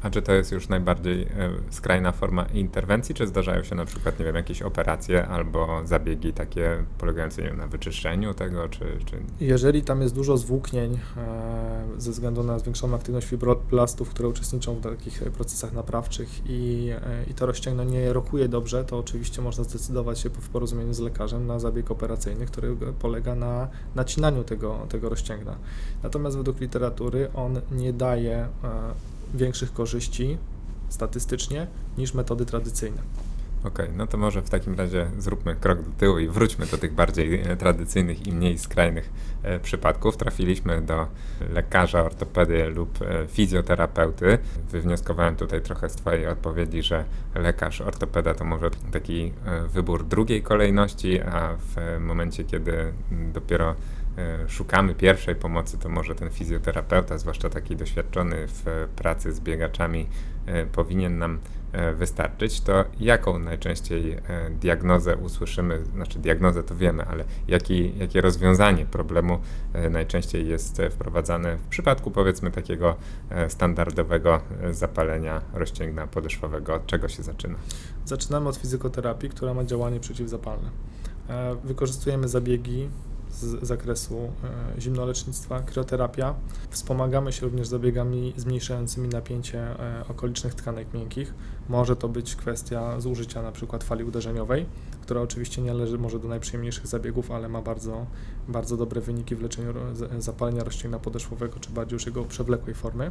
A 0.03 0.11
czy 0.11 0.23
to 0.23 0.33
jest 0.33 0.53
już 0.53 0.69
najbardziej 0.69 1.23
e, 1.23 1.29
skrajna 1.71 2.13
forma 2.13 2.45
interwencji, 2.45 3.15
czy 3.15 3.27
zdarzają 3.27 3.65
się 3.65 3.75
na 3.75 3.85
przykład, 3.85 4.19
nie 4.19 4.25
wiem, 4.25 4.37
jakieś 4.37 4.63
operacje 4.63 5.29
albo 5.29 5.81
zabiegi 5.85 6.33
takie 6.33 6.85
polegające 6.99 7.43
wiem, 7.43 7.57
na 7.57 7.67
wyczyszczeniu 7.67 8.35
tego, 8.35 8.69
czy, 8.69 8.85
czy... 9.07 9.17
Jeżeli 9.41 9.83
tam 9.83 10.03
jest 10.03 10.15
dużo 10.15 10.37
zwłóknień 10.37 10.99
e, 11.17 12.01
ze 12.01 12.11
względu 12.11 12.43
na 12.43 12.59
zwiększoną 12.59 12.97
aktywność 12.97 13.27
fibroblastów, 13.27 14.11
które 14.11 14.29
uczestniczą 14.29 14.75
w 14.75 14.81
takich 14.81 15.23
procesach 15.23 15.73
naprawczych 15.73 16.29
i, 16.47 16.91
e, 16.91 17.25
i 17.31 17.35
to 17.35 17.47
rozcięgno 17.47 17.85
nie 17.85 18.13
rokuje 18.13 18.49
dobrze, 18.49 18.85
to 18.85 18.99
oczywiście 18.99 19.43
można 19.43 19.65
zdecydować 19.65 20.19
się 20.19 20.31
w 20.31 20.49
porozumieniu 20.49 20.95
z 20.95 20.99
lekarzem 20.99 21.47
na 21.47 21.59
zabieg 21.59 21.91
operacyjny, 21.91 22.47
który 22.47 22.77
polega 22.99 23.35
na 23.35 23.69
nacinaniu 23.95 24.45
tego, 24.45 24.87
tego 24.89 25.09
rozcięgna. 25.09 25.57
Natomiast 26.03 26.37
według 26.37 26.61
literatury 26.61 27.29
on 27.35 27.61
nie 27.73 27.93
daje 27.93 28.49
większych 29.35 29.73
korzyści 29.73 30.39
statystycznie 30.89 31.67
niż 31.99 32.15
metody 32.15 32.47
tradycyjne. 32.47 33.03
Okej, 33.65 33.87
okay, 33.87 33.97
no 33.97 34.07
to 34.07 34.19
może 34.19 34.43
w 34.43 34.51
takim 34.51 34.75
razie 34.75 35.11
zróbmy 35.19 35.57
krok 35.57 35.83
do 35.83 35.91
tyłu 35.91 36.19
i 36.19 36.29
wróćmy 36.29 36.67
do 36.67 36.79
tych 36.79 36.93
bardziej 36.93 37.41
e, 37.41 37.57
tradycyjnych 37.57 38.27
i 38.27 38.33
mniej 38.33 38.59
skrajnych 38.59 39.11
e, 39.43 39.59
przypadków. 39.59 40.17
Trafiliśmy 40.17 40.83
do 40.83 41.07
lekarza 41.53 42.05
ortopedy 42.05 42.65
lub 42.65 43.03
e, 43.03 43.27
fizjoterapeuty. 43.27 44.39
Wywnioskowałem 44.71 45.37
tutaj 45.37 45.63
trochę 45.63 45.89
z 45.89 45.95
Twojej 45.95 46.27
odpowiedzi, 46.27 46.83
że 46.83 47.05
lekarz 47.35 47.81
ortopeda 47.81 48.35
to 48.35 48.45
może 48.45 48.71
taki 48.71 49.33
e, 49.45 49.69
wybór 49.69 50.07
drugiej 50.07 50.43
kolejności, 50.43 51.21
a 51.21 51.57
w 51.59 52.01
momencie, 52.01 52.45
kiedy 52.45 52.93
dopiero 53.33 53.75
szukamy 54.49 54.95
pierwszej 54.95 55.35
pomocy, 55.35 55.79
to 55.79 55.89
może 55.89 56.15
ten 56.15 56.31
fizjoterapeuta, 56.31 57.19
zwłaszcza 57.19 57.49
taki 57.49 57.77
doświadczony 57.77 58.37
w 58.47 58.89
pracy 58.97 59.33
z 59.33 59.41
biegaczami, 59.41 60.07
e, 60.47 60.67
powinien 60.67 61.19
nam 61.19 61.39
e, 61.73 61.95
wystarczyć, 61.95 62.61
to 62.61 62.85
jaką 63.01 63.39
najczęściej 63.39 64.17
diagnozę 64.51 65.17
usłyszymy, 65.17 65.85
znaczy 65.85 66.19
diagnozę 66.19 66.63
to 66.63 66.77
wiemy, 66.77 67.05
ale 67.05 67.25
jaki, 67.49 67.99
jakie 67.99 68.21
rozwiązanie 68.21 68.87
problemu 68.87 69.39
najczęściej 69.91 70.49
jest 70.49 70.83
wprowadzane 70.91 71.57
w 71.57 71.69
przypadku 71.69 72.11
powiedzmy 72.11 72.51
takiego 72.51 72.97
standardowego 73.49 74.41
zapalenia 74.71 75.41
rozcięgna 75.55 76.07
podeszwowego, 76.07 76.75
od 76.75 76.87
czego 76.87 77.09
się 77.09 77.23
zaczyna? 77.23 77.55
Zaczynamy 78.05 78.49
od 78.49 78.57
fizykoterapii, 78.57 79.31
która 79.31 79.55
ma 79.55 79.65
działanie 79.65 80.01
przeciwzapalne. 80.01 80.71
Wykorzystujemy 81.65 82.29
zabiegi 82.29 82.89
z 83.41 83.67
zakresu 83.67 84.31
e, 84.77 84.81
zimnolecznictwa, 84.81 85.61
krioterapia. 85.61 86.35
Wspomagamy 86.71 87.33
się 87.33 87.47
również 87.47 87.69
zabiegami 87.69 88.35
zmniejszającymi 88.37 89.09
napięcie 89.09 89.61
e, 89.61 90.05
okolicznych 90.09 90.55
tkanek 90.55 90.95
miękkich. 90.95 91.35
Może 91.69 91.97
to 91.97 92.09
być 92.09 92.37
kwestia 92.37 93.01
zużycia 93.01 93.43
na 93.43 93.53
przykład 93.53 93.85
fali 93.85 94.05
uderzeniowej, 94.05 94.67
która 95.03 95.21
oczywiście 95.21 95.63
nie 95.63 95.71
należy 95.71 95.99
może 95.99 96.19
do 96.19 96.29
najprzyjemniejszych 96.29 96.87
zabiegów, 96.87 97.31
ale 97.31 97.49
ma 97.49 97.63
bardzo, 97.63 98.07
bardzo 98.49 98.77
dobre 98.77 99.01
wyniki 99.01 99.37
w 99.37 99.43
leczeniu 99.43 99.73
zapalenia 100.19 100.65
rozcięgna 100.65 100.99
podeszwowego, 100.99 101.61
czy 101.61 101.71
bardziej 101.71 101.95
już 101.95 102.07
jego 102.07 102.25
przewlekłej 102.25 102.75
formy. 102.75 103.11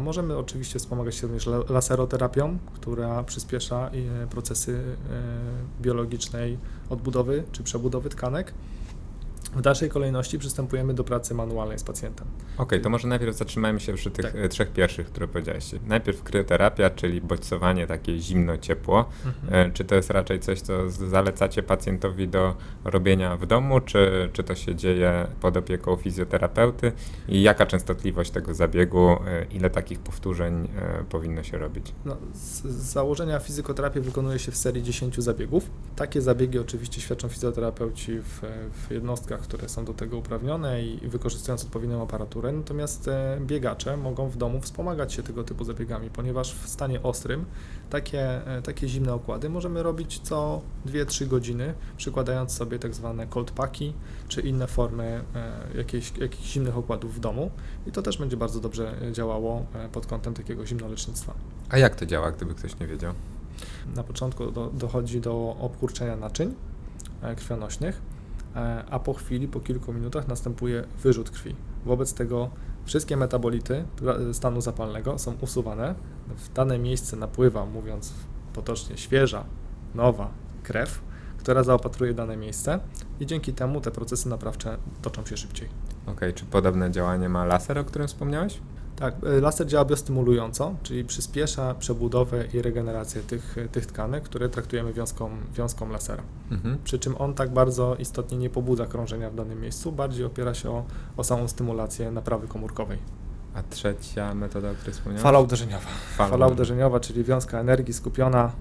Możemy 0.00 0.36
oczywiście 0.36 0.78
wspomagać 0.78 1.14
się 1.14 1.26
również 1.26 1.48
laseroterapią, 1.68 2.58
która 2.74 3.22
przyspiesza 3.22 3.90
e, 3.90 4.26
procesy 4.26 4.96
biologicznej 5.80 6.58
odbudowy 6.90 7.44
czy 7.52 7.62
przebudowy 7.62 8.08
tkanek. 8.08 8.54
W 9.48 9.60
dalszej 9.60 9.90
kolejności 9.90 10.38
przystępujemy 10.38 10.94
do 10.94 11.04
pracy 11.04 11.34
manualnej 11.34 11.78
z 11.78 11.84
pacjentem. 11.84 12.26
Okej, 12.54 12.64
okay, 12.64 12.80
to 12.80 12.90
może 12.90 13.08
najpierw 13.08 13.36
zatrzymajmy 13.36 13.80
się 13.80 13.94
przy 13.94 14.10
tych 14.10 14.24
tak. 14.24 14.34
E, 14.36 14.48
trzech 14.48 14.72
pierwszych, 14.72 15.06
które 15.06 15.28
powiedziałeś. 15.28 15.70
Najpierw 15.86 16.22
kryoterapia, 16.22 16.90
czyli 16.90 17.20
bodźcowanie 17.20 17.86
takie 17.86 18.18
zimno-ciepło. 18.18 19.04
Mhm. 19.26 19.70
E, 19.70 19.72
czy 19.72 19.84
to 19.84 19.94
jest 19.94 20.10
raczej 20.10 20.40
coś, 20.40 20.60
co 20.60 20.90
zalecacie 20.90 21.62
pacjentowi 21.62 22.28
do 22.28 22.56
robienia 22.84 23.36
w 23.36 23.46
domu, 23.46 23.80
czy, 23.80 24.28
czy 24.32 24.42
to 24.42 24.54
się 24.54 24.74
dzieje 24.74 25.26
pod 25.40 25.56
opieką 25.56 25.96
fizjoterapeuty? 25.96 26.92
I 27.28 27.42
jaka 27.42 27.66
częstotliwość 27.66 28.30
tego 28.30 28.54
zabiegu, 28.54 29.10
e, 29.10 29.44
ile 29.50 29.70
takich 29.70 29.98
powtórzeń 29.98 30.68
powinno 31.08 31.42
się 31.42 31.58
robić? 31.58 31.94
No, 32.04 32.16
z 32.34 32.62
założenia 32.66 33.38
fizjoterapię 33.38 34.00
wykonuje 34.00 34.38
się 34.38 34.52
w 34.52 34.56
serii 34.56 34.82
10 34.82 35.20
zabiegów. 35.20 35.70
Takie 35.96 36.22
zabiegi 36.22 36.58
oczywiście 36.58 37.00
świadczą 37.00 37.28
fizjoterapeuci 37.28 38.20
w, 38.20 38.40
w 38.72 38.90
jednostkach 38.90 39.42
które 39.42 39.68
są 39.68 39.84
do 39.84 39.94
tego 39.94 40.16
uprawnione 40.16 40.82
i 40.82 41.08
wykorzystując 41.08 41.64
odpowiednią 41.64 42.02
aparaturę, 42.02 42.41
natomiast 42.52 43.08
e, 43.08 43.38
biegacze 43.40 43.96
mogą 43.96 44.28
w 44.28 44.36
domu 44.36 44.60
wspomagać 44.60 45.12
się 45.12 45.22
tego 45.22 45.44
typu 45.44 45.64
zabiegami, 45.64 46.10
ponieważ 46.10 46.54
w 46.54 46.68
stanie 46.68 47.02
ostrym 47.02 47.44
takie, 47.90 48.46
e, 48.46 48.62
takie 48.62 48.88
zimne 48.88 49.14
okłady 49.14 49.48
możemy 49.48 49.82
robić 49.82 50.18
co 50.18 50.60
2-3 50.86 51.26
godziny, 51.26 51.74
przykładając 51.96 52.52
sobie 52.52 52.78
tak 52.78 52.94
zwane 52.94 53.26
cold 53.26 53.50
packi 53.50 53.92
czy 54.28 54.40
inne 54.40 54.66
formy 54.66 55.24
e, 55.34 55.76
jakichś, 55.76 56.12
jakichś 56.18 56.52
zimnych 56.52 56.78
okładów 56.78 57.14
w 57.14 57.20
domu 57.20 57.50
i 57.86 57.92
to 57.92 58.02
też 58.02 58.18
będzie 58.18 58.36
bardzo 58.36 58.60
dobrze 58.60 58.94
działało 59.12 59.66
pod 59.92 60.06
kątem 60.06 60.34
takiego 60.34 60.66
zimnolecznictwa. 60.66 61.34
A 61.70 61.78
jak 61.78 61.96
to 61.96 62.06
działa, 62.06 62.32
gdyby 62.32 62.54
ktoś 62.54 62.78
nie 62.78 62.86
wiedział? 62.86 63.14
Na 63.96 64.02
początku 64.02 64.50
do, 64.50 64.66
dochodzi 64.66 65.20
do 65.20 65.56
obkurczenia 65.60 66.16
naczyń 66.16 66.54
krwionośnych, 67.36 68.00
a 68.90 68.98
po 68.98 69.14
chwili, 69.14 69.48
po 69.48 69.60
kilku 69.60 69.92
minutach 69.92 70.28
następuje 70.28 70.84
wyrzut 71.02 71.30
krwi. 71.30 71.54
Wobec 71.86 72.14
tego 72.14 72.50
wszystkie 72.84 73.16
metabolity 73.16 73.84
stanu 74.32 74.60
zapalnego 74.60 75.18
są 75.18 75.34
usuwane. 75.40 75.94
W 76.36 76.52
dane 76.52 76.78
miejsce 76.78 77.16
napływa, 77.16 77.66
mówiąc 77.66 78.12
potocznie, 78.52 78.98
świeża, 78.98 79.44
nowa 79.94 80.30
krew, 80.62 81.02
która 81.38 81.62
zaopatruje 81.62 82.14
dane 82.14 82.36
miejsce 82.36 82.80
i 83.20 83.26
dzięki 83.26 83.52
temu 83.52 83.80
te 83.80 83.90
procesy 83.90 84.28
naprawcze 84.28 84.78
toczą 85.02 85.26
się 85.26 85.36
szybciej. 85.36 85.68
Okej, 86.02 86.14
okay, 86.14 86.32
czy 86.32 86.44
podobne 86.44 86.90
działanie 86.90 87.28
ma 87.28 87.44
laser, 87.44 87.78
o 87.78 87.84
którym 87.84 88.08
wspomniałeś? 88.08 88.60
Tak, 88.96 89.14
e, 89.26 89.40
laser 89.40 89.66
działa 89.66 89.84
biostymulująco, 89.84 90.74
czyli 90.82 91.04
przyspiesza 91.04 91.74
przebudowę 91.74 92.44
i 92.54 92.62
regenerację 92.62 93.22
tych, 93.22 93.56
tych 93.72 93.86
tkanek, 93.86 94.24
które 94.24 94.48
traktujemy 94.48 94.92
wiązką, 94.92 95.30
wiązką 95.54 95.88
lasera. 95.88 96.22
Mhm. 96.50 96.78
Przy 96.84 96.98
czym 96.98 97.16
on 97.16 97.34
tak 97.34 97.50
bardzo 97.50 97.96
istotnie 97.98 98.38
nie 98.38 98.50
pobudza 98.50 98.86
krążenia 98.86 99.30
w 99.30 99.34
danym 99.34 99.60
miejscu, 99.60 99.92
bardziej 99.92 100.24
opiera 100.24 100.54
się 100.54 100.70
o, 100.70 100.84
o 101.16 101.24
samą 101.24 101.48
stymulację 101.48 102.10
naprawy 102.10 102.48
komórkowej. 102.48 102.98
A 103.54 103.62
trzecia 103.62 104.34
metoda, 104.34 104.70
o 104.70 104.74
której 104.74 104.92
wspomniałeś? 104.92 105.22
Fala 105.22 105.40
uderzeniowa. 105.40 105.86
Fala, 106.16 106.30
Fala 106.30 106.46
uderzeniowa, 106.46 107.00
czyli 107.00 107.24
wiązka 107.24 107.60
energii 107.60 107.94
skupiona 107.94 108.52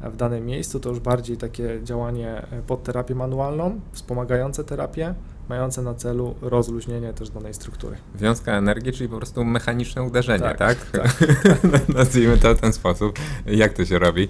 w 0.00 0.16
danym 0.16 0.46
miejscu, 0.46 0.80
to 0.80 0.88
już 0.88 1.00
bardziej 1.00 1.36
takie 1.36 1.80
działanie 1.82 2.46
pod 2.66 2.82
terapię 2.82 3.14
manualną, 3.14 3.80
wspomagające 3.92 4.64
terapię, 4.64 5.14
mające 5.50 5.82
na 5.82 5.94
celu 5.94 6.34
rozluźnienie 6.42 7.12
też 7.12 7.30
danej 7.30 7.54
struktury. 7.54 7.96
Wiązka 8.14 8.52
energii, 8.52 8.92
czyli 8.92 9.08
po 9.08 9.16
prostu 9.16 9.44
mechaniczne 9.44 10.02
uderzenie, 10.02 10.54
tak? 10.58 10.58
tak? 10.58 10.90
tak. 10.90 11.14
Nazwijmy 11.98 12.38
to 12.38 12.54
w 12.54 12.60
ten 12.60 12.72
sposób. 12.72 13.18
Jak 13.46 13.72
to 13.72 13.84
się 13.84 13.98
robi? 13.98 14.28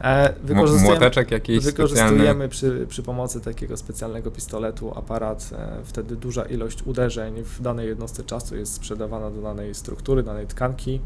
E, 0.00 0.34
Młoteczek 0.82 1.30
jakiś 1.30 1.64
Wykorzystujemy 1.64 2.18
specjalny? 2.18 2.48
przy, 2.48 2.86
przy 2.88 3.02
pomocy 3.02 3.40
takiego 3.40 3.76
specjalnego 3.76 4.30
pistoletu 4.30 4.98
aparat, 4.98 5.50
e, 5.52 5.84
wtedy 5.84 6.16
duża 6.16 6.42
ilość 6.42 6.82
uderzeń 6.82 7.42
w 7.42 7.62
danej 7.62 7.88
jednostce 7.88 8.24
czasu 8.24 8.56
jest 8.56 8.72
sprzedawana 8.72 9.30
do 9.30 9.42
danej 9.42 9.74
struktury, 9.74 10.22
danej 10.22 10.46
tkanki, 10.46 11.00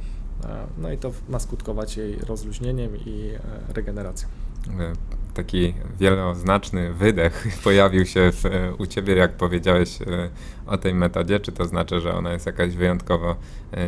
e, 0.45 0.49
no 0.79 0.93
i 0.93 0.99
to 0.99 1.13
ma 1.29 1.39
skutkować 1.39 1.97
jej 1.97 2.19
rozluźnieniem 2.19 2.97
i 2.97 3.31
regeneracją. 3.75 4.29
E, 5.35 5.45
taki 5.45 5.75
wieloznaczny 5.99 6.93
wydech 6.93 7.47
pojawił 7.65 8.07
się 8.07 8.33
w, 8.33 8.47
e, 8.47 8.75
u 8.75 8.87
ciebie, 8.87 9.17
jak 9.17 9.33
powiedziałeś 9.33 10.03
e, 10.03 10.07
o 10.67 10.79
tej 10.79 10.95
metodzie. 10.95 11.41
Czy 11.41 11.53
to 11.53 11.65
znaczy, 11.65 12.01
że 12.01 12.15
ona 12.15 12.33
jest 12.33 12.47
jakaś 12.47 12.77
wyjątkowo 12.77 13.37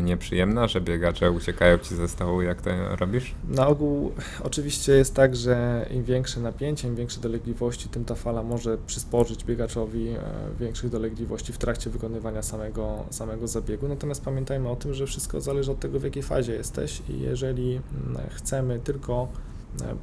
nieprzyjemna, 0.03 0.69
że 0.69 0.81
biegacze 0.81 1.31
uciekają 1.31 1.79
ci 1.79 1.95
ze 1.95 2.09
stołu, 2.09 2.43
jak 2.43 2.63
to 2.63 2.71
robisz? 2.97 3.35
Na 3.49 3.67
ogół 3.67 4.13
oczywiście 4.45 4.93
jest 4.93 5.15
tak, 5.15 5.37
że 5.37 5.87
im 5.91 6.05
większe 6.05 6.41
napięcie, 6.41 6.89
im 6.89 6.97
większe 6.97 7.21
dolegliwości, 7.21 7.89
tym 7.89 8.05
ta 8.05 8.15
fala 8.15 8.43
może 8.43 8.79
przysporzyć 8.87 9.45
biegaczowi 9.45 10.15
większych 10.61 10.91
dolegliwości 10.91 11.53
w 11.53 11.59
trakcie 11.59 11.91
wykonywania 11.91 12.43
samego, 12.43 13.05
samego 13.11 13.49
zabiegu. 13.49 13.89
Natomiast 13.89 14.25
pamiętajmy 14.25 14.69
o 14.69 14.77
tym, 14.77 14.95
że 14.95 15.07
wszystko 15.07 15.41
zależy 15.41 15.73
od 15.73 15.81
tego, 15.81 16.01
w 16.01 16.05
jakiej 16.05 16.23
fazie 16.23 16.53
jesteś 16.53 17.03
i 17.09 17.21
jeżeli 17.21 17.81
mm, 18.07 18.23
chcemy 18.31 18.79
tylko 18.79 19.29
E, 19.29 19.56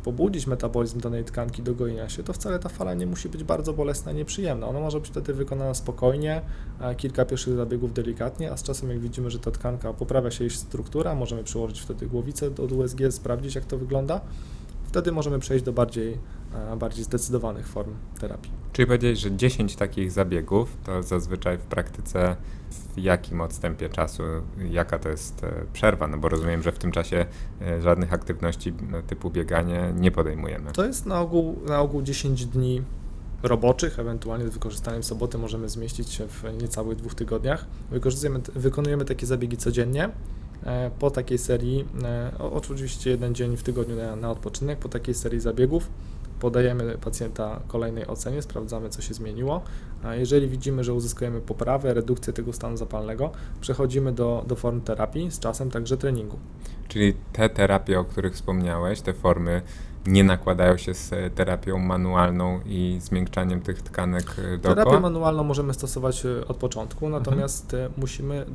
pobudzić 0.04 0.48
metabolizm 0.48 1.00
danej 1.00 1.24
tkanki 1.24 1.64
do 1.64 1.76
gojenia 1.76 2.10
się, 2.10 2.24
to 2.24 2.34
wcale 2.34 2.60
ta 2.60 2.70
fala 2.70 2.94
nie 2.94 3.06
musi 3.06 3.30
być 3.30 3.44
bardzo 3.44 3.74
bolesna, 3.74 4.12
nieprzyjemna. 4.12 4.68
Ona 4.68 4.80
może 4.80 5.00
być 5.00 5.10
wtedy 5.10 5.34
wykonana 5.34 5.74
spokojnie, 5.74 6.42
kilka 6.98 7.26
pierwszych 7.26 7.56
zabiegów 7.56 7.94
delikatnie, 7.94 8.52
a 8.52 8.58
z 8.58 8.64
czasem 8.64 8.90
jak 8.90 9.00
widzimy, 9.00 9.32
że 9.32 9.40
ta 9.40 9.52
tkanka 9.52 9.94
poprawia 9.94 10.32
się 10.32 10.44
jej 10.44 10.52
struktura, 10.52 11.16
możemy 11.16 11.44
przyłożyć 11.44 11.82
wtedy 11.82 12.08
głowicę 12.08 12.52
do 12.52 12.64
USG, 12.64 13.00
sprawdzić 13.12 13.56
jak 13.56 13.66
to 13.66 13.78
wygląda. 13.78 14.22
Wtedy 14.84 15.12
możemy 15.12 15.40
przejść 15.40 15.66
do 15.66 15.74
bardziej, 15.74 16.18
e, 16.74 16.78
bardziej 16.78 17.04
zdecydowanych 17.04 17.68
form 17.68 17.94
terapii. 18.20 18.52
Czyli 18.74 18.86
powiedzieć, 18.86 19.20
że 19.20 19.36
10 19.36 19.76
takich 19.76 20.12
zabiegów 20.12 20.78
to 20.86 21.04
zazwyczaj 21.04 21.58
w 21.58 21.62
praktyce 21.62 22.36
w 22.96 23.00
jakim 23.00 23.42
odstępie 23.42 23.90
czasu, 23.90 24.24
jaka 24.70 25.00
to 25.00 25.10
jest 25.10 25.44
e, 25.44 25.66
przerwa? 25.74 26.08
No 26.08 26.18
bo 26.18 26.30
rozumiem, 26.30 26.64
że 26.64 26.72
w 26.72 26.80
tym 26.80 26.92
czasie 26.92 27.26
e, 27.62 27.82
żadnych 27.82 28.14
aktywności 28.14 28.74
no, 28.92 29.02
typu 29.02 29.30
bieganie 29.30 29.94
nie 29.96 30.12
podejmujemy. 30.12 30.72
To 30.72 30.86
jest 30.86 31.06
na 31.06 31.22
ogół, 31.22 31.60
na 31.68 31.80
ogół 31.80 32.02
10 32.02 32.46
dni 32.46 32.82
roboczych, 33.44 34.00
ewentualnie 34.00 34.48
z 34.48 34.50
wykorzystaniem 34.50 35.04
soboty 35.04 35.38
możemy 35.38 35.70
zmieścić 35.70 36.10
się 36.10 36.28
w 36.28 36.44
niecałych 36.62 36.98
dwóch 36.98 37.16
tygodniach. 37.16 37.66
Wykorzystujemy, 37.92 38.40
wykonujemy 38.56 39.06
takie 39.06 39.26
zabiegi 39.26 39.58
codziennie. 39.58 40.10
E, 40.66 40.92
po 41.00 41.12
takiej 41.12 41.38
serii, 41.38 41.86
oczywiście 42.40 43.10
jeden 43.10 43.36
dzień 43.36 43.58
w 43.58 43.64
tygodniu 43.64 43.96
na, 43.96 44.16
na 44.16 44.32
odpoczynek, 44.32 44.80
po 44.80 44.90
takiej 44.90 45.14
serii 45.14 45.40
zabiegów 45.40 45.90
podajemy 46.44 46.98
pacjenta 46.98 47.60
kolejnej 47.68 48.08
ocenie, 48.08 48.42
sprawdzamy, 48.42 48.90
co 48.90 49.02
się 49.02 49.14
zmieniło. 49.14 49.62
A 50.04 50.16
jeżeli 50.16 50.48
widzimy, 50.48 50.84
że 50.84 50.94
uzyskujemy 50.94 51.42
poprawę, 51.42 51.94
redukcję 51.94 52.34
tego 52.34 52.54
stanu 52.54 52.78
zapalnego, 52.78 53.32
przechodzimy 53.62 54.12
do, 54.12 54.44
do 54.48 54.56
form 54.56 54.82
terapii, 54.82 55.32
z 55.32 55.40
czasem 55.40 55.72
także 55.72 55.98
treningu. 55.98 56.38
Czyli 56.88 57.14
te 57.34 57.50
terapie, 57.50 58.00
o 58.00 58.06
których 58.06 58.34
wspomniałeś, 58.34 59.02
te 59.02 59.14
formy 59.14 59.62
nie 60.08 60.24
nakładają 60.24 60.78
się 60.78 60.94
z 60.94 61.14
e, 61.14 61.30
terapią 61.30 61.80
manualną 61.80 62.60
i 62.66 62.98
zmiękczaniem 63.02 63.62
tych 63.62 63.82
tkanek 63.82 64.36
e, 64.38 64.58
dookoła? 64.58 64.76
Terapię 64.76 65.00
manualną 65.00 65.44
możemy 65.44 65.74
stosować 65.74 66.26
e, 66.26 66.48
od 66.48 66.58
początku, 66.58 67.10
natomiast 67.10 67.74
mhm. 67.74 67.92
musimy 67.98 68.46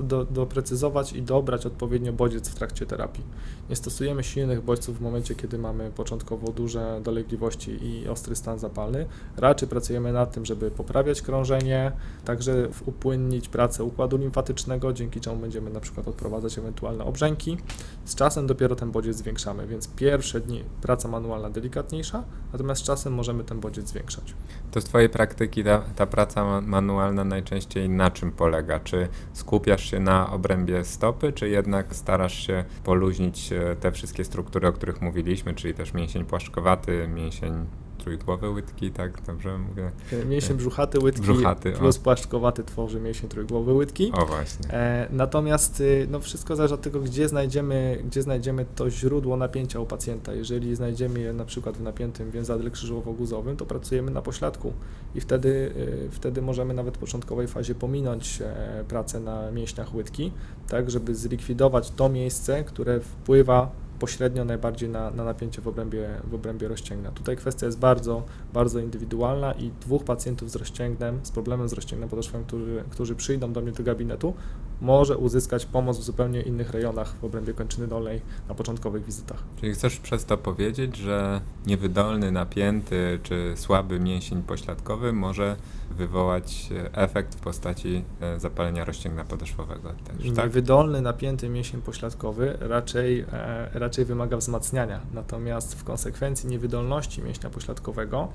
do, 0.00 0.24
doprecyzować 0.24 1.12
i 1.12 1.22
dobrać 1.22 1.66
odpowiednio 1.66 2.12
bodziec 2.12 2.48
w 2.48 2.54
trakcie 2.54 2.86
terapii. 2.86 3.24
Nie 3.70 3.76
stosujemy 3.76 4.24
silnych 4.24 4.62
bodźców 4.62 4.98
w 4.98 5.00
momencie, 5.00 5.34
kiedy 5.34 5.58
mamy 5.58 5.90
początkowo 5.90 6.52
duże 6.52 7.00
dolegliwości 7.04 7.78
i 7.86 8.08
ostry 8.08 8.36
stan 8.36 8.58
zapalny. 8.58 9.06
Raczej 9.36 9.68
pracujemy 9.68 10.12
nad 10.12 10.32
tym, 10.32 10.44
żeby 10.44 10.70
poprawiać 10.70 11.22
krążenie, 11.22 11.92
także 12.24 12.68
upłynnić 12.86 13.48
pracę 13.48 13.84
układu 13.84 14.16
limfatycznego, 14.16 14.92
dzięki 14.92 15.20
czemu 15.20 15.36
będziemy 15.36 15.70
na 15.70 15.80
przykład 15.80 16.08
odprowadzać 16.08 16.58
ewentualne 16.58 17.04
obrzęki. 17.04 17.56
Z 18.04 18.14
czasem 18.14 18.46
dopiero 18.46 18.76
ten 18.76 18.90
bodziec 18.90 19.16
zwiększamy, 19.16 19.66
więc 19.66 19.88
pierwsze 19.88 20.40
dni 20.40 20.64
praca 20.82 21.08
manualna 21.08 21.50
delikatniejsza, 21.50 22.24
natomiast 22.52 22.82
czasem 22.82 23.12
możemy 23.12 23.44
ten 23.44 23.60
bodziec 23.60 23.88
zwiększać. 23.88 24.34
To 24.70 24.80
z 24.80 24.84
Twojej 24.84 25.08
praktyki 25.08 25.64
ta, 25.64 25.82
ta 25.96 26.06
praca 26.06 26.60
manualna 26.60 27.24
najczęściej 27.24 27.88
na 27.88 28.10
czym 28.10 28.32
polega? 28.32 28.80
Czy 28.80 29.08
skupiasz 29.32 29.90
się 29.90 30.00
na 30.00 30.32
obrębie 30.32 30.84
stopy, 30.84 31.32
czy 31.32 31.48
jednak 31.48 31.94
starasz 31.94 32.46
się 32.46 32.64
poluźnić 32.84 33.52
e, 33.52 33.76
te 33.76 33.92
wszystkie 33.92 34.24
struktury, 34.24 34.68
o 34.68 34.72
których 34.72 35.00
mówiliśmy, 35.02 35.54
czyli 35.54 35.74
też 35.74 35.94
mięsień 35.94 36.24
płaszczkowaty, 36.24 37.08
mięsień 37.08 37.66
trójgłowe 38.02 38.50
łydki, 38.50 38.90
tak 38.90 39.22
dobrze 39.22 39.58
mówię? 39.58 39.90
Mięsień 40.28 40.56
brzuchaty 40.56 40.98
łydki 40.98 41.22
brzuchaty, 41.22 41.72
plus 41.72 41.98
o. 41.98 42.00
płaszczkowaty 42.00 42.64
tworzy 42.64 43.00
mięsień 43.00 43.28
trójgłowy 43.28 43.72
łydki. 43.72 44.12
O 44.14 44.26
właśnie. 44.26 44.70
E, 44.70 45.08
natomiast 45.10 45.80
y, 45.80 46.06
no, 46.10 46.20
wszystko 46.20 46.56
zależy 46.56 46.74
od 46.74 46.82
tego, 46.82 47.00
gdzie 47.00 47.28
znajdziemy, 47.28 48.02
gdzie 48.04 48.22
znajdziemy 48.22 48.66
to 48.76 48.90
źródło 48.90 49.36
napięcia 49.36 49.80
u 49.80 49.86
pacjenta. 49.86 50.34
Jeżeli 50.34 50.76
znajdziemy 50.76 51.20
je 51.20 51.32
na 51.32 51.44
przykład 51.44 51.76
w 51.76 51.82
napiętym 51.82 52.30
więzadle 52.30 52.70
krzyżowo-guzowym, 52.70 53.56
to 53.56 53.66
pracujemy 53.66 54.10
na 54.10 54.22
pośladku 54.22 54.72
i 55.14 55.20
wtedy, 55.20 55.48
y, 55.48 56.08
wtedy 56.10 56.42
możemy 56.42 56.74
nawet 56.74 56.96
w 56.96 56.98
początkowej 56.98 57.48
fazie 57.48 57.74
pominąć 57.74 58.42
e, 58.42 58.84
pracę 58.88 59.20
na 59.20 59.50
mięśniach 59.50 59.94
łydki, 59.94 60.32
tak, 60.68 60.90
żeby 60.90 61.14
zlikwidować 61.14 61.90
to 61.90 62.08
miejsce, 62.08 62.64
które 62.64 63.00
wpływa 63.00 63.81
pośrednio 64.02 64.44
najbardziej 64.44 64.88
na, 64.88 65.10
na 65.10 65.24
napięcie 65.24 65.62
w 65.62 65.68
obrębie, 65.68 66.08
w 66.24 66.34
obrębie 66.34 66.68
rozcięgna. 66.68 67.10
Tutaj 67.10 67.36
kwestia 67.36 67.66
jest 67.66 67.78
bardzo, 67.78 68.22
bardzo 68.52 68.78
indywidualna 68.80 69.52
i 69.52 69.70
dwóch 69.80 70.04
pacjentów 70.04 70.50
z 70.50 70.56
rozcięgnem, 70.56 71.20
z 71.22 71.30
problemem 71.30 71.68
z 71.68 71.72
rozcięgnem 71.72 72.08
podeszwowym, 72.08 72.46
którzy, 72.46 72.84
którzy 72.90 73.14
przyjdą 73.14 73.52
do 73.52 73.60
mnie 73.60 73.72
do 73.72 73.82
gabinetu, 73.82 74.34
może 74.80 75.16
uzyskać 75.18 75.66
pomoc 75.66 75.98
w 75.98 76.02
zupełnie 76.02 76.42
innych 76.42 76.70
rejonach 76.70 77.14
w 77.20 77.24
obrębie 77.24 77.54
kończyny 77.54 77.86
dolnej 77.86 78.20
na 78.48 78.54
początkowych 78.54 79.04
wizytach. 79.04 79.42
Czyli 79.60 79.72
chcesz 79.72 79.96
przez 79.96 80.24
to 80.24 80.36
powiedzieć, 80.36 80.96
że 80.96 81.40
niewydolny, 81.66 82.32
napięty 82.32 83.18
czy 83.22 83.52
słaby 83.56 84.00
mięsień 84.00 84.42
pośladkowy 84.42 85.12
może 85.12 85.56
wywołać 85.92 86.68
e, 86.72 86.94
efekt 86.94 87.34
w 87.34 87.40
postaci 87.40 88.04
e, 88.20 88.40
zapalenia 88.40 88.84
rozcięgna 88.84 89.24
podeszwowego 89.24 89.92
też, 89.92 90.32
tak? 90.36 90.50
Wydolny, 90.50 91.00
napięty 91.00 91.48
mięsień 91.48 91.82
pośladkowy 91.82 92.56
raczej, 92.60 93.20
e, 93.32 93.70
raczej 93.72 94.04
wymaga 94.04 94.36
wzmacniania, 94.36 95.00
natomiast 95.12 95.74
w 95.80 95.84
konsekwencji 95.84 96.48
niewydolności 96.48 97.22
mięśnia 97.22 97.50
pośladkowego 97.50 98.28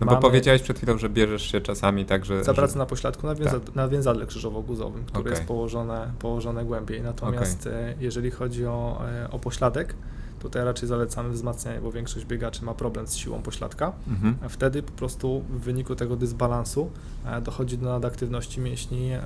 no 0.00 0.06
bo 0.06 0.16
powiedziałeś 0.16 0.62
przed 0.62 0.76
chwilą, 0.76 0.98
że 0.98 1.08
bierzesz 1.08 1.42
się 1.42 1.60
czasami 1.60 2.04
tak, 2.04 2.24
że... 2.24 2.44
Za 2.44 2.54
pracę 2.54 2.72
że... 2.72 2.78
na 2.78 2.86
pośladku 2.86 3.26
na, 3.26 3.34
więza, 3.34 3.60
tak. 3.60 3.74
na 3.74 3.88
więzadle 3.88 4.26
krzyżowo-guzowym, 4.26 5.04
które 5.04 5.20
okay. 5.20 5.32
jest 5.32 5.44
położone, 5.44 6.12
położone 6.18 6.64
głębiej. 6.64 7.02
Natomiast 7.02 7.60
okay. 7.60 7.94
jeżeli 8.00 8.30
chodzi 8.30 8.66
o, 8.66 9.02
o 9.30 9.38
pośladek, 9.38 9.94
Tutaj 10.38 10.64
raczej 10.64 10.88
zalecamy 10.88 11.30
wzmacnianie, 11.30 11.80
bo 11.80 11.92
większość 11.92 12.26
biegaczy 12.26 12.64
ma 12.64 12.74
problem 12.74 13.06
z 13.06 13.16
siłą 13.16 13.42
pośladka. 13.42 13.92
Mhm. 14.08 14.36
Wtedy 14.48 14.82
po 14.82 14.92
prostu 14.92 15.44
w 15.50 15.60
wyniku 15.60 15.94
tego 15.94 16.16
dysbalansu 16.16 16.90
e, 17.26 17.40
dochodzi 17.40 17.78
do 17.78 17.86
nadaktywności 17.86 18.60
mięśni, 18.60 19.10
e, 19.12 19.22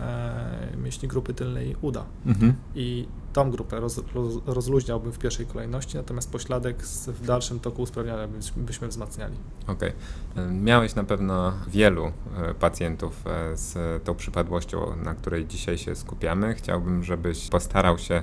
mięśni 0.82 1.08
grupy 1.08 1.34
tylnej 1.34 1.76
uda. 1.80 2.04
Mhm. 2.26 2.54
I 2.74 3.08
tą 3.32 3.50
grupę 3.50 3.80
roz, 3.80 4.00
roz, 4.14 4.34
rozluźniałbym 4.46 5.12
w 5.12 5.18
pierwszej 5.18 5.46
kolejności, 5.46 5.96
natomiast 5.96 6.32
pośladek 6.32 6.82
w 7.06 7.26
dalszym 7.26 7.60
toku 7.60 7.82
usprawniania 7.82 8.28
byśmy 8.56 8.88
wzmacniali. 8.88 9.36
Okej. 9.66 9.92
Okay. 10.32 10.52
Miałeś 10.52 10.94
na 10.94 11.04
pewno 11.04 11.52
wielu 11.68 12.04
e, 12.06 12.54
pacjentów 12.54 13.24
z 13.54 13.74
tą 14.04 14.14
przypadłością, 14.14 14.96
na 14.96 15.14
której 15.14 15.46
dzisiaj 15.46 15.78
się 15.78 15.94
skupiamy. 15.94 16.54
Chciałbym, 16.54 17.04
żebyś 17.04 17.48
postarał 17.48 17.98
się 17.98 18.22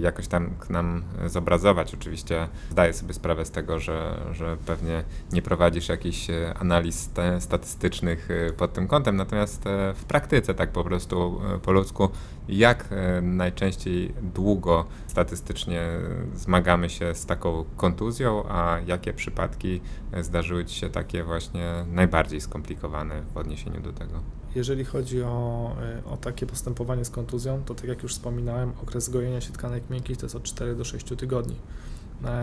jakoś 0.00 0.28
tam 0.28 0.50
nam 0.70 1.02
zobrazować. 1.26 1.94
Oczywiście 1.94 2.48
zdaję 2.70 2.92
sobie 2.92 3.14
sprawę 3.14 3.44
z 3.44 3.50
tego, 3.50 3.80
że, 3.80 4.20
że 4.32 4.56
pewnie 4.66 5.04
nie 5.32 5.42
prowadzisz 5.42 5.88
jakichś 5.88 6.30
e, 6.30 6.54
analiz 6.58 7.10
statystycznych 7.38 8.28
e, 8.30 8.52
pod 8.52 8.72
tym 8.72 8.88
kątem, 8.88 9.16
natomiast 9.16 9.64
w 9.94 10.04
praktyce 10.04 10.54
tak 10.54 10.72
po 10.72 10.84
prostu 10.84 11.40
po 11.62 11.72
ludzku, 11.72 12.08
jak 12.48 12.88
najczęściej 13.22 14.14
długo 14.34 14.86
statystycznie 15.06 15.86
zmagamy 16.34 16.90
się 16.90 17.14
z 17.14 17.26
taką 17.26 17.64
kontuzją, 17.76 18.44
a 18.48 18.78
jakie 18.86 19.12
przypadki 19.12 19.80
zdarzyły 20.20 20.64
Ci 20.64 20.80
się 20.80 20.90
takie 20.90 21.24
właśnie 21.24 21.84
najbardziej 21.92 22.40
skomplikowane 22.40 23.22
w 23.34 23.36
odniesieniu 23.36 23.80
do 23.80 23.92
tego? 23.92 24.39
Jeżeli 24.54 24.84
chodzi 24.84 25.22
o, 25.22 25.70
e, 25.82 26.04
o 26.04 26.16
takie 26.16 26.46
postępowanie 26.46 27.04
z 27.04 27.10
kontuzją, 27.10 27.62
to 27.64 27.74
tak 27.74 27.84
jak 27.84 28.02
już 28.02 28.12
wspominałem, 28.12 28.72
okres 28.82 29.08
gojenia 29.08 29.40
się 29.40 29.52
tkanek 29.52 29.90
miękkich 29.90 30.16
to 30.16 30.26
jest 30.26 30.36
od 30.36 30.42
4 30.42 30.74
do 30.74 30.84
6 30.84 31.06
tygodni. 31.06 31.56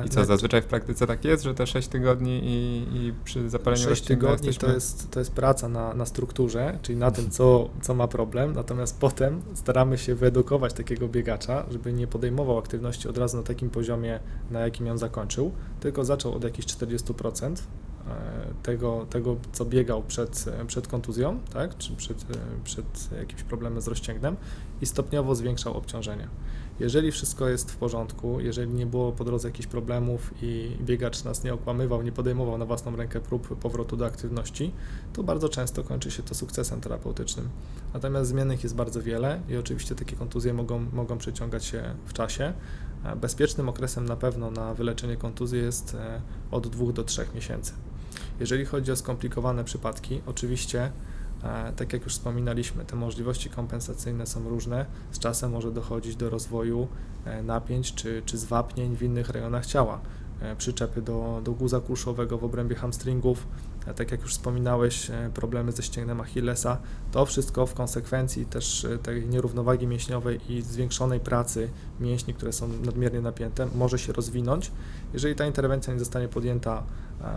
I 0.05 0.09
co, 0.09 0.25
zazwyczaj 0.25 0.61
w 0.61 0.65
praktyce 0.65 1.07
tak 1.07 1.25
jest, 1.25 1.43
że 1.43 1.55
te 1.55 1.67
6 1.67 1.87
tygodni 1.87 2.41
i, 2.43 2.87
i 2.97 3.13
przy 3.23 3.49
zapaleniu 3.49 3.83
6 3.83 3.89
rozcięgna 3.89 4.27
tygodni 4.27 4.47
jesteśmy... 4.47 4.69
to 4.69 4.75
jest, 4.75 5.11
to 5.11 5.19
jest 5.19 5.31
praca 5.31 5.69
na, 5.69 5.93
na 5.93 6.05
strukturze, 6.05 6.79
czyli 6.81 6.97
na 6.97 7.11
tym, 7.11 7.29
co, 7.29 7.69
co 7.81 7.93
ma 7.93 8.07
problem, 8.07 8.53
natomiast 8.53 8.99
potem 8.99 9.41
staramy 9.53 9.97
się 9.97 10.15
wyedukować 10.15 10.73
takiego 10.73 11.07
biegacza, 11.07 11.65
żeby 11.71 11.93
nie 11.93 12.07
podejmował 12.07 12.57
aktywności 12.57 13.07
od 13.07 13.17
razu 13.17 13.37
na 13.37 13.43
takim 13.43 13.69
poziomie, 13.69 14.19
na 14.51 14.59
jakim 14.59 14.85
ją 14.85 14.97
zakończył, 14.97 15.51
tylko 15.79 16.05
zaczął 16.05 16.33
od 16.33 16.43
jakichś 16.43 16.67
40% 16.67 17.51
e, 17.51 17.55
tego, 18.63 19.05
tego 19.09 19.35
co 19.51 19.65
biegał 19.65 20.03
przed, 20.03 20.45
przed 20.67 20.87
kontuzją, 20.87 21.39
tak, 21.53 21.77
czy 21.77 21.95
przed, 21.95 22.21
e, 22.21 22.35
przed 22.63 23.09
jakimś 23.19 23.43
problemem 23.43 23.81
z 23.81 23.87
rozcięgnem 23.87 24.35
i 24.81 24.85
stopniowo 24.85 25.35
zwiększał 25.35 25.77
obciążenie. 25.77 26.27
Jeżeli 26.79 27.11
wszystko 27.11 27.47
jest 27.47 27.71
w 27.71 27.77
porządku, 27.77 28.39
jeżeli 28.39 28.73
nie 28.73 28.85
było 28.85 29.11
po 29.11 29.23
drodze 29.23 29.47
jakichś 29.47 29.67
problemów 29.67 30.33
i 30.41 30.77
biegacz 30.81 31.23
nas 31.23 31.43
nie 31.43 31.53
okłamywał, 31.53 32.01
nie 32.01 32.11
podejmował 32.11 32.57
na 32.57 32.65
własną 32.65 32.95
rękę 32.95 33.19
prób 33.19 33.59
powrotu 33.59 33.97
do 33.97 34.05
aktywności, 34.05 34.71
to 35.13 35.23
bardzo 35.23 35.49
często 35.49 35.83
kończy 35.83 36.11
się 36.11 36.23
to 36.23 36.35
sukcesem 36.35 36.81
terapeutycznym. 36.81 37.49
Natomiast 37.93 38.29
zmiennych 38.29 38.63
jest 38.63 38.75
bardzo 38.75 39.01
wiele 39.01 39.41
i 39.49 39.57
oczywiście 39.57 39.95
takie 39.95 40.15
kontuzje 40.15 40.53
mogą, 40.53 40.85
mogą 40.93 41.17
przeciągać 41.17 41.65
się 41.65 41.95
w 42.05 42.13
czasie. 42.13 42.53
E, 43.03 43.15
Bezpiecznym 43.15 43.69
okresem 43.69 44.05
na 44.05 44.15
pewno 44.15 44.51
na 44.51 44.73
wyleczenie 44.73 45.17
kontuzji 45.17 45.59
jest 45.59 45.95
e, 45.95 46.21
od 46.51 46.67
2 46.67 46.91
do 46.91 47.03
3 47.03 47.25
miesięcy. 47.35 47.73
Jeżeli 48.39 48.65
chodzi 48.65 48.91
o 48.91 48.95
skomplikowane 48.95 49.63
przypadki, 49.63 50.21
oczywiście 50.25 50.91
E, 51.43 51.73
Tak 51.75 51.93
jak 51.93 52.03
już 52.03 52.13
wspominaliśmy, 52.13 52.85
te 52.85 52.95
możliwości 52.95 53.49
kompensacyjne 53.49 54.25
są 54.25 54.49
różne. 54.49 54.85
Z 55.11 55.19
czasem 55.19 55.51
może 55.51 55.71
dochodzić 55.71 56.15
do 56.15 56.29
rozwoju 56.29 56.87
e, 57.25 57.43
napięć 57.43 57.93
czy, 57.93 58.21
czy 58.25 58.37
zwapnień 58.37 58.95
w 58.95 59.03
innych 59.03 59.29
rejonach 59.29 59.65
ciała. 59.65 59.99
E, 60.41 60.55
Przyczepy 60.55 61.01
do, 61.01 61.41
do 61.43 61.51
guza 61.51 61.79
kulszowego 61.79 62.37
w 62.37 62.43
obrębie 62.43 62.75
hamstringów, 62.75 63.47
tak 63.95 64.11
jak 64.11 64.21
już 64.21 64.31
wspominałeś, 64.31 65.11
problemy 65.33 65.71
ze 65.71 65.83
ścięgnem 65.83 66.21
Achillesa. 66.21 66.77
To 67.11 67.25
wszystko 67.25 67.65
w 67.65 67.73
konsekwencji 67.73 68.45
też 68.45 68.87
tej 69.03 69.27
nierównowagi 69.27 69.87
mięśniowej 69.87 70.39
i 70.49 70.61
zwiększonej 70.61 71.19
pracy 71.19 71.69
mięśni, 71.99 72.33
które 72.33 72.53
są 72.53 72.67
nadmiernie 72.67 73.21
napięte, 73.21 73.67
może 73.75 73.99
się 73.99 74.13
rozwinąć, 74.13 74.71
jeżeli 75.13 75.35
ta 75.35 75.45
interwencja 75.45 75.93
nie 75.93 75.99
zostanie 75.99 76.27
podjęta 76.27 76.83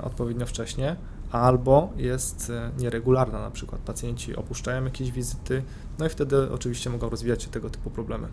odpowiednio 0.02 0.46
wcześnie, 0.46 0.96
albo 1.30 1.92
jest 1.96 2.50
e, 2.50 2.70
nieregularna, 2.78 3.40
na 3.40 3.50
przykład 3.50 3.80
pacjenci 3.80 4.36
opuszczają 4.36 4.84
jakieś 4.84 5.12
wizyty, 5.12 5.62
no 5.98 6.06
i 6.06 6.08
wtedy 6.08 6.52
oczywiście 6.52 6.90
mogą 6.90 7.10
rozwijać 7.10 7.42
się 7.42 7.50
tego 7.50 7.70
typu 7.70 7.90
problemy. 7.90 8.28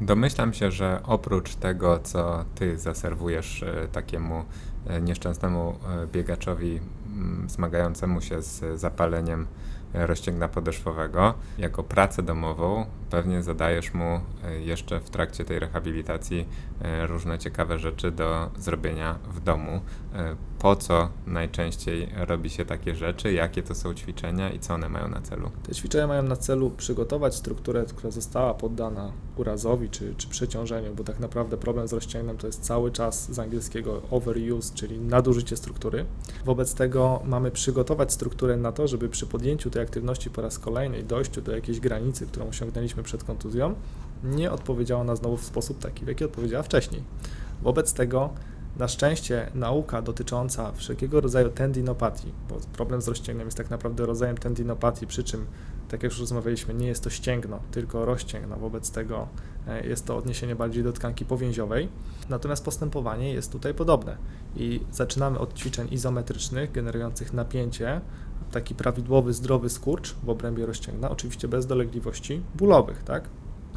Domyślam 0.00 0.54
się, 0.54 0.70
że 0.70 1.00
oprócz 1.04 1.54
tego, 1.54 1.98
co 1.98 2.44
ty 2.54 2.78
zaserwujesz 2.78 3.62
e, 3.62 3.88
takiemu 3.92 4.44
e, 4.86 5.00
nieszczęsnemu 5.00 5.74
e, 6.02 6.06
biegaczowi 6.06 6.80
mm, 7.06 7.48
zmagającemu 7.50 8.20
się 8.20 8.42
z 8.42 8.80
zapaleniem 8.80 9.46
e, 9.94 10.06
rozcięgna 10.06 10.48
podeszwowego, 10.48 11.34
jako 11.58 11.82
pracę 11.82 12.22
domową 12.22 12.86
pewnie 13.10 13.42
zadajesz 13.42 13.94
mu 13.94 14.20
e, 14.44 14.60
jeszcze 14.60 15.00
w 15.00 15.10
trakcie 15.10 15.44
tej 15.44 15.58
rehabilitacji 15.58 16.48
e, 16.82 17.06
różne 17.06 17.38
ciekawe 17.38 17.78
rzeczy 17.78 18.10
do 18.10 18.50
zrobienia 18.56 19.18
w 19.30 19.40
domu. 19.40 19.80
E, 20.14 20.36
Po 20.58 20.76
co 20.76 21.08
najczęściej 21.26 22.08
robi 22.16 22.50
się 22.50 22.64
takie 22.64 22.94
rzeczy, 22.94 23.32
jakie 23.32 23.62
to 23.62 23.74
są 23.74 23.94
ćwiczenia 23.94 24.50
i 24.50 24.58
co 24.58 24.74
one 24.74 24.88
mają 24.88 25.08
na 25.08 25.20
celu? 25.20 25.50
Te 25.62 25.74
ćwiczenia 25.74 26.06
mają 26.06 26.22
na 26.22 26.36
celu 26.36 26.70
przygotować 26.70 27.34
strukturę, 27.34 27.84
która 27.96 28.10
została 28.10 28.54
poddana 28.54 29.12
urazowi 29.36 29.88
czy, 29.88 30.14
czy 30.14 30.28
przeciążeniu, 30.28 30.94
bo 30.94 31.04
tak 31.04 31.20
naprawdę 31.20 31.56
problem 31.56 31.88
z 31.88 31.92
rozcięgnem 31.92 32.36
to 32.36 32.46
jest 32.46 32.60
cały 32.60 32.90
czas 32.92 33.32
z 33.32 33.38
angielskiego 33.38 34.02
overuse, 34.10 34.74
czyli 34.74 34.98
nadużycie 34.98 35.56
struktury. 35.56 36.04
Wobec 36.44 36.74
tego 36.74 37.22
mamy 37.24 37.50
przygotować 37.50 38.12
strukturę 38.12 38.56
na 38.56 38.72
to, 38.72 38.88
żeby 38.88 39.08
przy 39.08 39.26
podjęciu 39.26 39.70
tej 39.70 39.82
aktywności 39.82 40.30
po 40.30 40.42
raz 40.42 40.58
kolejny 40.58 41.02
dojściu 41.02 41.42
do 41.42 41.52
jakiejś 41.52 41.80
granicy, 41.80 42.26
którą 42.26 42.46
osiągnęliśmy 42.48 43.02
przed 43.02 43.24
kontuzją, 43.24 43.74
nie 44.24 44.52
odpowiedziała 44.52 45.04
na 45.04 45.16
znowu 45.16 45.36
w 45.36 45.44
sposób 45.44 45.78
taki, 45.78 46.04
w 46.04 46.08
jaki 46.08 46.24
odpowiedziała 46.24 46.62
wcześniej. 46.62 47.02
Wobec 47.62 47.92
tego 47.92 48.30
na 48.78 48.88
szczęście 48.88 49.50
nauka 49.54 50.02
dotycząca 50.02 50.72
wszelkiego 50.72 51.20
rodzaju 51.20 51.50
tendinopatii, 51.50 52.32
bo 52.48 52.56
problem 52.72 53.02
z 53.02 53.08
rozcięgnem 53.08 53.46
jest 53.46 53.56
tak 53.56 53.70
naprawdę 53.70 54.06
rodzajem 54.06 54.38
tendinopatii, 54.38 55.06
przy 55.06 55.24
czym, 55.24 55.46
tak 55.88 56.02
jak 56.02 56.12
już 56.12 56.20
rozmawialiśmy, 56.20 56.74
nie 56.74 56.86
jest 56.86 57.04
to 57.04 57.10
ścięgno, 57.10 57.60
tylko 57.70 58.04
rozcięgno, 58.04 58.56
wobec 58.56 58.90
tego 58.90 59.28
e, 59.66 59.86
jest 59.86 60.06
to 60.06 60.16
odniesienie 60.16 60.56
bardziej 60.56 60.82
do 60.82 60.92
tkanki 60.92 61.24
powięziowej. 61.24 61.88
Natomiast 62.28 62.64
postępowanie 62.64 63.32
jest 63.32 63.52
tutaj 63.52 63.74
podobne 63.74 64.16
i 64.56 64.80
zaczynamy 64.92 65.38
od 65.38 65.54
ćwiczeń 65.54 65.88
izometrycznych, 65.90 66.72
generujących 66.72 67.32
napięcie, 67.32 68.00
taki 68.52 68.74
prawidłowy, 68.74 69.32
zdrowy 69.32 69.70
skurcz 69.70 70.14
w 70.22 70.30
obrębie 70.30 70.66
rozcięgna, 70.66 71.10
oczywiście 71.10 71.48
bez 71.48 71.66
dolegliwości 71.66 72.42
bólowych, 72.54 73.02
tak? 73.02 73.28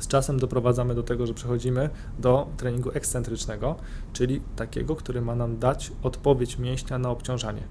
Z 0.02 0.08
czasem 0.08 0.40
doprowadzamy 0.40 0.96
do 0.96 1.04
tego, 1.04 1.28
że 1.28 1.34
przechodzimy 1.34 1.90
do 2.20 2.48
treningu 2.58 2.92
ekscentrycznego, 2.94 3.76
czyli 4.14 4.42
takiego, 4.56 4.96
który 4.96 5.22
ma 5.22 5.36
nam 5.36 5.60
dać 5.60 5.92
odpowiedź 6.04 6.58
mięśnia 6.58 6.98
na 6.98 7.10
obciążanie. 7.10 7.64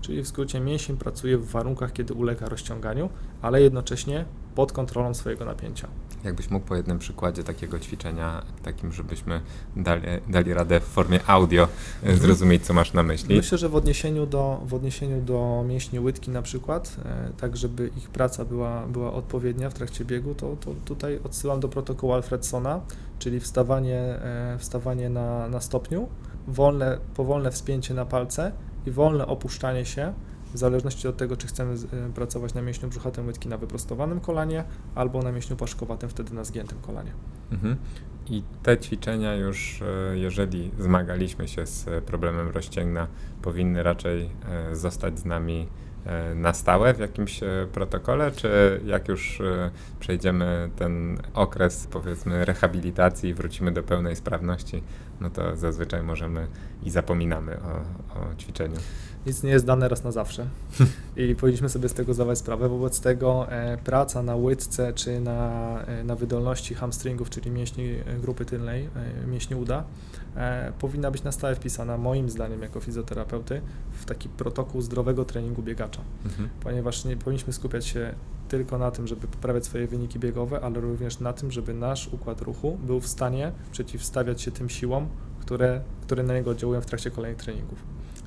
Czyli 0.00 0.22
w 0.22 0.28
skrócie 0.28 0.60
mięsień 0.60 0.96
pracuje 0.96 1.38
w 1.38 1.50
warunkach, 1.50 1.92
kiedy 1.92 2.14
ulega 2.14 2.48
rozciąganiu, 2.48 3.10
ale 3.42 3.62
jednocześnie 3.62 4.24
pod 4.54 4.72
kontrolą 4.72 5.14
swojego 5.14 5.44
napięcia. 5.44 5.88
Jakbyś 6.24 6.50
mógł 6.50 6.66
po 6.66 6.76
jednym 6.76 6.98
przykładzie 6.98 7.44
takiego 7.44 7.78
ćwiczenia, 7.78 8.42
takim, 8.62 8.92
żebyśmy 8.92 9.40
dali, 9.76 10.02
dali 10.28 10.54
radę 10.54 10.80
w 10.80 10.84
formie 10.84 11.20
audio 11.26 11.68
e, 12.02 12.16
zrozumieć, 12.16 12.66
co 12.66 12.74
masz 12.74 12.92
na 12.92 13.02
myśli. 13.02 13.36
Myślę, 13.36 13.58
że 13.58 13.68
w 13.68 13.76
odniesieniu 13.76 14.26
do, 14.26 14.60
w 14.66 14.74
odniesieniu 14.74 15.22
do 15.22 15.64
mięśni 15.68 16.00
łydki 16.00 16.30
na 16.30 16.42
przykład, 16.42 16.96
e, 17.04 17.30
tak 17.40 17.56
żeby 17.56 17.90
ich 17.96 18.10
praca 18.10 18.44
była, 18.44 18.86
była 18.86 19.12
odpowiednia 19.12 19.70
w 19.70 19.74
trakcie 19.74 20.04
biegu, 20.04 20.34
to, 20.34 20.56
to 20.56 20.74
tutaj 20.84 21.20
odsyłam 21.24 21.60
do 21.60 21.68
protokołu 21.68 22.12
Alfredsona, 22.12 22.80
czyli 23.18 23.40
wstawanie, 23.40 23.98
e, 23.98 24.56
wstawanie 24.58 25.10
na, 25.10 25.48
na 25.48 25.60
stopniu, 25.60 26.08
wolne, 26.48 26.98
powolne 27.14 27.50
wspięcie 27.50 27.94
na 27.94 28.04
palce 28.04 28.52
i 28.86 28.90
wolne 28.90 29.26
opuszczanie 29.26 29.84
się, 29.84 30.12
w 30.54 30.58
zależności 30.58 31.08
od 31.08 31.16
tego, 31.16 31.36
czy 31.36 31.46
chcemy 31.46 31.74
e, 31.74 32.12
pracować 32.12 32.54
na 32.54 32.62
mięśniu 32.62 32.88
brzuchatym 32.88 33.26
łydki 33.26 33.48
na 33.48 33.58
wyprostowanym 33.58 34.20
kolanie, 34.20 34.64
albo 34.94 35.22
na 35.22 35.32
mięśniu 35.32 35.56
paszkowatym, 35.56 36.08
wtedy 36.08 36.34
na 36.34 36.44
zgiętym 36.44 36.78
kolanie. 36.78 37.12
Mhm. 37.52 37.76
I 38.30 38.42
te 38.62 38.78
ćwiczenia 38.78 39.34
już, 39.34 39.82
e, 39.82 40.18
jeżeli 40.18 40.70
zmagaliśmy 40.78 41.48
się 41.48 41.66
z 41.66 41.88
e, 41.88 42.02
problemem 42.02 42.48
rozcięgna, 42.48 43.06
powinny 43.42 43.82
raczej 43.82 44.30
zostać 44.72 45.18
z 45.18 45.24
nami 45.24 45.68
na 46.34 46.52
stałe 46.52 46.94
w 46.94 46.98
jakimś 46.98 47.40
protokole, 47.72 48.30
czy 48.30 48.80
jak 48.84 49.08
już 49.08 49.42
przejdziemy 50.00 50.70
ten 50.76 51.18
okres, 51.34 51.86
powiedzmy, 51.90 52.44
rehabilitacji 52.44 53.30
i 53.30 53.34
wrócimy 53.34 53.72
do 53.72 53.82
pełnej 53.82 54.16
sprawności, 54.16 54.82
no 55.20 55.30
to 55.30 55.56
zazwyczaj 55.56 56.02
możemy 56.02 56.46
i 56.82 56.90
zapominamy 56.90 57.58
o, 57.60 58.20
o 58.20 58.34
ćwiczeniu. 58.34 58.76
Nic 59.26 59.42
nie 59.42 59.50
jest 59.50 59.64
dane 59.66 59.88
raz 59.88 60.04
na 60.04 60.12
zawsze 60.12 60.46
i 61.16 61.34
powinniśmy 61.34 61.68
sobie 61.68 61.88
z 61.88 61.94
tego 61.94 62.14
zdawać 62.14 62.38
sprawę. 62.38 62.68
Wobec 62.68 63.00
tego 63.00 63.52
e, 63.52 63.78
praca 63.84 64.22
na 64.22 64.36
łydce 64.36 64.92
czy 64.92 65.20
na, 65.20 65.80
e, 65.86 66.04
na 66.04 66.14
wydolności 66.16 66.74
hamstringów, 66.74 67.30
czyli 67.30 67.50
mięśni 67.50 67.84
e, 67.88 68.04
grupy 68.20 68.44
tylnej, 68.44 68.88
e, 69.22 69.26
mięśni 69.26 69.56
uda, 69.56 69.84
e, 70.36 70.72
powinna 70.78 71.10
być 71.10 71.22
na 71.22 71.32
stałe 71.32 71.54
wpisana, 71.54 71.98
moim 71.98 72.30
zdaniem, 72.30 72.62
jako 72.62 72.80
fizjoterapeuty, 72.80 73.60
w 73.92 74.04
taki 74.04 74.28
protokół 74.28 74.80
zdrowego 74.82 75.24
treningu 75.24 75.62
biegacza, 75.62 76.00
Mhm. 76.24 76.48
ponieważ 76.60 77.04
nie 77.04 77.16
powinniśmy 77.16 77.52
skupiać 77.52 77.86
się 77.86 78.14
tylko 78.48 78.78
na 78.78 78.90
tym, 78.90 79.06
żeby 79.06 79.26
poprawiać 79.26 79.64
swoje 79.64 79.86
wyniki 79.86 80.18
biegowe, 80.18 80.60
ale 80.60 80.80
również 80.80 81.20
na 81.20 81.32
tym, 81.32 81.50
żeby 81.50 81.74
nasz 81.74 82.08
układ 82.08 82.40
ruchu 82.40 82.78
był 82.86 83.00
w 83.00 83.06
stanie 83.06 83.52
przeciwstawiać 83.72 84.42
się 84.42 84.50
tym 84.50 84.68
siłom, 84.68 85.08
które, 85.40 85.80
które 86.02 86.22
na 86.22 86.34
niego 86.34 86.50
oddziałują 86.50 86.80
w 86.80 86.86
trakcie 86.86 87.10
kolejnych 87.10 87.42
treningów. 87.42 87.78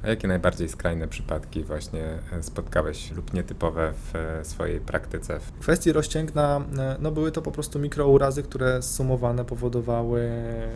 A 0.03 0.09
jakie 0.09 0.27
najbardziej 0.27 0.69
skrajne 0.69 1.07
przypadki 1.07 1.63
właśnie 1.63 2.03
e, 2.31 2.43
spotkałeś 2.43 3.11
lub 3.11 3.33
nietypowe 3.33 3.93
w 3.93 4.15
e, 4.15 4.45
swojej 4.45 4.79
praktyce? 4.79 5.39
W 5.39 5.51
kwestii 5.59 5.91
rozcięgna, 5.91 6.61
e, 6.77 6.95
no 6.99 7.11
były 7.11 7.31
to 7.31 7.41
po 7.41 7.51
prostu 7.51 7.79
mikrourazy, 7.79 8.43
które 8.43 8.81
sumowane 8.81 9.45
powodowały, 9.45 10.31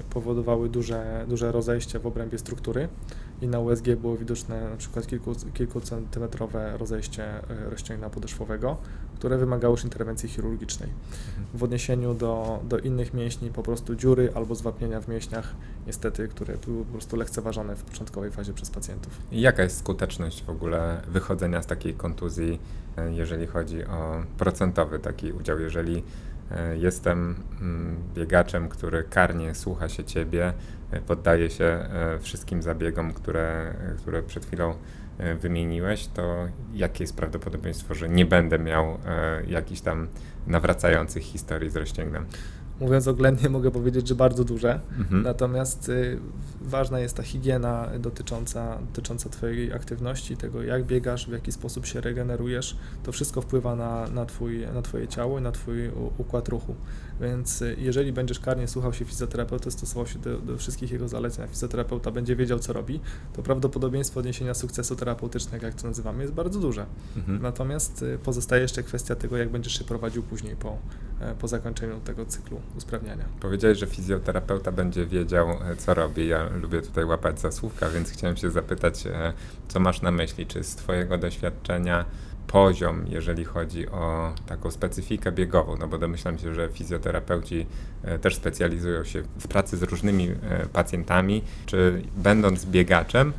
powodowały 0.09 0.69
duże, 0.69 1.25
duże 1.27 1.51
rozejście 1.51 1.99
w 1.99 2.07
obrębie 2.07 2.37
struktury 2.37 2.89
i 3.41 3.47
na 3.47 3.59
USG 3.59 3.85
było 3.95 4.17
widoczne 4.17 4.69
na 4.69 4.77
przykład 4.77 5.07
kilku, 5.07 5.35
kilkucentymetrowe 5.53 6.77
rozejście 6.77 7.23
e, 7.23 7.69
rozcięgna 7.69 8.09
podeszwowego, 8.09 8.77
które 9.15 9.37
wymagało 9.37 9.73
już 9.73 9.83
interwencji 9.83 10.29
chirurgicznej. 10.29 10.89
W 11.53 11.63
odniesieniu 11.63 12.13
do, 12.13 12.59
do 12.69 12.79
innych 12.79 13.13
mięśni 13.13 13.49
po 13.49 13.63
prostu 13.63 13.95
dziury 13.95 14.31
albo 14.35 14.55
zwapnienia 14.55 15.01
w 15.01 15.07
mięśniach, 15.07 15.55
niestety, 15.87 16.27
które 16.27 16.57
były 16.57 16.85
po 16.85 16.91
prostu 16.91 17.15
lekceważone 17.15 17.75
w 17.75 17.83
początkowej 17.83 18.31
fazie 18.31 18.53
przez 18.53 18.69
pacjentów. 18.69 19.21
I 19.31 19.41
jaka 19.41 19.63
jest 19.63 19.77
skuteczność 19.77 20.43
w 20.43 20.49
ogóle 20.49 21.01
wychodzenia 21.07 21.61
z 21.61 21.65
takiej 21.65 21.93
kontuzji, 21.93 22.59
e, 22.97 23.13
jeżeli 23.13 23.47
chodzi 23.47 23.85
o 23.85 24.23
procentowy 24.37 24.99
taki 24.99 25.31
udział? 25.31 25.59
Jeżeli 25.59 26.03
e, 26.51 26.77
jestem 26.77 27.35
mm, 27.61 27.95
biegaczem, 28.15 28.69
który 28.69 29.03
karnie 29.03 29.55
słucha 29.55 29.89
się 29.89 30.03
ciebie, 30.03 30.53
poddaje 31.07 31.49
się 31.49 31.89
wszystkim 32.19 32.61
zabiegom, 32.61 33.13
które, 33.13 33.73
które 33.97 34.23
przed 34.23 34.45
chwilą 34.45 34.73
wymieniłeś, 35.39 36.07
to 36.07 36.47
jakie 36.73 37.03
jest 37.03 37.15
prawdopodobieństwo, 37.15 37.93
że 37.93 38.09
nie 38.09 38.25
będę 38.25 38.59
miał 38.59 38.97
jakichś 39.47 39.81
tam 39.81 40.07
nawracających 40.47 41.23
historii 41.23 41.69
z 41.69 41.75
rozciągnem? 41.75 42.25
mówiąc 42.79 43.07
oględnie, 43.07 43.49
mogę 43.49 43.71
powiedzieć, 43.71 44.07
że 44.07 44.15
bardzo 44.15 44.43
duże. 44.43 44.79
Mhm. 44.99 45.23
Natomiast 45.23 45.89
y, 45.89 46.19
ważna 46.61 46.99
jest 46.99 47.17
ta 47.17 47.23
higiena 47.23 47.89
dotycząca, 47.99 48.77
dotycząca 48.81 49.29
Twojej 49.29 49.73
aktywności, 49.73 50.37
tego 50.37 50.63
jak 50.63 50.83
biegasz, 50.83 51.27
w 51.27 51.31
jaki 51.31 51.51
sposób 51.51 51.85
się 51.85 52.01
regenerujesz. 52.01 52.77
To 53.03 53.11
wszystko 53.11 53.41
wpływa 53.41 53.75
na, 53.75 54.07
na, 54.07 54.25
twój, 54.25 54.67
na 54.73 54.81
Twoje 54.81 55.07
ciało 55.07 55.39
i 55.39 55.41
na 55.41 55.51
Twój 55.51 55.91
układ 56.17 56.47
ruchu. 56.47 56.75
Więc 57.21 57.61
y, 57.61 57.75
jeżeli 57.79 58.13
będziesz 58.13 58.39
karnie 58.39 58.67
słuchał 58.67 58.93
się 58.93 59.05
fizjoterapeuty, 59.05 59.71
stosował 59.71 60.07
się 60.07 60.19
do, 60.19 60.37
do, 60.37 60.57
wszystkich 60.57 60.91
jego 60.91 61.07
zaleceń, 61.07 61.45
a 61.45 61.47
fizjoterapeuta 61.47 62.11
będzie 62.11 62.35
wiedział, 62.35 62.59
co 62.59 62.73
robi, 62.73 62.99
to 63.33 63.43
prawdopodobieństwo 63.43 64.19
odniesienia 64.19 64.53
sukcesu 64.53 64.95
terapeutycznego, 64.95 65.65
jak 65.65 65.75
to 65.75 65.87
nazywamy, 65.87 66.21
jest 66.21 66.33
bardzo 66.33 66.59
duże. 66.59 66.85
Mhm. 67.17 67.41
Natomiast 67.41 68.01
y, 68.01 68.19
pozostaje 68.23 68.61
jeszcze 68.61 68.83
kwestia 68.83 69.15
tego, 69.15 69.37
jak 69.37 69.49
będziesz 69.49 69.79
się 69.79 69.83
prowadził 69.83 70.23
później 70.23 70.55
po, 70.55 70.77
e, 71.19 71.35
po 71.35 71.47
zakończeniu 71.47 71.99
tego 71.99 72.25
cyklu 72.25 72.61
usprawniania. 72.77 73.25
Powiedziałeś, 73.39 73.77
że 73.77 73.87
fizjoterapeuta 73.87 74.71
będzie 74.71 75.05
wiedział, 75.05 75.49
e, 75.49 75.75
co 75.75 75.93
robi. 75.93 76.27
Ja 76.27 76.49
lubię 76.49 76.81
tutaj 76.81 77.05
łapać 77.05 77.39
za 77.39 77.51
słówka, 77.51 77.89
więc 77.89 78.11
chciałem 78.11 78.37
się 78.37 78.51
zapytać, 78.51 79.07
e, 79.07 79.33
co 79.67 79.79
masz 79.79 80.01
na 80.01 80.11
myśli? 80.11 80.47
Czy 80.47 80.63
z 80.63 80.75
Twojego 80.75 81.17
doświadczenia 81.17 82.05
poziom, 82.47 83.05
jeżeli 83.07 83.45
chodzi 83.45 83.89
o 83.89 84.33
taką 84.45 84.71
specyfikę 84.71 85.31
biegową, 85.31 85.75
no 85.79 85.87
bo 85.87 85.97
domyślam 85.97 86.37
się, 86.37 86.55
że 86.55 86.69
fizjoterapeuci 86.69 87.65
e, 88.03 88.19
też 88.19 88.35
specjalizują 88.35 89.03
się 89.03 89.23
w 89.39 89.47
pracy 89.47 89.77
z 89.77 89.83
różnymi 89.83 90.29
pacjentami, 90.73 91.43
czy 91.65 92.01
będąc 92.15 92.65
biegaczem, 92.65 93.33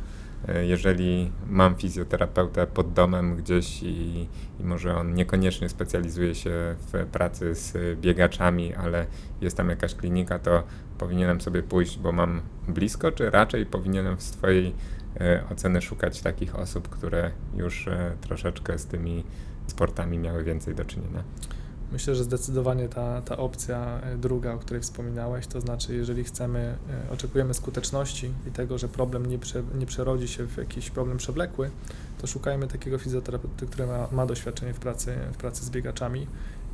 E, 0.47 0.65
jeżeli 0.65 1.31
mam 1.49 1.75
fizjoterapeutę 1.75 2.67
pod 2.67 2.93
domem 2.93 3.35
gdzieś 3.35 3.83
i, 3.83 4.27
i, 4.59 4.63
może 4.63 4.95
on 4.95 5.13
niekoniecznie 5.13 5.69
specjalizuje 5.69 6.35
się 6.35 6.75
w 6.93 7.05
pracy 7.05 7.55
z 7.55 7.99
biegaczami, 7.99 8.73
ale 8.73 9.05
jest 9.41 9.57
tam 9.57 9.69
jakaś 9.69 9.95
klinika, 9.95 10.39
to 10.39 10.63
powinienem 10.97 11.41
sobie 11.41 11.63
pójść, 11.63 11.97
bo 11.97 12.11
mam 12.11 12.41
blisko, 12.67 13.11
czy 13.11 13.29
raczej 13.29 13.65
powinienem 13.65 14.15
z 14.19 14.31
Twojej 14.31 14.67
e, 14.67 14.73
oceny 15.51 15.81
szukać 15.81 16.21
takich 16.21 16.55
osób, 16.55 16.89
które 16.89 17.31
już 17.57 17.87
e, 17.87 18.11
troszeczkę 18.21 18.77
z 18.77 18.85
tymi 18.85 19.23
sportami 19.67 20.17
miały 20.17 20.43
więcej 20.43 20.75
do 20.75 20.85
czynienia? 20.85 21.23
Myślę, 21.91 22.15
że 22.15 22.23
zdecydowanie 22.23 22.89
ta, 22.89 23.21
ta 23.21 23.37
opcja 23.37 24.01
e, 24.03 24.17
druga, 24.17 24.53
o 24.53 24.57
której 24.57 24.81
wspominałeś, 24.81 25.47
to 25.47 25.61
znaczy, 25.61 25.95
jeżeli 25.95 26.23
chcemy, 26.23 26.77
e, 27.09 27.11
oczekujemy 27.11 27.53
skuteczności 27.53 28.31
i 28.47 28.51
tego, 28.51 28.77
że 28.77 28.87
problem 28.87 29.25
nie, 29.25 29.39
prze, 29.39 29.63
nie 29.79 29.85
przerodzi 29.85 30.27
się 30.27 30.47
w 30.47 30.57
jakiś 30.57 30.89
problem 30.89 31.17
przewlekły, 31.17 31.69
to 32.21 32.27
szukajmy 32.27 32.67
takiego 32.67 32.97
fizjoterapeuty, 32.97 33.67
który 33.67 33.87
ma, 33.87 34.07
ma 34.11 34.25
doświadczenie 34.25 34.73
w 34.73 34.79
pracy, 34.79 35.15
w 35.33 35.37
pracy 35.37 35.65
z 35.65 35.69
biegaczami. 35.69 36.27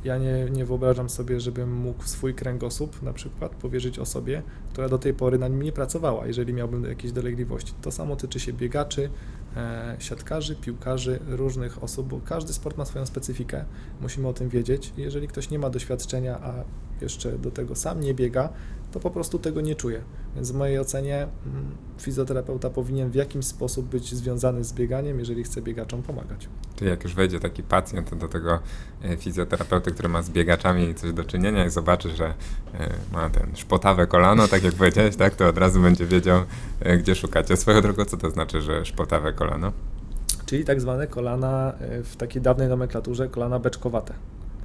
Ja 0.06 0.18
nie, 0.18 0.50
nie 0.50 0.64
wyobrażam 0.64 1.10
sobie, 1.10 1.40
żebym 1.40 1.74
mógł 1.74 2.02
swój 2.02 2.34
kręgosłup 2.34 3.02
na 3.02 3.12
przykład 3.12 3.54
powierzyć 3.54 3.98
osobie, 3.98 4.42
która 4.72 4.88
do 4.88 4.98
tej 4.98 5.14
pory 5.14 5.38
na 5.38 5.48
nim 5.48 5.62
nie 5.62 5.72
pracowała, 5.72 6.26
jeżeli 6.26 6.52
miałbym 6.52 6.84
jakieś 6.84 7.12
dolegliwości. 7.12 7.72
To 7.82 7.92
samo 7.92 8.16
tyczy 8.16 8.40
się 8.40 8.52
biegaczy, 8.52 9.10
E, 9.56 9.96
siatkarzy, 9.98 10.56
piłkarzy, 10.56 11.18
różnych 11.28 11.82
osób, 11.82 12.08
bo 12.08 12.20
każdy 12.24 12.52
sport 12.52 12.78
ma 12.78 12.84
swoją 12.84 13.06
specyfikę. 13.06 13.64
Musimy 14.00 14.28
o 14.28 14.32
tym 14.32 14.48
wiedzieć. 14.48 14.92
Jeżeli 14.96 15.28
ktoś 15.28 15.50
nie 15.50 15.58
ma 15.58 15.70
doświadczenia, 15.70 16.38
a 16.42 16.52
jeszcze 17.00 17.38
do 17.38 17.50
tego 17.50 17.74
sam 17.74 18.00
nie 18.00 18.14
biega, 18.14 18.48
to 18.96 19.00
po 19.00 19.10
prostu 19.10 19.38
tego 19.38 19.60
nie 19.60 19.74
czuje. 19.74 20.00
Więc 20.34 20.52
w 20.52 20.54
mojej 20.54 20.78
ocenie 20.78 21.16
mm, 21.16 21.76
fizjoterapeuta 21.98 22.70
powinien 22.70 23.10
w 23.10 23.14
jakimś 23.14 23.46
sposób 23.46 23.86
być 23.86 24.14
związany 24.14 24.64
z 24.64 24.72
bieganiem, 24.72 25.18
jeżeli 25.18 25.44
chce 25.44 25.62
biegaczom 25.62 26.02
pomagać. 26.02 26.48
Czyli 26.76 26.90
jak 26.90 27.04
już 27.04 27.14
wejdzie 27.14 27.40
taki 27.40 27.62
pacjent 27.62 28.14
do 28.14 28.28
tego 28.28 28.58
e, 29.02 29.16
fizjoterapeuty, 29.16 29.90
który 29.90 30.08
ma 30.08 30.22
z 30.22 30.30
biegaczami 30.30 30.94
coś 30.94 31.12
do 31.12 31.24
czynienia 31.24 31.66
i 31.66 31.70
zobaczy, 31.70 32.10
że 32.10 32.24
e, 32.26 32.34
ma 33.12 33.30
ten 33.30 33.56
szpotawe 33.56 34.06
kolano, 34.06 34.48
tak 34.48 34.62
jak 34.62 34.74
powiedziałeś, 34.74 35.16
tak, 35.16 35.34
to 35.34 35.48
od 35.48 35.58
razu 35.58 35.80
będzie 35.80 36.06
wiedział, 36.06 36.42
e, 36.80 36.98
gdzie 36.98 37.14
szukać. 37.14 37.50
A 37.50 37.56
swoją 37.56 37.82
drogą, 37.82 38.04
co 38.04 38.16
to 38.16 38.30
znaczy, 38.30 38.62
że 38.62 38.84
szpotawe 38.84 39.32
kolano? 39.32 39.72
Czyli 40.46 40.64
tak 40.64 40.80
zwane 40.80 41.06
kolana 41.06 41.72
w 42.04 42.16
takiej 42.16 42.42
dawnej 42.42 42.68
nomenklaturze 42.68 43.28
kolana 43.28 43.58
beczkowate 43.58 44.14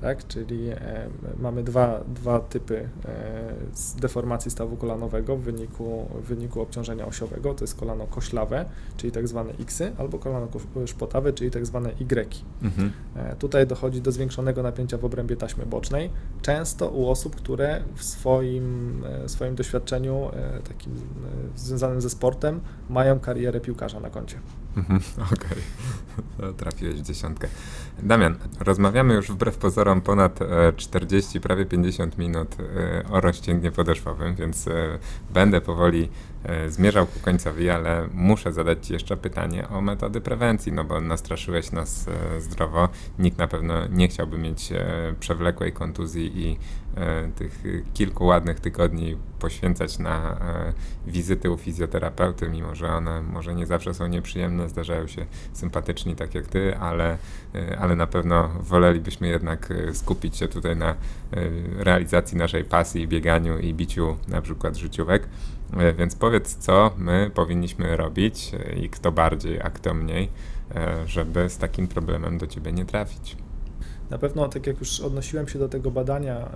tak? 0.02 0.28
czyli 0.28 0.70
e, 0.70 1.10
mamy 1.40 1.64
dwa, 1.64 2.04
dwa 2.08 2.40
typy 2.40 2.90
e, 3.06 3.54
deformacji 4.02 4.52
stawu 4.52 4.78
kolanowego 4.78 5.38
w 5.38 5.42
wyniku, 5.42 6.08
w 6.24 6.28
wyniku 6.28 6.62
obciążenia 6.62 7.06
osiowego, 7.06 7.54
to 7.54 7.64
jest 7.64 7.76
kolano 7.76 8.08
koślawe, 8.08 8.66
czyli 8.98 9.12
tak 9.12 9.28
zwane 9.28 9.54
X, 9.60 9.82
albo 9.98 10.20
kolano 10.20 10.48
szpotawe, 10.86 11.34
czyli 11.34 11.52
tak 11.52 11.66
zwane 11.66 11.92
Y. 12.00 12.44
Mhm. 12.62 12.92
E, 13.16 13.36
tutaj 13.36 13.68
dochodzi 13.68 14.02
do 14.02 14.12
zwiększonego 14.12 14.64
napięcia 14.64 14.98
w 14.98 15.06
obrębie 15.06 15.38
taśmy 15.38 15.66
bocznej, 15.66 16.10
często 16.42 16.90
u 16.90 17.10
osób, 17.10 17.36
które 17.36 17.84
w 17.96 18.04
swoim, 18.04 19.02
e, 19.06 19.30
swoim 19.30 19.56
doświadczeniu 19.56 20.30
e, 20.34 20.60
takim 20.60 20.94
e, 20.94 20.98
związanym 21.56 22.02
ze 22.02 22.10
sportem 22.10 22.62
mają 22.90 23.20
karierę 23.20 23.60
piłkarza 23.60 24.00
na 24.00 24.10
koncie. 24.10 24.40
Mhm, 24.78 25.02
okej, 25.34 25.58
okay. 26.38 26.54
trafiłeś 26.54 26.96
w 26.96 27.02
dziesiątkę. 27.02 27.48
Damian, 28.04 28.36
rozmawiamy 28.60 29.14
już 29.14 29.32
wbrew 29.32 29.58
pozorom 29.58 30.02
ponad 30.02 30.40
40, 30.76 31.38
e, 31.38 31.42
prawie 31.42 31.66
50 31.66 32.18
minut 32.18 32.56
e, 32.60 33.04
o 33.12 33.22
rozciągnie 33.22 33.72
podeszwowym, 33.72 34.36
więc 34.36 34.68
e, 34.68 35.00
będę 35.34 35.62
powoli 35.62 36.10
zmierzał 36.68 37.08
ku 37.08 37.20
końcowi, 37.20 37.70
ale 37.70 38.08
muszę 38.14 38.54
zadać 38.54 38.88
Ci 38.88 38.94
jeszcze 38.94 39.18
pytanie 39.18 39.70
o 39.70 39.82
metody 39.82 40.22
prewencji, 40.22 40.72
no 40.72 40.84
bo 40.84 41.02
nastraszyłeś 41.02 41.72
nas 41.72 42.06
zdrowo. 42.40 42.90
Nikt 43.20 43.38
na 43.38 43.48
pewno 43.48 43.88
nie 43.88 44.08
chciałby 44.08 44.38
mieć 44.38 44.70
przewlekłej 45.20 45.74
kontuzji 45.74 46.48
i 46.48 46.58
tych 47.36 47.64
kilku 47.94 48.26
ładnych 48.26 48.60
tygodni 48.60 49.18
poświęcać 49.40 50.00
na 50.00 50.38
wizyty 51.08 51.52
u 51.52 51.58
fizjoterapeuty, 51.58 52.50
mimo 52.50 52.76
że 52.76 52.88
one 52.88 53.22
może 53.22 53.56
nie 53.56 53.66
zawsze 53.66 53.94
są 53.94 54.08
nieprzyjemne, 54.08 54.70
zdarzają 54.70 55.08
się 55.08 55.26
sympatyczni 55.54 56.16
tak 56.16 56.36
jak 56.36 56.48
Ty, 56.48 56.78
ale, 56.78 57.18
ale 57.80 57.96
na 57.96 58.08
pewno 58.08 58.50
wolelibyśmy 58.60 59.28
jednak 59.28 59.72
e, 59.72 59.94
skupić 59.94 60.38
się 60.38 60.48
tutaj 60.48 60.76
na 60.76 60.92
e, 60.92 60.96
realizacji 61.78 62.38
naszej 62.38 62.64
pasji, 62.64 63.08
bieganiu 63.08 63.58
i 63.58 63.74
biciu 63.74 64.18
na 64.28 64.42
przykład 64.42 64.78
życiówek. 64.78 65.28
E, 65.78 65.94
więc 65.94 66.16
powiedz, 66.16 66.56
co 66.56 66.92
my 66.98 67.32
powinniśmy 67.34 67.98
robić 67.98 68.52
i 68.76 68.90
kto 68.90 69.12
bardziej, 69.12 69.62
a 69.62 69.70
kto 69.70 69.94
mniej, 69.94 70.30
żeby 71.06 71.50
z 71.50 71.58
takim 71.58 71.88
problemem 71.88 72.38
do 72.38 72.48
Ciebie 72.48 72.72
nie 72.72 72.86
trafić. 72.86 73.38
Na 74.12 74.18
pewno, 74.18 74.48
tak 74.50 74.68
jak 74.68 74.80
już 74.80 75.00
odnosiłem 75.00 75.48
się 75.48 75.60
do 75.60 75.70
tego 75.70 75.92
badania, 75.92 76.50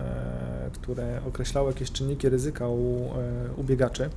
które 0.73 1.21
określało 1.27 1.67
jakieś 1.67 1.91
czynniki 1.91 2.29
ryzyka 2.29 2.67
u, 2.67 3.09
u 3.57 3.63
biegaczy, 3.63 4.09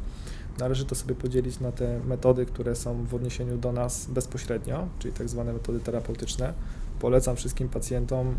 należy 0.59 0.85
to 0.85 0.95
sobie 0.95 1.15
podzielić 1.15 1.61
na 1.61 1.73
te 1.73 2.01
metody, 2.07 2.47
które 2.47 2.77
są 2.77 3.05
w 3.05 3.15
odniesieniu 3.15 3.59
do 3.59 3.73
nas 3.73 4.07
bezpośrednio, 4.07 4.89
czyli 4.99 5.15
tak 5.15 5.29
zwane 5.29 5.53
metody 5.53 5.81
terapeutyczne. 5.81 6.53
Polecam 7.01 7.37
wszystkim 7.37 7.69
pacjentom, 7.69 8.29
e, 8.29 8.35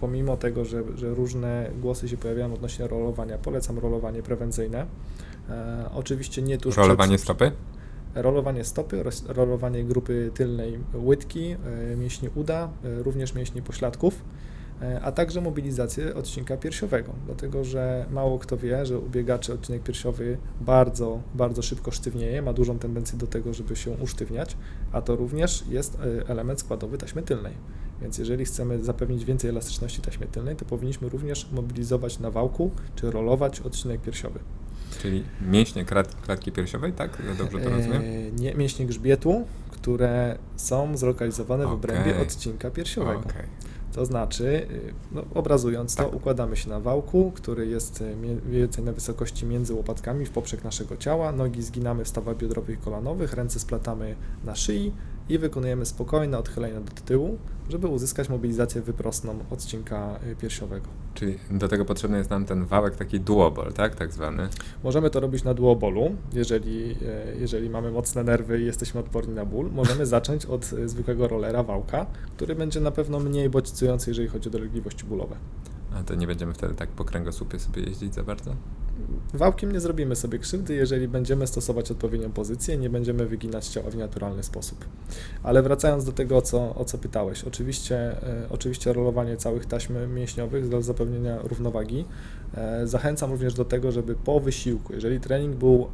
pomimo 0.00 0.36
tego, 0.36 0.64
że, 0.64 0.82
że 0.96 1.14
różne 1.14 1.70
głosy 1.80 2.08
się 2.08 2.16
pojawiają 2.16 2.54
odnośnie 2.54 2.86
rolowania, 2.86 3.38
polecam 3.38 3.78
rolowanie 3.78 4.22
prewencyjne. 4.22 4.86
E, 5.50 5.90
oczywiście 5.94 6.42
nie 6.42 6.58
tuż 6.58 6.76
Rolowanie 6.76 7.16
przed, 7.16 7.24
stopy? 7.24 7.52
Rolowanie 8.14 8.64
stopy, 8.64 9.04
rolowanie 9.28 9.84
grupy 9.84 10.30
tylnej 10.34 10.78
łydki, 10.94 11.56
e, 11.92 11.96
mięśni 11.96 12.28
uda, 12.34 12.68
również 12.82 13.34
mięśni 13.34 13.62
pośladków 13.62 14.22
E, 14.82 15.00
a 15.00 15.12
także 15.12 15.40
mobilizację 15.40 16.14
odcinka 16.14 16.56
piersiowego, 16.56 17.12
dlatego 17.26 17.64
że 17.64 18.06
mało 18.10 18.38
kto 18.38 18.56
wie, 18.56 18.86
że 18.86 18.98
u 18.98 19.08
biegaczy 19.08 19.52
odcinek 19.52 19.82
piersiowy 19.82 20.38
bardzo, 20.60 21.20
bardzo 21.34 21.62
szybko 21.62 21.90
sztywnieje, 21.90 22.42
ma 22.42 22.52
dużą 22.52 22.78
tendencję 22.78 23.18
do 23.18 23.26
tego, 23.26 23.54
żeby 23.54 23.76
się 23.76 23.90
usztywniać, 23.90 24.56
a 24.92 25.02
to 25.02 25.16
również 25.16 25.64
jest 25.68 25.98
e, 26.00 26.28
element 26.28 26.60
składowy 26.60 26.98
taśmy 26.98 27.22
tylnej. 27.22 27.54
Więc 28.02 28.18
jeżeli 28.18 28.44
chcemy 28.44 28.84
zapewnić 28.84 29.24
więcej 29.24 29.50
elastyczności 29.50 30.00
taśmy 30.02 30.26
tylnej, 30.26 30.56
to 30.56 30.64
powinniśmy 30.64 31.08
również 31.08 31.50
mobilizować 31.52 32.18
na 32.18 32.30
wałku 32.30 32.70
czy 32.94 33.10
rolować 33.10 33.60
odcinek 33.60 34.00
piersiowy. 34.00 34.40
Czyli 35.04 35.24
mięśnie 35.50 35.84
klatki 36.22 36.52
piersiowej, 36.52 36.92
tak? 36.92 37.22
Ja 37.28 37.34
dobrze 37.34 37.58
to 37.58 37.70
rozumiem? 37.70 38.02
Eee, 38.02 38.32
nie, 38.32 38.54
mięśnie 38.54 38.86
grzbietu, 38.86 39.46
które 39.70 40.38
są 40.56 40.96
zlokalizowane 40.96 41.64
okay. 41.64 41.76
w 41.76 41.78
obrębie 41.78 42.20
odcinka 42.22 42.70
piersiowego. 42.70 43.20
Okay. 43.20 43.46
To 43.92 44.06
znaczy, 44.06 44.44
y, 44.44 44.94
no, 45.12 45.24
obrazując 45.34 45.96
tak. 45.96 46.10
to, 46.10 46.16
układamy 46.16 46.56
się 46.56 46.70
na 46.70 46.80
wałku, 46.80 47.32
który 47.34 47.66
jest 47.66 48.00
y, 48.00 48.16
mniej 48.16 48.40
więcej 48.46 48.84
na 48.84 48.92
wysokości 48.92 49.46
między 49.46 49.74
łopatkami 49.74 50.26
w 50.26 50.30
poprzek 50.30 50.64
naszego 50.64 50.96
ciała. 50.96 51.32
Nogi 51.32 51.62
zginamy 51.62 52.04
w 52.04 52.08
stawach 52.08 52.36
biodrowych 52.36 52.78
i 52.78 52.82
kolanowych, 52.82 53.32
ręce 53.32 53.60
splatamy 53.60 54.16
na 54.44 54.54
szyi 54.54 54.92
i 55.28 55.38
wykonujemy 55.38 55.86
spokojne 55.86 56.38
odchylenia 56.38 56.80
do 56.80 56.92
tyłu, 57.04 57.38
żeby 57.68 57.86
uzyskać 57.86 58.28
mobilizację 58.28 58.82
wyprostną 58.82 59.38
odcinka 59.50 60.18
y, 60.32 60.36
piersiowego. 60.36 60.86
Czyli 61.14 61.38
do 61.50 61.68
tego 61.68 61.84
potrzebny 61.84 62.18
jest 62.18 62.30
nam 62.30 62.44
ten 62.44 62.64
wałek 62.64 62.96
taki 62.96 63.20
duobol, 63.20 63.72
tak, 63.72 63.94
tak 63.94 64.12
zwany? 64.12 64.48
Możemy 64.84 65.10
to 65.10 65.20
robić 65.20 65.44
na 65.44 65.54
duobolu, 65.54 66.16
jeżeli, 66.32 66.90
e, 66.90 67.36
jeżeli 67.40 67.70
mamy 67.70 67.90
mocne 67.90 68.24
nerwy 68.24 68.60
i 68.60 68.66
jesteśmy 68.66 69.00
odporni 69.00 69.34
na 69.34 69.44
ból. 69.44 69.70
Możemy 69.70 70.06
zacząć 70.06 70.46
od 70.46 70.72
e, 70.72 70.88
zwykłego 70.88 71.28
rollera, 71.28 71.62
wałka, 71.62 72.06
który 72.36 72.54
będzie 72.54 72.80
na 72.80 72.90
pewno 72.90 73.20
mniej 73.20 73.50
bodźcujący, 73.50 74.10
jeżeli 74.10 74.28
chodzi 74.28 74.48
o 74.48 74.52
dolegliwości 74.52 75.04
bólowe. 75.04 75.36
A 75.94 76.02
to 76.02 76.14
nie 76.14 76.26
będziemy 76.26 76.54
wtedy 76.54 76.74
tak 76.74 76.88
po 76.88 77.04
kręgosłupie 77.04 77.58
sobie 77.58 77.82
jeździć 77.82 78.14
za 78.14 78.22
bardzo? 78.22 78.54
Wałkiem 79.34 79.72
nie 79.72 79.80
zrobimy 79.80 80.16
sobie 80.16 80.38
krzywdy, 80.38 80.74
jeżeli 80.74 81.08
będziemy 81.08 81.46
stosować 81.46 81.90
odpowiednią 81.90 82.32
pozycję, 82.32 82.78
nie 82.78 82.90
będziemy 82.90 83.26
wyginać 83.26 83.66
ciała 83.66 83.90
w 83.90 83.96
naturalny 83.96 84.42
sposób. 84.42 84.84
Ale 85.42 85.62
wracając 85.62 86.04
do 86.04 86.12
tego, 86.12 86.36
o 86.36 86.42
co, 86.42 86.74
o 86.74 86.84
co 86.84 86.98
pytałeś, 86.98 87.44
oczywiście, 87.44 87.96
e, 87.96 88.46
oczywiście 88.50 88.92
rolowanie 88.92 89.36
całych 89.36 89.66
taśm 89.66 90.14
mięśniowych 90.14 90.68
dla 90.68 90.80
zapewnienia 90.80 91.38
równowagi. 91.42 92.04
E, 92.54 92.86
zachęcam 92.86 93.30
również 93.30 93.54
do 93.54 93.64
tego, 93.64 93.92
żeby 93.92 94.14
po 94.14 94.40
wysiłku, 94.40 94.92
jeżeli 94.92 95.20
trening 95.20 95.56
był 95.56 95.88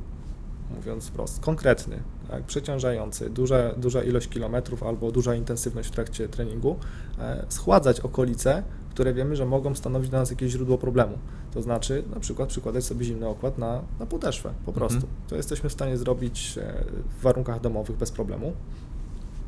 mówiąc 0.77 1.09
wprost, 1.09 1.41
konkretny, 1.41 2.03
tak, 2.31 2.43
przeciążający, 2.43 3.31
duża, 3.31 3.73
duża 3.73 4.03
ilość 4.03 4.29
kilometrów 4.29 4.83
albo 4.83 5.13
duża 5.13 5.35
intensywność 5.35 5.89
w 5.89 5.93
trakcie 5.93 6.29
treningu, 6.29 6.77
e, 7.19 7.47
schładzać 7.49 8.01
okolice, 8.01 8.63
które 8.91 9.15
wiemy, 9.15 9.37
że 9.37 9.47
mogą 9.47 9.75
stanowić 9.75 10.11
dla 10.11 10.19
nas 10.19 10.31
jakieś 10.31 10.53
źródło 10.53 10.79
problemu. 10.79 11.19
To 11.55 11.63
znaczy 11.63 12.03
na 12.15 12.21
przykład 12.21 12.49
przykładać 12.49 12.85
sobie 12.85 13.05
zimny 13.05 13.29
okład 13.29 13.59
na, 13.59 13.83
na 14.01 14.07
podeszwę 14.07 14.53
po 14.67 14.73
prostu. 14.73 14.97
Mhm. 14.97 15.13
To 15.29 15.37
jesteśmy 15.37 15.69
w 15.69 15.73
stanie 15.73 15.97
zrobić 15.97 16.59
e, 16.59 16.85
w 17.19 17.23
warunkach 17.23 17.61
domowych 17.61 17.97
bez 17.97 18.11
problemu. 18.11 18.53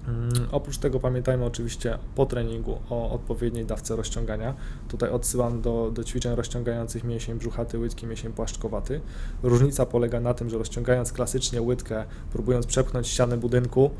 Mm, 0.08 0.30
oprócz 0.52 0.78
tego 0.78 1.00
pamiętajmy 1.00 1.44
oczywiście 1.44 1.98
po 2.14 2.26
treningu 2.26 2.78
o 2.90 3.10
odpowiedniej 3.10 3.64
dawce 3.64 3.96
rozciągania. 3.96 4.54
Tutaj 4.88 5.10
odsyłam 5.10 5.60
do, 5.60 5.90
do 5.94 6.04
ćwiczeń 6.04 6.34
rozciągających 6.34 7.04
mięsień 7.04 7.38
brzuchaty, 7.38 7.78
łydki, 7.78 8.06
mięsień 8.06 8.32
płaszczkowaty. 8.32 9.00
Różnica 9.42 9.86
polega 9.86 10.20
na 10.20 10.34
tym, 10.34 10.50
że 10.50 10.58
rozciągając 10.58 11.12
klasycznie 11.12 11.62
łydkę, 11.62 12.04
próbując 12.32 12.66
przepchnąć 12.66 13.08
ścianę 13.08 13.36
budynku, 13.36 13.90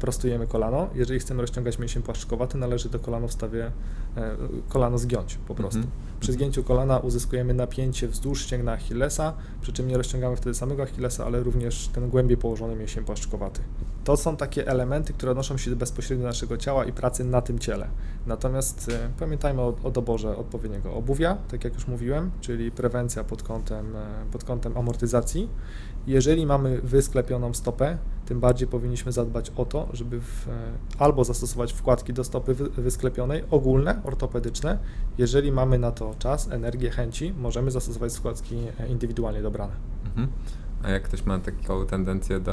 prostujemy 0.00 0.46
kolano. 0.46 0.88
Jeżeli 0.94 1.20
chcemy 1.20 1.40
rozciągać 1.40 1.78
mięsień 1.78 2.02
płaszczkowaty, 2.02 2.58
należy 2.58 2.90
to 2.90 2.98
kolano 2.98 3.28
w 3.28 3.32
stawie, 3.32 3.72
e, 4.16 4.36
kolano 4.68 4.98
zgiąć 4.98 5.38
po 5.48 5.54
prostu. 5.54 5.78
Mm 5.78 5.90
-hmm. 5.90 6.20
Przy 6.20 6.32
zgięciu 6.32 6.64
kolana 6.64 6.98
uzyskujemy 6.98 7.54
napięcie 7.54 8.08
wzdłuż 8.08 8.42
ścięgna 8.42 8.72
Achillesa, 8.72 9.34
przy 9.60 9.72
czym 9.72 9.88
nie 9.88 9.96
rozciągamy 9.96 10.36
wtedy 10.36 10.54
samego 10.54 10.82
Achillesa, 10.82 11.26
ale 11.26 11.42
również 11.42 11.88
ten 11.88 12.10
głębiej 12.10 12.36
położony 12.36 12.76
mięsień 12.76 13.04
płaszczkowaty. 13.04 13.60
To 14.04 14.16
są 14.16 14.36
takie 14.36 14.68
elementy, 14.68 15.12
które 15.12 15.32
odnoszą 15.32 15.56
się 15.56 15.76
bezpośrednio 15.76 16.22
do 16.22 16.28
naszego 16.28 16.56
ciała 16.56 16.84
i 16.84 16.92
pracy 16.92 17.24
na 17.24 17.40
tym 17.40 17.58
ciele. 17.58 17.88
Natomiast 18.26 18.88
e, 18.88 19.10
pamiętajmy 19.18 19.62
o, 19.62 19.74
o 19.82 19.90
doborze 19.90 20.36
odpowiedniego 20.36 20.94
obuwia, 20.94 21.36
tak 21.50 21.64
jak 21.64 21.74
już 21.74 21.86
mówiłem, 21.86 22.30
czyli 22.40 22.70
prewencja 22.70 23.24
pod 23.24 23.42
kątem, 23.42 23.86
pod 24.32 24.44
kątem 24.44 24.76
amortyzacji. 24.76 25.48
Jeżeli 26.06 26.46
mamy 26.46 26.80
wysklepioną 26.80 27.54
stopę, 27.54 27.98
tym 28.32 28.40
bardziej 28.40 28.68
powinniśmy 28.68 29.12
zadbać 29.12 29.52
o 29.56 29.64
to, 29.64 29.88
żeby 29.92 30.20
w, 30.20 30.48
e, 30.48 30.50
albo 30.98 31.24
zastosować 31.24 31.72
wkładki 31.72 32.12
do 32.12 32.24
stopy 32.24 32.54
wysklepionej, 32.54 33.44
ogólne, 33.50 34.00
ortopedyczne. 34.04 34.78
Jeżeli 35.18 35.52
mamy 35.52 35.78
na 35.78 35.90
to 35.90 36.14
czas, 36.18 36.48
energię, 36.50 36.90
chęci, 36.90 37.32
możemy 37.32 37.70
zastosować 37.70 38.12
składki 38.12 38.56
e, 38.80 38.88
indywidualnie 38.88 39.42
dobrane. 39.42 39.72
Mhm. 40.04 40.28
A 40.82 40.90
jak 40.90 41.02
ktoś 41.02 41.26
ma 41.26 41.38
taką 41.38 41.86
tendencję 41.86 42.40
do 42.40 42.52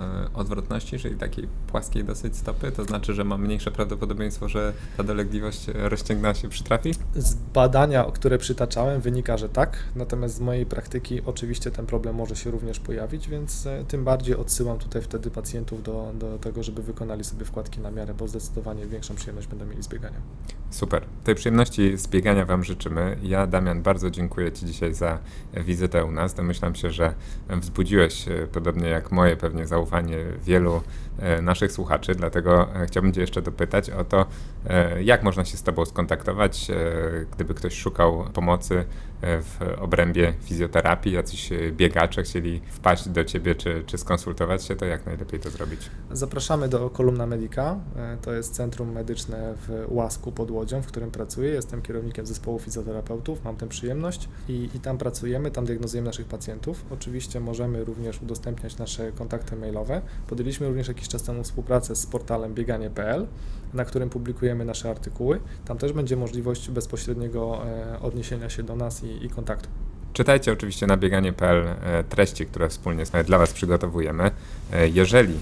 e, 0.00 0.34
odwrotności, 0.34 0.98
czyli 0.98 1.16
takiej 1.16 1.48
płaskiej 1.66 2.04
dosyć 2.04 2.36
stopy, 2.36 2.72
to 2.72 2.84
znaczy, 2.84 3.14
że 3.14 3.24
ma 3.24 3.38
mniejsze 3.38 3.70
prawdopodobieństwo, 3.70 4.48
że 4.48 4.72
ta 4.96 5.02
dolegliwość 5.02 5.66
rozciągna 5.74 6.34
się 6.34 6.48
przytrafi? 6.48 6.94
Z 7.14 7.34
badania, 7.34 8.04
które 8.14 8.38
przytaczałem, 8.38 9.00
wynika, 9.00 9.36
że 9.36 9.48
tak. 9.48 9.78
Natomiast 9.96 10.34
z 10.34 10.40
mojej 10.40 10.66
praktyki 10.66 11.20
oczywiście 11.26 11.70
ten 11.70 11.86
problem 11.86 12.14
może 12.14 12.36
się 12.36 12.50
również 12.50 12.80
pojawić, 12.80 13.28
więc 13.28 13.66
e, 13.66 13.84
tym 13.88 14.04
bardziej 14.04 14.36
odsyłam 14.36 14.78
tutaj 14.78 15.02
wtedy 15.02 15.30
pacjentów 15.30 15.82
do, 15.82 16.12
do 16.14 16.38
tego, 16.38 16.62
żeby 16.62 16.82
wykonali 16.82 17.24
sobie 17.24 17.44
wkładki 17.44 17.80
na 17.80 17.90
miarę, 17.90 18.14
bo 18.14 18.28
zdecydowanie 18.28 18.86
większą 18.86 19.14
przyjemność 19.14 19.48
będą 19.48 19.66
mieli 19.66 19.82
z 19.82 19.88
biegania. 19.88 20.20
Super. 20.70 21.04
Tej 21.24 21.34
przyjemności 21.34 21.98
z 21.98 22.08
biegania 22.08 22.44
Wam 22.44 22.64
życzymy. 22.64 23.16
Ja, 23.22 23.46
Damian, 23.46 23.82
bardzo 23.82 24.10
dziękuję 24.10 24.52
Ci 24.52 24.66
dzisiaj 24.66 24.94
za 24.94 25.18
wizytę 25.56 26.04
u 26.04 26.10
nas. 26.10 26.34
Domyślam 26.34 26.74
się, 26.74 26.90
że 26.90 27.14
wzbudziłeś, 27.60 28.28
e, 28.28 28.46
podobnie 28.52 28.88
jak 28.88 29.12
moje, 29.12 29.36
pewnie 29.36 29.66
zaufanie 29.66 30.16
wielu 30.44 30.82
e, 31.18 31.42
naszych 31.42 31.72
słuchaczy, 31.72 32.14
dlatego 32.14 32.74
e, 32.74 32.86
chciałbym 32.86 33.12
Cię 33.12 33.20
jeszcze 33.20 33.42
dopytać 33.42 33.90
o 33.90 34.04
to, 34.04 34.26
jak 35.00 35.22
można 35.22 35.44
się 35.44 35.56
z 35.56 35.62
Tobą 35.62 35.84
skontaktować, 35.84 36.68
gdyby 37.32 37.54
ktoś 37.54 37.74
szukał 37.74 38.24
pomocy 38.32 38.84
w 39.22 39.58
obrębie 39.80 40.34
fizjoterapii, 40.42 41.12
jacyś 41.12 41.50
biegacze 41.72 42.22
chcieli 42.22 42.60
wpaść 42.70 43.08
do 43.08 43.24
Ciebie 43.24 43.54
czy, 43.54 43.82
czy 43.86 43.98
skonsultować 43.98 44.64
się, 44.64 44.76
to 44.76 44.84
jak 44.84 45.06
najlepiej 45.06 45.40
to 45.40 45.50
zrobić? 45.50 45.90
Zapraszamy 46.10 46.68
do 46.68 46.90
Kolumna 46.90 47.26
Medica, 47.26 47.80
to 48.22 48.32
jest 48.32 48.54
centrum 48.54 48.92
medyczne 48.92 49.54
w 49.56 49.84
Łasku 49.88 50.32
pod 50.32 50.50
Łodzią, 50.50 50.82
w 50.82 50.86
którym 50.86 51.10
pracuję. 51.10 51.50
Jestem 51.50 51.82
kierownikiem 51.82 52.26
zespołu 52.26 52.58
fizjoterapeutów, 52.58 53.44
mam 53.44 53.56
tę 53.56 53.68
przyjemność 53.68 54.28
i, 54.48 54.68
i 54.74 54.80
tam 54.80 54.98
pracujemy, 54.98 55.50
tam 55.50 55.64
diagnozujemy 55.64 56.06
naszych 56.06 56.26
pacjentów. 56.26 56.84
Oczywiście 56.90 57.40
możemy 57.40 57.84
również 57.84 58.22
udostępniać 58.22 58.78
nasze 58.78 59.12
kontakty 59.12 59.56
mailowe. 59.56 60.02
Podjęliśmy 60.26 60.68
również 60.68 60.88
jakiś 60.88 61.08
czas 61.08 61.22
temu 61.22 61.42
współpracę 61.42 61.96
z 61.96 62.06
portalem 62.06 62.54
bieganie.pl, 62.54 63.26
na 63.74 63.84
którym 63.84 64.10
publikujemy 64.10 64.64
nasze 64.64 64.90
artykuły. 64.90 65.40
Tam 65.64 65.78
też 65.78 65.92
będzie 65.92 66.16
możliwość 66.16 66.70
bezpośredniego 66.70 67.62
e, 67.66 68.00
odniesienia 68.00 68.50
się 68.50 68.62
do 68.62 68.76
nas 68.76 69.04
i, 69.04 69.24
i 69.26 69.30
kontaktu. 69.30 69.68
Czytajcie 70.12 70.52
oczywiście 70.52 70.86
na 70.86 70.96
bieganie.pl 70.96 71.66
e, 71.68 72.04
treści, 72.04 72.46
które 72.46 72.68
wspólnie 72.68 73.04
dla 73.24 73.38
Was 73.38 73.52
przygotowujemy. 73.52 74.30
E, 74.72 74.88
jeżeli 74.88 75.34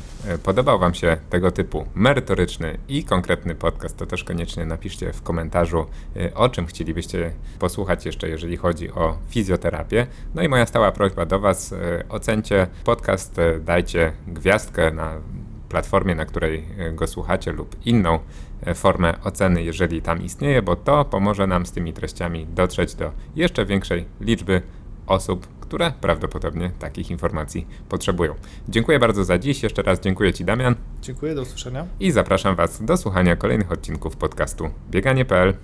podobał 0.43 0.79
Wam 0.79 0.95
się 0.95 1.17
tego 1.31 1.51
typu 1.51 1.85
merytoryczny 1.95 2.79
i 2.89 3.05
konkretny 3.05 3.55
podcast, 3.55 3.97
to 3.97 4.07
też 4.07 4.25
koniecznie 4.25 4.67
napiszcie 4.67 5.13
w 5.13 5.23
komentarzu, 5.23 5.87
o 6.35 6.49
czym 6.49 6.67
chcielibyście 6.67 7.33
posłuchać 7.59 8.07
jeszcze, 8.07 8.29
jeżeli 8.29 8.57
chodzi 8.57 8.91
o 8.91 9.19
fizjoterapię. 9.29 10.07
No 10.35 10.43
i 10.43 10.49
moja 10.49 10.67
stała 10.67 10.93
prośba 10.93 11.27
do 11.27 11.41
Was, 11.41 11.75
ocencie 12.09 12.67
podcast, 12.85 13.37
dajcie 13.61 14.13
gwiazdkę 14.27 14.91
na 14.91 15.21
platformie, 15.69 16.15
na 16.15 16.25
której 16.25 16.65
e, 16.79 16.93
go 16.93 17.07
słuchacie, 17.07 17.53
lub 17.53 17.77
inną 17.87 18.19
e, 18.67 18.75
formę 18.75 19.15
oceny, 19.25 19.63
jeżeli 19.63 20.03
tam 20.03 20.23
istnieje, 20.23 20.63
bo 20.63 20.77
to 20.77 21.05
pomoże 21.05 21.47
nam 21.47 21.67
z 21.67 21.73
tymi 21.73 21.93
treściami 21.93 22.47
dotrzeć 22.47 22.95
do 22.95 23.13
jeszcze 23.37 23.67
większej 23.67 24.05
liczby 24.21 24.63
osób, 25.07 25.47
które 25.61 25.93
prawdopodobnie 26.01 26.71
takich 26.79 27.11
informacji 27.11 27.67
potrzebują. 27.89 28.35
Dziękuję 28.69 28.99
bardzo 28.99 29.25
za 29.25 29.39
dziś. 29.39 29.63
Jeszcze 29.63 29.83
raz 29.83 30.01
dziękuję 30.01 30.33
Ci, 30.33 30.45
Damian. 30.45 30.75
Dziękuję, 31.03 31.35
do 31.35 31.43
usłyszenia. 31.43 31.87
I 32.01 32.11
zapraszam 32.11 32.57
Was 32.57 32.85
do 32.85 32.97
słuchania 32.97 33.37
kolejnych 33.37 33.73
odcinków 33.73 34.17
podcastu 34.17 34.71
bieganie.pl. 34.91 35.55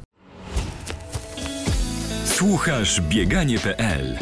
Słuchasz 2.24 3.00
bieganie.pl 3.00 4.18